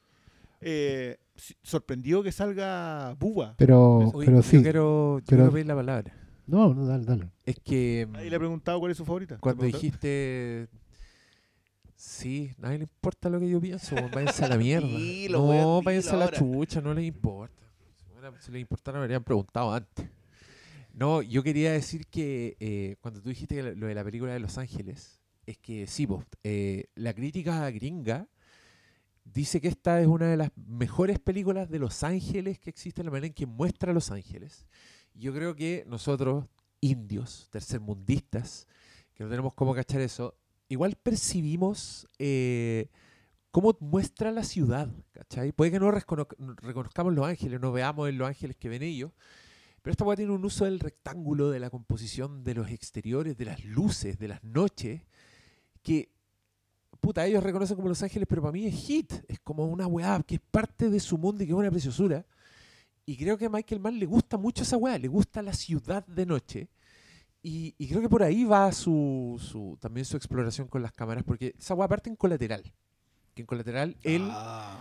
[0.60, 1.18] Eh,
[1.62, 3.54] sorprendido que salga Buba.
[3.58, 4.62] Pero, Oye, pero yo sí.
[4.62, 6.14] quiero, yo pero- quiero pedir la palabra.
[6.46, 7.28] No, no, dale, dale.
[7.44, 9.34] Es que Ahí le he preguntado cuál es su favorita.
[9.34, 10.68] ¿Te cuando dijiste...
[11.98, 13.96] Sí, a nadie le importa lo que yo pienso.
[14.12, 14.86] Váyanse a la mierda.
[14.86, 16.38] Dilo, no, váyanse a la ahora.
[16.38, 17.66] chucha, no les importa.
[18.38, 20.08] Si, les importara me habrían preguntado antes.
[20.92, 24.58] No, yo quería decir que eh, cuando tú dijiste lo de la película de Los
[24.58, 28.28] Ángeles, es que sí, po, eh, la crítica gringa
[29.24, 33.10] dice que esta es una de las mejores películas de Los Ángeles que existe, la
[33.10, 34.66] manera en que muestra Los Ángeles.
[35.14, 36.44] Yo creo que nosotros,
[36.80, 38.68] indios, tercermundistas,
[39.14, 40.36] que no tenemos cómo cachar eso,
[40.68, 42.88] igual percibimos eh,
[43.50, 45.52] cómo muestra la ciudad, ¿cachai?
[45.52, 46.28] Puede que no recono-
[46.62, 49.12] reconozcamos Los Ángeles, no veamos en Los Ángeles que ven ellos,
[49.82, 53.44] pero esta weá tiene un uso del rectángulo, de la composición de los exteriores, de
[53.44, 55.02] las luces, de las noches,
[55.82, 56.10] que,
[57.00, 60.22] puta, ellos reconocen como Los Ángeles, pero para mí es hit, es como una weá
[60.26, 62.26] que es parte de su mundo y que es una preciosura.
[63.06, 66.06] Y creo que a Michael Mann le gusta mucho esa weá, le gusta la ciudad
[66.06, 66.68] de noche.
[67.42, 71.24] Y, y creo que por ahí va su, su- también su exploración con las cámaras,
[71.24, 72.62] porque esa weá parte en colateral.
[73.34, 74.80] Que en colateral él Ah,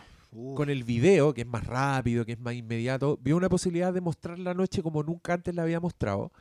[0.55, 4.01] con el video, que es más rápido, que es más inmediato, vio una posibilidad de
[4.01, 6.31] mostrar la noche como nunca antes la había mostrado.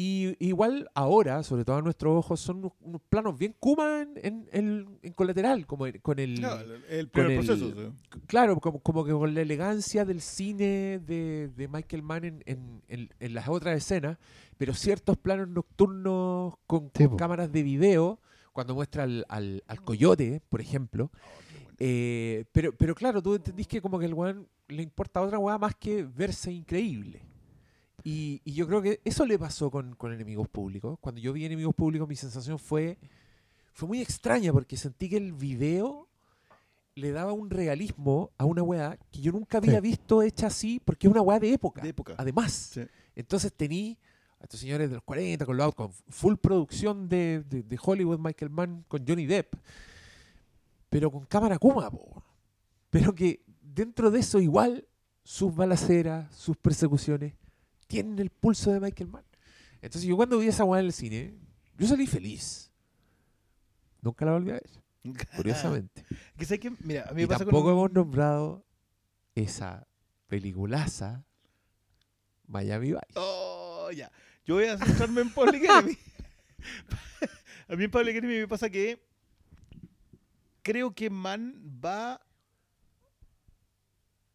[0.00, 4.12] Y igual ahora, sobre todo a nuestros ojos, son unos, unos planos bien Kuma en,
[4.22, 6.40] en, en- en colateral, como con el...
[6.40, 7.68] No, el, el con el- proceso.
[7.72, 8.18] sí.
[8.28, 12.82] Claro, como, como que con la elegancia del cine de, de Michael Mann en, en-
[12.86, 14.18] en- en las otras escenas,
[14.56, 17.16] pero ciertos planos nocturnos con, Sí, con po.
[17.16, 18.20] cámaras de video,
[18.52, 21.10] cuando muestra al, al- al coyote, por ejemplo.
[21.80, 25.58] Eh, pero, pero claro, tú entendís que como que el weón le importa otra weá
[25.58, 27.22] más que verse increíble.
[28.08, 30.96] Y, y yo creo que eso le pasó con, con Enemigos Públicos.
[31.00, 32.96] Cuando yo vi Enemigos Públicos, mi sensación fue,
[33.74, 36.08] fue muy extraña porque sentí que el video
[36.94, 39.80] le daba un realismo a una weá que yo nunca había Sí.
[39.82, 41.82] visto hecha así porque es una weá de época.
[41.82, 42.14] De época.
[42.16, 42.80] Además, Sí.
[43.14, 43.98] entonces tení
[44.40, 48.18] a estos señores de los 40 con, los, con full producción de, de- de Hollywood,
[48.20, 49.54] Michael Mann con Johnny Depp,
[50.88, 52.22] pero con cámara Kuma, po.
[52.88, 54.86] pero que dentro de eso igual
[55.24, 57.34] sus balaceras, sus persecuciones
[57.88, 59.24] tienen el pulso de Michael Mann.
[59.80, 61.34] Entonces yo cuando vi esa weá en el cine,
[61.76, 62.70] yo salí feliz.
[64.00, 64.70] Nunca la volví a ver,
[65.36, 66.04] curiosamente.
[66.36, 67.72] Que sé que, mira, a mí y pasa tampoco con...
[67.72, 68.64] hemos nombrado
[69.34, 69.88] esa
[70.28, 71.24] peliculaza
[72.46, 73.00] Miami Vice.
[73.14, 74.10] Oh, ya.
[74.44, 75.98] Yo voy a centrarme en Public Enemy.
[77.68, 79.02] a mí en Public Enemy me pasa que
[80.62, 82.20] creo que Man va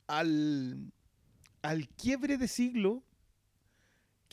[0.07, 0.91] al,
[1.61, 3.03] al quiebre de siglo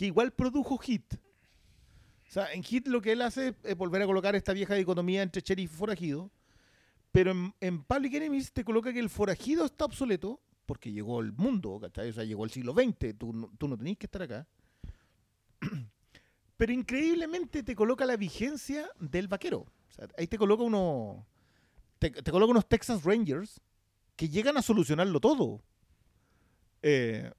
[0.01, 1.12] que igual produjo Hit.
[1.12, 5.20] O sea, en Hit lo que él hace es volver a colocar esta vieja dicotomía
[5.23, 6.31] entre sheriff y forajido.
[7.12, 11.33] Pero en, en Public Enemies te coloca que el forajido está obsoleto porque llegó el
[11.33, 12.09] mundo, ¿cachai?
[12.09, 14.49] O sea, llegó el siglo XX, tú, no- tú no tenías que estar acá.
[16.57, 19.67] Pero increíblemente te coloca la vigencia del vaquero.
[19.91, 21.27] O sea, ahí te coloca uno,
[21.99, 23.61] te, te coloca unos Texas Rangers
[24.17, 25.61] que llegan a solucionarlo todo.
[26.81, 27.31] Eh,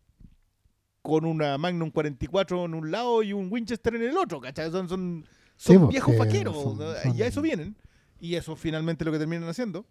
[1.01, 4.69] con una Magnum 44 en un lado y un Winchester en el otro, ¿cachai?
[4.71, 5.25] Son, son,
[5.57, 6.61] son Sí, po, viejos sí, vaqueros.
[6.61, 7.75] son- Y a eso vienen.
[8.19, 9.85] Y eso finalmente lo que terminan haciendo.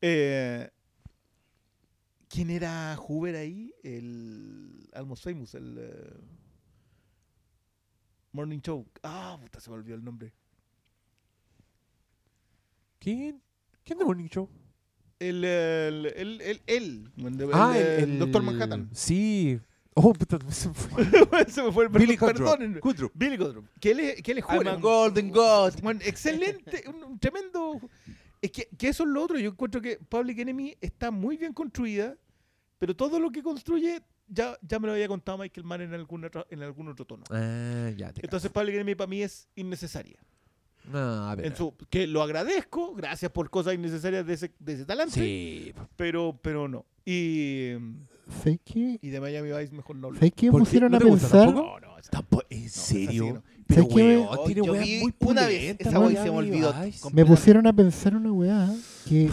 [0.00, 0.68] Eh,
[2.28, 3.72] ¿Quién era Hoover ahí?
[3.84, 6.14] El Almost Famous, el eh,
[8.32, 8.84] Morning Show.
[9.04, 10.32] Ah, puta, se me olvidó el nombre.
[12.98, 13.40] ¿Quién?
[13.84, 14.48] ¿Quién de Morning Show?
[15.20, 18.90] El, el, el, el, el, el- ah, el- el, el Doctor Manhattan.
[18.92, 19.60] Sí.
[19.94, 21.04] Oh, puta, se me fue.
[21.48, 22.50] se me fue el Billy perdón, Kudrow.
[22.50, 22.80] perdonen.
[22.80, 23.10] Kudrow.
[23.14, 23.64] Billy Kudrow.
[23.80, 24.44] Que él es, que él es.
[24.48, 25.74] I'm a golden god.
[25.82, 27.80] Bueno, excelente, un, un tremendo.
[28.42, 29.38] Es que, que eso es lo otro.
[29.38, 32.16] Yo encuentro que Public Enemy está muy bien construida,
[32.78, 36.24] pero todo lo que construye ya, ya me lo había contado Michael Mann en algún
[36.24, 37.24] otro, en algún otro tono.
[37.30, 40.18] Ah, ya te Entonces Public Enemy para mí es innecesaria.
[40.90, 40.98] No,
[41.30, 41.46] a ver.
[41.46, 45.72] En su, que lo agradezco, gracias por cosas innecesarias de ese, de ese talante, Sí.
[45.96, 46.84] pero, pero no.
[47.06, 47.72] Y,
[48.28, 48.98] ¿Sabes qué?
[49.02, 51.30] y de Miami Vice mejor no lo ¿Sabes qué me pusieron ¿No a pensar?
[51.46, 51.80] tampoco?
[51.80, 53.34] No, no, Tampoco, ¿En serio?
[53.34, 53.64] que.
[53.66, 55.98] Pero ¿Sabes qué me- weón, Oh, tiene yo weas vi muy una vez esa se
[56.30, 56.74] me olvidó.
[57.12, 58.74] Me pusieron a pensar una weá
[59.08, 59.30] que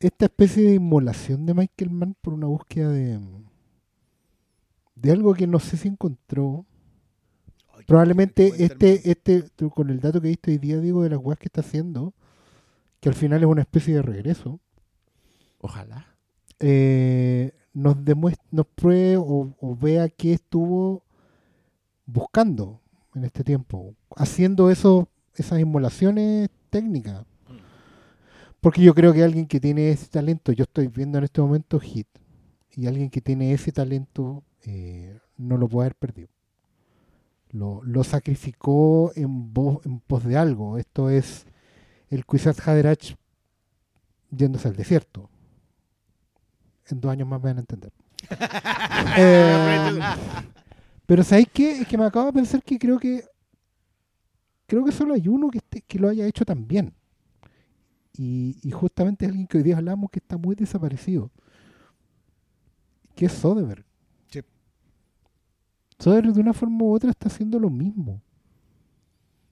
[0.00, 3.18] esta especie de inmolación de Michael Mann por una búsqueda de
[4.94, 6.64] de algo que no sé si encontró.
[7.74, 11.20] Ay, Probablemente este, este, tú, con el dato que diste hoy día, digo, de las
[11.20, 12.12] weas que está haciendo,
[13.00, 14.58] que al final es una especie de regreso,
[15.60, 16.06] Ojalá.
[16.60, 21.02] Eh, nos demuestra, pruebe o, vea qué estuvo
[22.06, 22.80] buscando
[23.14, 27.24] en este tiempo, haciendo eso, esas inmolaciones técnicas.
[28.60, 31.78] Porque yo creo que alguien que tiene ese talento, yo estoy viendo en este momento
[31.78, 32.08] Hit,
[32.72, 36.28] y alguien que tiene ese talento eh, no lo puede haber perdido.
[37.50, 39.52] Lo, lo sacrificó en,
[39.84, 40.78] en pos de algo.
[40.78, 41.46] Esto es
[42.10, 43.16] el Kwisatz Haderach
[44.30, 45.30] yéndose al desierto.
[46.90, 47.92] En dos años más me van a entender.
[49.16, 49.98] Eh,
[51.06, 51.80] pero ¿sabéis qué?
[51.80, 53.24] Es que me acabo de pensar que creo que
[54.66, 56.92] creo que solo hay uno que, esté- que lo haya hecho tan bien.
[58.16, 61.30] Y, y justamente es alguien que hoy día hablamos que está muy desaparecido.
[63.14, 63.84] Que es Soderbergh.
[64.30, 64.40] Sí.
[65.98, 68.20] Soderbergh de una forma u otra está haciendo lo mismo.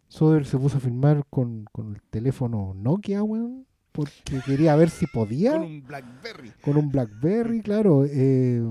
[0.09, 3.67] Soderbergh se puso a filmar con, con el teléfono Nokia, weón,
[3.97, 6.53] porque quería ver si podía Con un Blackberry.
[6.63, 8.63] con un Blackberry, claro, eh,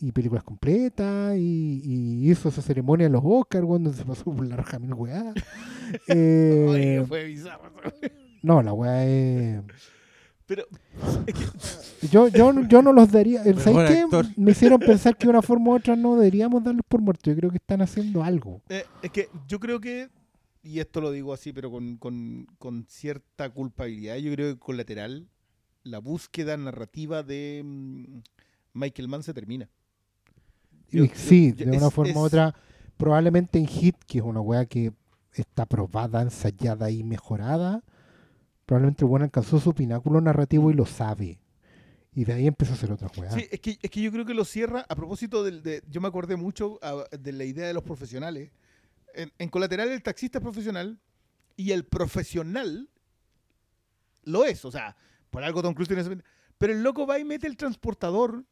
[0.00, 4.46] y películas completas, y, y hizo esa ceremonia en los Oscars cuando se pasó por
[4.46, 5.32] la raja mil weá.
[6.08, 7.70] Eh, Oye, fue bizarro.
[8.42, 9.60] no, la weá es...
[10.46, 10.64] Pero
[12.10, 13.42] Yo, yo, no- yo no los daría...
[13.44, 13.98] eh, ¿Sabes qué?
[14.00, 14.26] actor.
[14.36, 17.24] Me hicieron pensar que de una forma u otra no deberíamos darlos por muertos.
[17.32, 18.60] Yo creo que están haciendo algo.
[18.68, 20.08] eh, es que yo creo que,
[20.64, 25.28] y esto lo digo así, pero con, con- con cierta culpabilidad, yo creo que colateral,
[25.82, 28.18] la búsqueda narrativa de mm,
[28.72, 29.68] Michael Mann se termina.
[30.90, 32.54] Yo- sí, yo- de una es- forma u otra,
[32.96, 34.92] probablemente en Hit, que es una weá que
[35.34, 37.82] está probada, ensayada y mejorada,
[38.66, 41.38] probablemente el weón alcanzó su pináculo narrativo y lo sabe.
[42.16, 43.32] Y de ahí empezó a hacer otra weá.
[43.32, 46.00] Sí, es que, es que yo creo que lo cierra a propósito del, de, yo
[46.00, 48.50] me acordé mucho ah, de la idea de los profesionales.
[49.14, 50.98] En, en colateral el taxista es profesional
[51.56, 52.88] y el profesional
[54.24, 54.96] lo es, o sea,
[55.30, 56.22] por algo Tom Cruise tiene ese-
[56.58, 58.44] pero el loco va y mete el transportador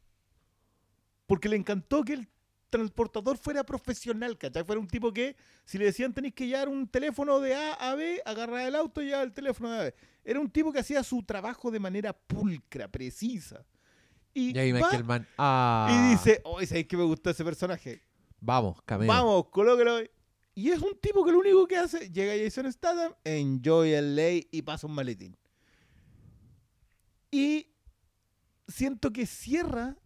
[1.25, 2.29] porque le encantó que el
[2.69, 4.63] transportador fuera profesional, ¿cachai?
[4.63, 5.35] Fuera un tipo que,
[5.65, 9.01] si le decían tenéis que llevar un teléfono de A a B, agarrar el auto
[9.01, 9.95] y llevar el teléfono de A a B.
[10.23, 13.63] Era un tipo que hacía su trabajo de manera pulcra, precisa.
[14.33, 15.27] Y, Y ahí va Mann.
[15.37, 18.01] Ah, y dice, oye, ¿sabéis que me gustó ese personaje?
[18.39, 19.07] Vamos, cameo.
[19.07, 19.99] Vamos, colóquelo.
[20.55, 20.63] Ahí".
[20.63, 24.61] Y es un tipo que lo único que hace, llega Jason Statham, enjoy LA y
[24.61, 25.35] pasa un maletín.
[27.31, 27.67] Y
[28.67, 29.97] siento que cierra,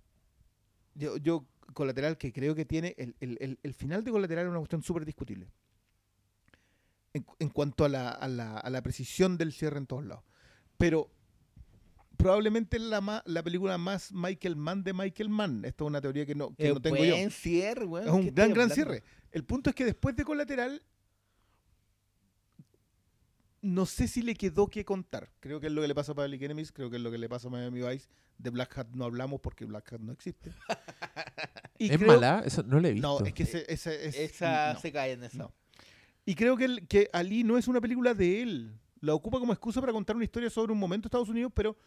[0.95, 4.49] yo, yo colateral que creo que tiene, el, el- el- el final de colateral es
[4.49, 5.47] una cuestión súper discutible.
[7.13, 10.23] En, en cuanto a la, a, la, a la precisión del cierre en todos lados.
[10.77, 11.09] Pero
[12.15, 15.65] probablemente la, ma- la película más Michael Mann de Michael Mann.
[15.65, 17.29] Esto es una teoría que no, que no tengo yo.
[17.31, 17.83] cierre.
[17.83, 19.03] Es ¿qué un gran, gran cierre.
[19.31, 20.81] El punto es que después de Colateral,
[23.61, 25.29] no sé si le quedó que contar.
[25.39, 27.17] Creo que es lo que le pasa a Public Enemies, creo que es lo que
[27.17, 28.07] le pasa a Miami Vice.
[28.37, 30.51] De Black Hat no hablamos porque Black Hat no existe.
[31.79, 32.41] Y ¿Es creo- mala?
[32.43, 33.19] Eso no lo he visto.
[33.19, 34.79] No, es que ese, ese- es- Esa no.
[34.79, 35.37] se cae en eso.
[35.37, 35.53] No.
[36.25, 38.73] Y creo que, el- que Ali no es una película de él.
[38.99, 41.77] La ocupa como excusa para contar una historia sobre un momento de Estados Unidos, pero,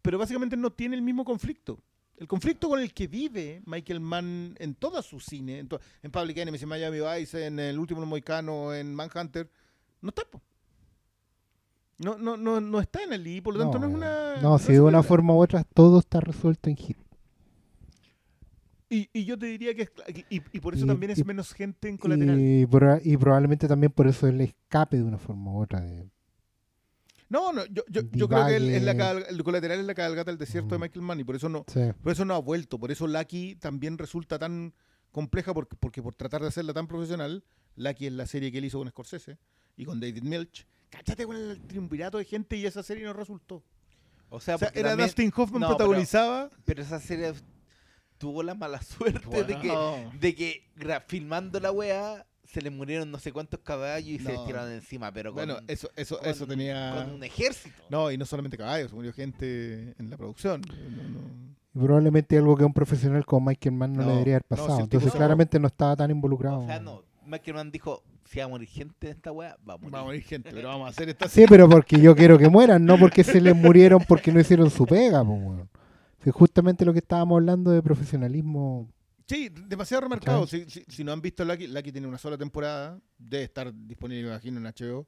[0.00, 1.80] pero básicamente no tiene el mismo conflicto.
[2.16, 6.62] El conflicto con el que vive Michael Mann en toda su cine, en, Public Enemies,
[6.62, 9.50] en Miami Vice, en El Último Moicano, en Manhunter,
[10.00, 10.22] no está.
[10.30, 10.40] po.
[11.98, 14.36] No, no, no, no está en Ali, por lo tanto no, es una.
[14.42, 16.98] No, si de una forma u otra todo está resuelto en Hit.
[18.90, 19.90] Y, y yo te diría que es.
[20.30, 22.38] Y, y por eso Y- también es menos gente en colateral.
[22.38, 25.80] Y probablemente también por eso el escape de una forma u otra.
[25.80, 26.08] De,
[27.34, 28.98] No, no, yo, yo, yo creo que el, es la Divague.
[29.22, 30.82] cabalga- el colateral es la cabalgata del desierto de Ujú.
[30.84, 31.80] Michael Mann y por eso no, sí.
[32.02, 32.78] por eso no ha vuelto.
[32.78, 34.72] Por eso Lucky también resulta tan
[35.10, 37.44] compleja porque, porque por tratar de hacerla tan profesional,
[37.76, 39.38] Lucky es la serie que él hizo con Scorsese
[39.76, 40.66] y con David Milch.
[40.90, 43.64] Cáchate con el triunvirato de gente y esa serie no resultó.
[44.28, 46.50] O sea, O sea, era también- Dustin Hoffman no, protagonizaba.
[46.64, 47.32] Pero esa serie
[48.18, 50.70] tuvo la mala suerte de que, de que
[51.08, 54.44] filmando la wea se le murieron no sé cuántos caballos y se No.
[54.44, 56.94] tiraron encima, pero con, Bueno, eso, eso, con- eso tenía.
[57.04, 57.82] con un ejército.
[57.90, 60.60] No, y no solamente caballos, murió gente en la producción.
[60.62, 61.44] No, no.
[61.74, 64.56] Y probablemente algo que a un profesional como Michael Mann no, le debería haber no,
[64.56, 64.76] pasado.
[64.76, 66.60] si Entonces se- claramente no estaba tan involucrado.
[66.60, 67.02] O sea, no.
[67.26, 69.94] Michael Mann dijo, si va a morir gente en esta wea, va a morir.
[69.94, 72.48] Va a morir gente, pero vamos a hacer esta Sí, pero porque yo quiero que
[72.48, 75.24] mueran, no porque se les murieron porque no hicieron su pega.
[76.32, 78.88] justamente lo que estábamos hablando de profesionalismo.
[79.26, 80.46] Sí, demasiado remarcado.
[80.46, 83.00] Si, si- si no han visto Lucky, Lucky tiene una sola temporada.
[83.16, 85.06] Debe estar disponible, me imagino, en HBO.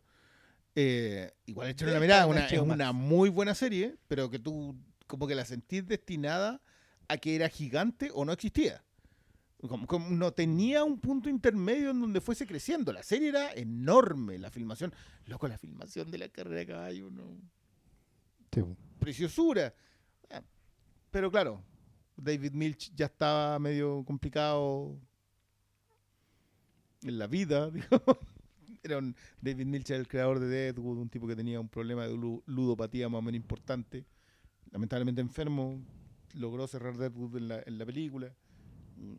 [0.74, 2.26] Eh, igual echarle una mirada.
[2.26, 6.60] Una, es una muy buena serie, pero que tú como que la sentís destinada
[7.08, 8.82] a que era gigante o no existía.
[9.68, 12.92] Como, como no tenía un punto intermedio en donde fuese creciendo.
[12.92, 14.92] La serie era enorme, la filmación.
[15.26, 17.38] Loco, la filmación de la carrera de caballo, no
[18.52, 18.62] Sí,
[18.98, 19.74] preciosura.
[20.30, 20.42] Ah,
[21.10, 21.62] Pero claro,
[22.16, 24.96] David Milch ya estaba medio complicado
[27.02, 28.16] en la vida, digamos.
[28.82, 32.06] Era un- David Milch era el creador de Deadwood, un tipo que tenía un problema
[32.06, 34.04] de lu- ludopatía más o menos importante.
[34.70, 35.80] Lamentablemente enfermo,
[36.34, 38.32] logró cerrar Deadwood en la, en la película.
[38.96, 39.14] Mm,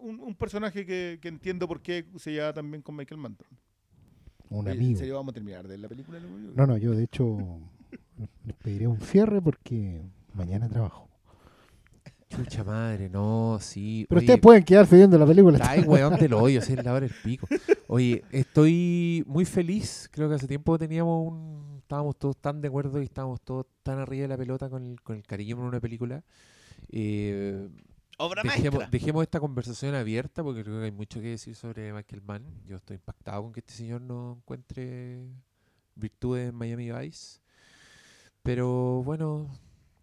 [0.00, 3.36] Un, un personaje que, que entiendo por qué se lleva también con Michael Mann.
[4.50, 4.98] un Oye, ¿En amigo.
[4.98, 6.20] serio vamos a terminar de la película?
[6.20, 7.58] No, no, yo de hecho
[8.46, 10.02] les pediré un cierre porque
[10.34, 11.08] mañana trabajo.
[12.36, 14.06] Chucha madre, no, sí.
[14.08, 15.58] Pero Oye, ustedes pueden quedarse viendo la película.
[15.62, 17.46] Ay, weón, te lo odio, si es la hora del pico.
[17.88, 20.08] Oye, estoy muy feliz.
[20.10, 23.98] Creo que hace tiempo teníamos un estábamos todos tan de acuerdo y estábamos todos tan
[23.98, 26.24] arriba de la pelota con el, con el cariño por una película.
[26.88, 27.68] Eh,
[28.16, 28.88] Obra dejemos, maestra.
[28.90, 32.46] dejemos esta conversación abierta porque creo que hay mucho que decir sobre Michael Mann.
[32.66, 35.26] Yo estoy impactado con que este señor no encuentre
[35.94, 37.40] virtudes en Miami Vice.
[38.42, 39.50] Pero bueno,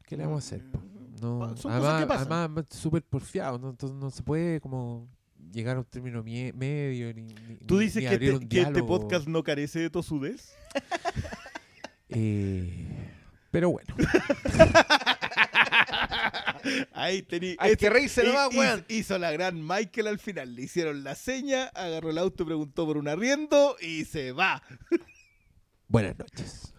[0.09, 0.65] ¿qué le vamos a hacer?
[0.71, 0.81] po?
[1.21, 3.69] No, cosas además, que además súper porfiado, ¿no?
[3.69, 5.07] Entonces no se puede como
[5.51, 7.13] llegar a un término medio.
[7.13, 10.53] Ni, ni- ¿Tú dices ni que, te- que este podcast no carece de tosudez?
[12.11, 12.87] Eh,
[13.51, 13.93] pero bueno,
[16.93, 17.55] Ahí tení.
[17.59, 18.83] Hay este- que reírse nomás, weón.
[18.89, 20.55] Hizo la gran Michael al final.
[20.55, 24.63] Le hicieron la seña, agarró el auto, preguntó por un arriendo y se va.
[25.87, 26.73] buenas noches.